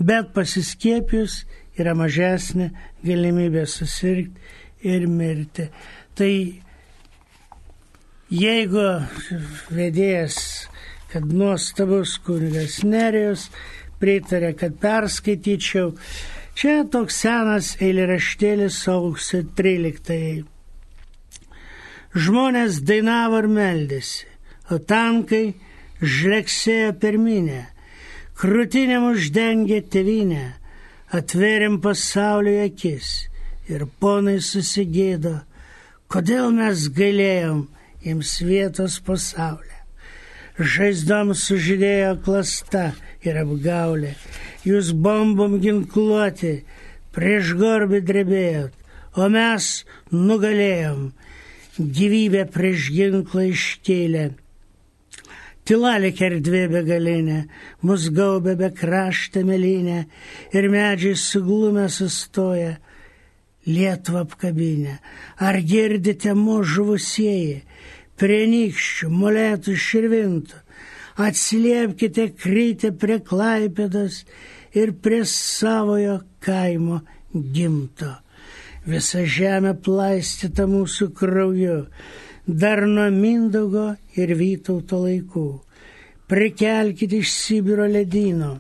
bet 0.01 0.33
pasiskiepius 0.35 1.45
yra 1.79 1.95
mažesnė 1.99 2.71
galimybė 3.05 3.67
susirgti 3.71 4.89
ir 4.89 5.07
mirti. 5.07 5.69
Tai 6.15 6.33
jeigu 8.35 8.87
vedėjas, 9.75 10.39
kad 11.13 11.27
nuostabus 11.31 12.17
kunigas 12.25 12.81
Nerijus 12.87 13.49
pritarė, 14.01 14.53
kad 14.59 14.77
perskaityčiau, 14.83 15.93
Čia 16.55 16.85
toks 16.87 17.17
senas 17.19 17.73
eilėraštėlis 17.83 18.77
sausio 18.85 19.41
13. 19.59 20.45
Žmonės 22.15 22.77
dainavo 22.87 23.41
ir 23.43 23.49
meldėsi, 23.51 24.29
o 24.71 24.79
tankai 24.79 25.57
žleksėjo 25.99 26.93
per 27.03 27.19
minę, 27.19 27.65
krūtinėm 28.39 29.09
uždengė 29.09 29.81
tevinę, 29.91 30.45
atveriam 31.11 31.81
pasaulio 31.83 32.61
akis. 32.69 33.11
Ir 33.67 33.89
ponai 33.99 34.39
susigėdo, 34.39 35.41
kodėl 36.07 36.55
mes 36.55 36.87
gailėjom 36.95 37.65
jiems 38.07 38.39
vietos 38.47 39.01
pasaulyje. 39.03 39.81
Žaizdom 40.55 41.35
sužydėjo 41.35 42.15
klasta 42.23 42.93
ir 43.27 43.43
apgaulė, 43.43 44.15
jūs 44.65 44.93
bombom 45.07 45.59
ginkluoti, 45.63 46.55
prieš 47.15 47.55
gorbį 47.61 48.01
drebėjot, 48.09 48.73
o 49.17 49.29
mes 49.31 49.85
nugalėjom, 50.13 51.11
gyvybę 51.79 52.47
prieš 52.55 52.89
ginklą 52.95 53.51
iškėlė. 53.53 54.31
Tilalė 55.65 56.11
erdvė 56.27 56.65
begalinė, 56.69 57.39
mus 57.89 58.11
gaubė 58.13 58.53
be 58.61 58.69
kraštą 58.69 59.45
melinę 59.49 60.03
ir 60.53 60.69
medžiai 60.69 61.17
suglumę 61.17 61.89
sustoja, 61.89 62.77
Lietuvą 63.65 64.27
apkabinę. 64.27 64.99
Ar 65.41 65.57
girdite 65.65 66.35
mūsų 66.37 66.67
žuvusieji, 66.69 67.63
prie 68.21 68.43
nykščių, 68.51 69.09
molėtų 69.09 69.77
širvintų. 69.81 70.61
Atsiliepkite 71.25 72.27
krytę 72.35 72.91
prie 72.99 73.21
klaipėdas 73.23 74.25
ir 74.75 74.93
prie 75.03 75.23
savojo 75.29 76.19
kaimo 76.45 77.01
gimto. 77.33 78.13
Visa 78.85 79.25
žemė 79.25 79.77
plaistyta 79.81 80.67
mūsų 80.69 81.09
krauju, 81.17 81.79
dar 82.47 82.85
nuo 82.91 83.09
Mindaugo 83.15 83.95
ir 84.21 84.35
Vytauto 84.37 85.01
laikų. 85.07 85.49
Prikelkite 86.29 87.23
iš 87.25 87.33
Sibiro 87.33 87.89
ledino 87.89 88.59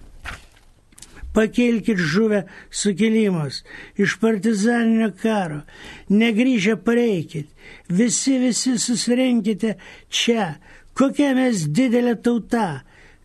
Pakelkit 1.35 1.99
žuvę 1.99 2.45
sukilimus 2.71 3.65
iš 3.99 4.19
partizaninio 4.23 5.11
karo. 5.23 5.61
Negryžę 6.09 6.77
pareikit. 6.77 7.49
Visi, 7.89 8.39
visi 8.39 8.79
susirinkite 8.79 9.75
čia. 10.09 10.55
Kokia 10.95 11.33
mes 11.35 11.67
didelė 11.75 12.15
tauta, 12.23 12.85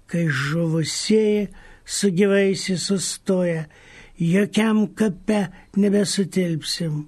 kai 0.09 0.25
žuvusieji 0.25 1.51
su 1.89 2.11
gyvaisiais 2.13 2.85
sustoja. 2.85 3.65
Jokiam 4.19 4.87
kape 4.93 5.47
nebesutilpsim. 5.79 7.07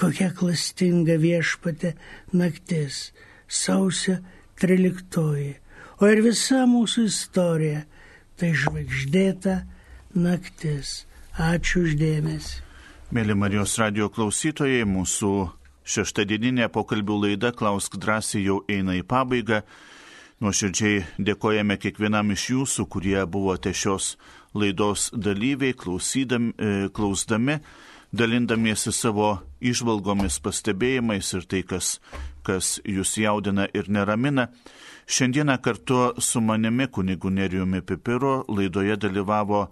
Kokia 0.00 0.30
klastinga 0.34 1.18
viešpatė 1.20 1.92
naktis. 2.32 3.10
Sausio 3.46 4.16
13. 4.62 5.54
O 6.00 6.08
ir 6.08 6.22
visa 6.24 6.64
mūsų 6.66 7.04
istorija 7.10 7.84
tai 8.40 8.54
žvaigždėta 8.56 9.60
naktis. 10.16 11.04
Ačiū 11.36 11.84
uždėmesi. 11.86 12.64
Mėly 13.14 13.34
Marijos 13.36 13.76
radio 13.80 14.08
klausytojai, 14.12 14.86
mūsų 14.88 15.32
šeštadieninė 15.90 16.70
pokalbių 16.72 17.16
laida 17.24 17.50
Klausk 17.52 17.98
drąsiai 18.00 18.44
jau 18.46 18.60
eina 18.70 18.96
į 18.98 19.04
pabaigą. 19.06 19.60
Nuoširdžiai 20.40 21.04
dėkojame 21.20 21.76
kiekvienam 21.76 22.32
iš 22.32 22.46
jūsų, 22.54 22.86
kurie 22.88 23.18
buvote 23.28 23.74
šios 23.76 24.14
laidos 24.56 25.10
dalyviai, 25.12 25.74
e, 26.56 26.88
klausdami, 26.88 27.58
dalindamiesi 28.12 28.92
savo 28.92 29.42
išvalgomis, 29.60 30.40
pastebėjimais 30.40 31.34
ir 31.34 31.44
tai, 31.44 31.62
kas, 31.62 32.00
kas 32.42 32.80
jūs 32.84 33.18
jaudina 33.20 33.68
ir 33.74 33.88
neramina. 33.88 34.48
Šiandieną 35.06 35.60
kartu 35.60 36.14
su 36.18 36.40
manimi 36.40 36.86
kunigu 36.86 37.30
Nerijumi 37.30 37.82
Pipiru 37.82 38.44
laidoje 38.48 38.96
dalyvavo 38.96 39.68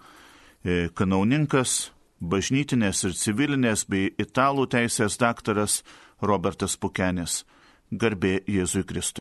E, 0.66 0.88
kanauninkas, 0.98 1.92
bažnytinės 2.18 3.04
ir 3.06 3.14
civilinės 3.14 3.86
bei 3.86 4.10
italų 4.18 4.66
teisės 4.74 5.18
daktaras 5.22 5.82
Robertas 6.20 6.76
Pukenis. 6.76 7.44
Garbė 7.94 8.40
Jėzui 8.50 8.84
Kristui. 8.84 9.17